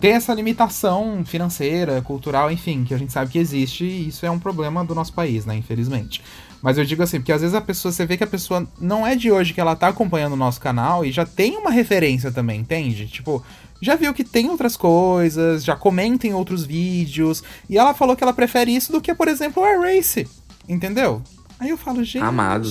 ter 0.00 0.08
essa 0.08 0.32
limitação 0.32 1.22
financeira, 1.26 2.00
cultural, 2.00 2.50
enfim, 2.50 2.84
que 2.84 2.94
a 2.94 2.96
gente 2.96 3.12
sabe 3.12 3.30
que 3.30 3.38
existe 3.38 3.84
e 3.84 4.08
isso 4.08 4.24
é 4.24 4.30
um 4.30 4.38
problema 4.38 4.82
do 4.82 4.94
nosso 4.94 5.12
país, 5.12 5.44
né, 5.44 5.54
infelizmente. 5.54 6.22
Mas 6.62 6.78
eu 6.78 6.86
digo 6.86 7.02
assim, 7.02 7.18
porque 7.18 7.32
às 7.32 7.42
vezes 7.42 7.54
a 7.54 7.60
pessoa, 7.60 7.92
você 7.92 8.06
vê 8.06 8.16
que 8.16 8.24
a 8.24 8.26
pessoa 8.26 8.66
não 8.80 9.06
é 9.06 9.14
de 9.14 9.30
hoje 9.30 9.52
que 9.52 9.60
ela 9.60 9.76
tá 9.76 9.88
acompanhando 9.88 10.32
o 10.32 10.36
nosso 10.36 10.58
canal 10.58 11.04
e 11.04 11.12
já 11.12 11.26
tem 11.26 11.58
uma 11.58 11.70
referência 11.70 12.32
também, 12.32 12.60
entende? 12.60 13.06
Tipo, 13.08 13.44
já 13.80 13.96
viu 13.96 14.12
que 14.14 14.24
tem 14.24 14.48
outras 14.50 14.76
coisas, 14.76 15.64
já 15.64 15.74
comenta 15.76 16.26
em 16.26 16.34
outros 16.34 16.64
vídeos, 16.64 17.42
e 17.68 17.78
ela 17.78 17.94
falou 17.94 18.14
que 18.16 18.22
ela 18.22 18.32
prefere 18.32 18.74
isso 18.74 18.92
do 18.92 19.00
que, 19.00 19.14
por 19.14 19.28
exemplo, 19.28 19.62
o 19.62 19.66
Air 19.66 19.80
Race, 19.80 20.26
entendeu? 20.68 21.22
Aí 21.58 21.68
eu 21.68 21.76
falo, 21.76 22.02
gente. 22.02 22.24
Amado. 22.24 22.66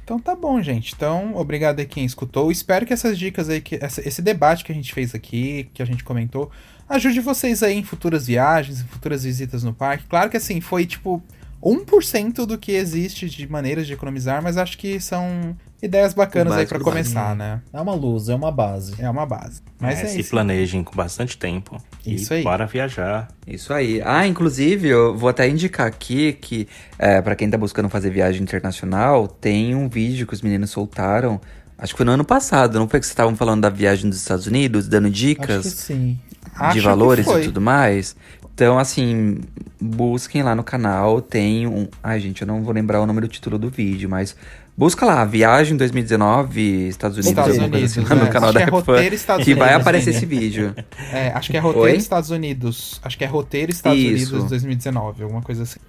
Então 0.03 0.19
tá 0.19 0.35
bom, 0.35 0.61
gente. 0.61 0.93
Então, 0.95 1.35
obrigado 1.35 1.79
aí 1.79 1.85
quem 1.85 2.05
escutou. 2.05 2.51
Espero 2.51 2.85
que 2.85 2.93
essas 2.93 3.17
dicas 3.17 3.49
aí, 3.49 3.61
que 3.61 3.77
essa- 3.81 4.07
esse 4.07 4.21
debate 4.21 4.63
que 4.63 4.71
a 4.71 4.75
gente 4.75 4.93
fez 4.93 5.13
aqui, 5.13 5.69
que 5.73 5.81
a 5.81 5.85
gente 5.85 6.03
comentou, 6.03 6.49
ajude 6.87 7.19
vocês 7.19 7.61
aí 7.61 7.77
em 7.77 7.83
futuras 7.83 8.27
viagens, 8.27 8.81
em 8.81 8.85
futuras 8.85 9.23
visitas 9.23 9.63
no 9.63 9.73
parque. 9.73 10.05
Claro 10.07 10.29
que 10.29 10.37
assim, 10.37 10.61
foi 10.61 10.85
tipo 10.85 11.21
1% 11.61 12.45
do 12.45 12.57
que 12.57 12.71
existe 12.71 13.29
de 13.29 13.47
maneiras 13.51 13.85
de 13.85 13.93
economizar, 13.93 14.41
mas 14.41 14.57
acho 14.57 14.77
que 14.77 14.99
são 14.99 15.55
ideias 15.81 16.13
bacanas 16.13 16.53
aí 16.53 16.65
do 16.65 16.79
começar, 16.79 17.35
né? 17.35 17.61
É 17.71 17.79
uma 17.79 17.93
luz, 17.93 18.29
é 18.29 18.35
uma 18.35 18.51
base. 18.51 18.95
É 18.99 19.09
uma 19.09 19.25
base. 19.25 19.61
Mas 19.79 19.99
É, 19.99 20.03
é, 20.03 20.05
se 20.07 20.19
isso. 20.19 20.31
planejem 20.31 20.83
com 20.83 20.95
bastante 20.95 21.37
tempo. 21.37 21.81
Isso 22.05 22.33
e 22.33 22.37
aí. 22.37 22.43
bora 22.43 22.65
viajar. 22.65 23.29
Isso 23.47 23.73
aí. 23.73 24.01
Ah, 24.03 24.27
inclusive, 24.27 24.87
eu 24.87 25.17
vou 25.17 25.29
até 25.29 25.47
indicar 25.47 25.87
aqui 25.87 26.33
que, 26.33 26.67
é, 26.97 27.21
para 27.21 27.35
quem 27.35 27.49
tá 27.49 27.57
buscando 27.57 27.89
fazer 27.89 28.09
viagem 28.09 28.41
internacional, 28.41 29.27
tem 29.27 29.75
um 29.75 29.87
vídeo 29.87 30.27
que 30.27 30.33
os 30.33 30.41
meninos 30.41 30.69
soltaram. 30.69 31.39
Acho 31.77 31.93
que 31.93 31.97
foi 31.97 32.05
no 32.05 32.11
ano 32.11 32.25
passado, 32.25 32.77
não 32.77 32.89
foi 32.89 32.99
que 32.99 33.05
vocês 33.05 33.13
estavam 33.13 33.35
falando 33.37 33.61
da 33.61 33.69
viagem 33.69 34.09
dos 34.09 34.19
Estados 34.19 34.47
Unidos, 34.47 34.87
dando 34.87 35.05
Acho 35.05 35.13
que 35.13 35.19
dicas 35.27 35.65
sim. 35.65 36.19
Acho 36.55 36.73
de 36.73 36.79
que 36.79 36.85
valores 36.85 37.25
foi. 37.25 37.43
e 37.43 37.45
tudo 37.45 37.61
mais? 37.61 38.17
Então, 38.53 38.77
assim, 38.77 39.37
busquem 39.79 40.43
lá 40.43 40.53
no 40.53 40.63
canal, 40.63 41.21
tem 41.21 41.65
um... 41.65 41.87
Ai, 42.03 42.19
gente, 42.19 42.41
eu 42.41 42.47
não 42.47 42.61
vou 42.61 42.73
lembrar 42.73 42.99
o 42.99 43.05
nome 43.05 43.21
do 43.21 43.27
título 43.29 43.57
do 43.57 43.69
vídeo, 43.69 44.09
mas... 44.09 44.35
Busca 44.79 45.05
lá, 45.05 45.25
Viagem 45.25 45.75
2019, 45.75 46.87
Estados 46.87 47.17
Unidos, 47.17 47.31
Estados 47.31 47.57
Unidos, 47.57 47.83
assim, 47.83 47.99
lá 47.99 48.15
é. 48.15 48.25
no 48.25 48.31
canal 48.31 48.49
Acho 48.49 48.59
da 48.59 48.63
que 48.63 48.69
é 48.69 48.71
roteiro 48.71 49.13
Estados 49.15 49.43
que 49.45 49.53
vai 49.53 49.73
aparecer 49.73 50.05
Vini. 50.13 50.15
esse 50.15 50.25
vídeo. 50.25 50.75
É, 51.11 51.33
acho 51.35 51.51
que 51.51 51.57
é 51.57 51.59
roteiro 51.59 51.87
Oi? 51.89 51.97
Estados 51.97 52.29
Unidos. 52.29 52.97
Acho 53.03 53.17
que 53.17 53.25
é 53.25 53.27
roteiro 53.27 53.73
Estados 53.73 53.99
Isso. 53.99 54.31
Unidos 54.35 54.49
2019, 54.49 55.23
alguma 55.23 55.41
coisa 55.41 55.63
assim. 55.63 55.81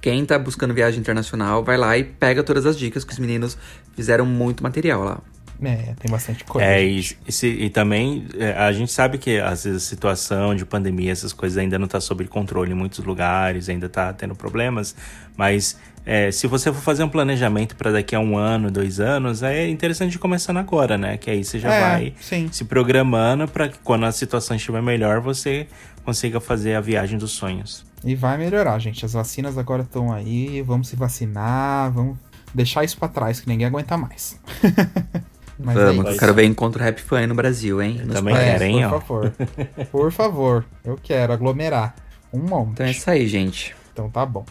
Quem 0.00 0.26
tá 0.26 0.36
buscando 0.36 0.74
viagem 0.74 0.98
internacional, 0.98 1.62
vai 1.62 1.76
lá 1.76 1.96
e 1.96 2.02
pega 2.02 2.42
todas 2.42 2.66
as 2.66 2.76
dicas 2.76 3.04
que 3.04 3.12
os 3.12 3.20
meninos 3.20 3.56
fizeram 3.94 4.26
muito 4.26 4.64
material 4.64 5.04
lá. 5.04 5.20
É, 5.62 5.94
tem 6.00 6.10
bastante 6.10 6.42
coisa. 6.44 6.66
É, 6.66 6.84
e, 6.84 6.98
e 7.28 7.30
se- 7.32 7.46
e 7.46 7.70
também 7.70 8.26
é, 8.36 8.50
a 8.54 8.72
gente 8.72 8.90
sabe 8.90 9.16
que 9.16 9.38
às 9.38 9.62
vezes 9.62 9.84
a 9.84 9.86
situação 9.86 10.56
de 10.56 10.66
pandemia, 10.66 11.12
essas 11.12 11.32
coisas 11.32 11.56
ainda 11.56 11.78
não 11.78 11.86
tá 11.86 12.00
sob 12.00 12.24
controle 12.26 12.72
em 12.72 12.74
muitos 12.74 12.98
lugares, 13.04 13.68
ainda 13.68 13.88
tá 13.88 14.12
tendo 14.12 14.34
problemas, 14.34 14.96
mas 15.36 15.78
é, 16.06 16.30
se 16.30 16.46
você 16.46 16.72
for 16.72 16.80
fazer 16.82 17.02
um 17.04 17.08
planejamento 17.08 17.76
para 17.76 17.90
daqui 17.92 18.14
a 18.14 18.20
um 18.20 18.36
ano, 18.36 18.70
dois 18.70 19.00
anos, 19.00 19.42
é 19.42 19.68
interessante 19.68 20.10
de 20.12 20.18
começando 20.18 20.58
agora, 20.58 20.98
né? 20.98 21.16
Que 21.16 21.30
aí 21.30 21.44
você 21.44 21.58
já 21.58 21.72
É, 21.72 21.80
vai 21.80 22.14
sim. 22.20 22.48
se 22.52 22.64
programando 22.64 23.48
para 23.48 23.68
que 23.68 23.78
quando 23.78 24.04
a 24.04 24.12
situação 24.12 24.56
estiver 24.56 24.82
melhor, 24.82 25.20
você 25.20 25.66
consiga 26.04 26.40
fazer 26.40 26.74
a 26.74 26.80
viagem 26.80 27.18
dos 27.18 27.32
sonhos. 27.32 27.84
E 28.04 28.14
vai 28.14 28.36
melhorar, 28.36 28.78
gente. 28.78 29.04
As 29.04 29.14
vacinas 29.14 29.56
agora 29.56 29.82
estão 29.82 30.12
aí. 30.12 30.60
Vamos 30.60 30.88
se 30.88 30.96
vacinar. 30.96 31.90
Vamos 31.90 32.18
deixar 32.52 32.84
isso 32.84 32.98
pra 32.98 33.08
trás, 33.08 33.40
que 33.40 33.48
ninguém 33.48 33.66
aguenta 33.66 33.96
mais. 33.96 34.38
Mas 35.58 35.74
Vamos, 35.76 36.06
é 36.06 36.10
eu 36.14 36.18
quero 36.18 36.34
ver 36.34 36.44
encontro 36.44 36.82
Rap 36.82 36.98
Fan 37.00 37.20
aí 37.20 37.26
no 37.26 37.34
Brasil, 37.34 37.80
hein? 37.80 38.00
Nos 38.04 38.16
também 38.16 38.34
parques. 38.34 38.50
É, 38.54 38.58
quero, 38.58 38.64
hein, 38.64 38.82
por 38.88 38.94
ó. 38.96 39.00
favor. 39.00 39.32
Por 39.92 40.12
favor. 40.12 40.64
Eu 40.84 40.98
quero 41.00 41.32
aglomerar. 41.32 41.94
Um 42.32 42.40
monte. 42.40 42.72
Então 42.72 42.86
é 42.86 42.90
isso 42.90 43.08
aí, 43.08 43.26
gente. 43.28 43.74
Então 43.92 44.10
tá 44.10 44.26
bom. 44.26 44.44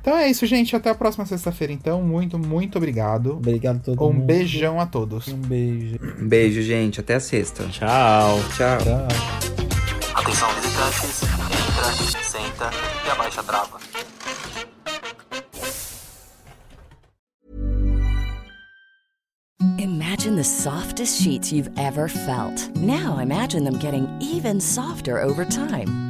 Então 0.00 0.16
é 0.16 0.28
isso, 0.30 0.46
gente. 0.46 0.74
Até 0.74 0.90
a 0.90 0.94
próxima 0.94 1.26
sexta-feira, 1.26 1.72
então. 1.72 2.02
Muito, 2.02 2.38
muito 2.38 2.76
obrigado. 2.78 3.32
Obrigado 3.32 3.76
a 3.76 3.80
todo 3.80 4.02
Um 4.04 4.12
mundo. 4.12 4.24
beijão 4.24 4.80
a 4.80 4.86
todos. 4.86 5.28
Um 5.28 5.36
beijo. 5.36 5.98
Um 6.18 6.28
beijo, 6.28 6.62
gente. 6.62 7.00
Até 7.00 7.14
a 7.16 7.20
sexta. 7.20 7.64
Tchau. 7.68 8.38
Tchau. 8.56 8.78
Tchau. 8.78 9.08
Atenção 10.14 10.48
visitantes, 10.54 11.22
entra, 11.22 12.22
senta 12.22 12.70
e 13.06 13.10
abaixa 13.10 13.40
a 13.40 13.44
trava. 13.44 13.78
Imagine 19.78 20.36
the 20.36 20.44
softest 20.44 21.20
sheets 21.22 21.52
you've 21.52 21.70
ever 21.78 22.08
felt. 22.08 22.68
Now 22.76 23.18
imagine 23.18 23.64
them 23.64 23.78
getting 23.78 24.08
even 24.20 24.60
softer 24.60 25.18
over 25.20 25.44
time. 25.44 26.09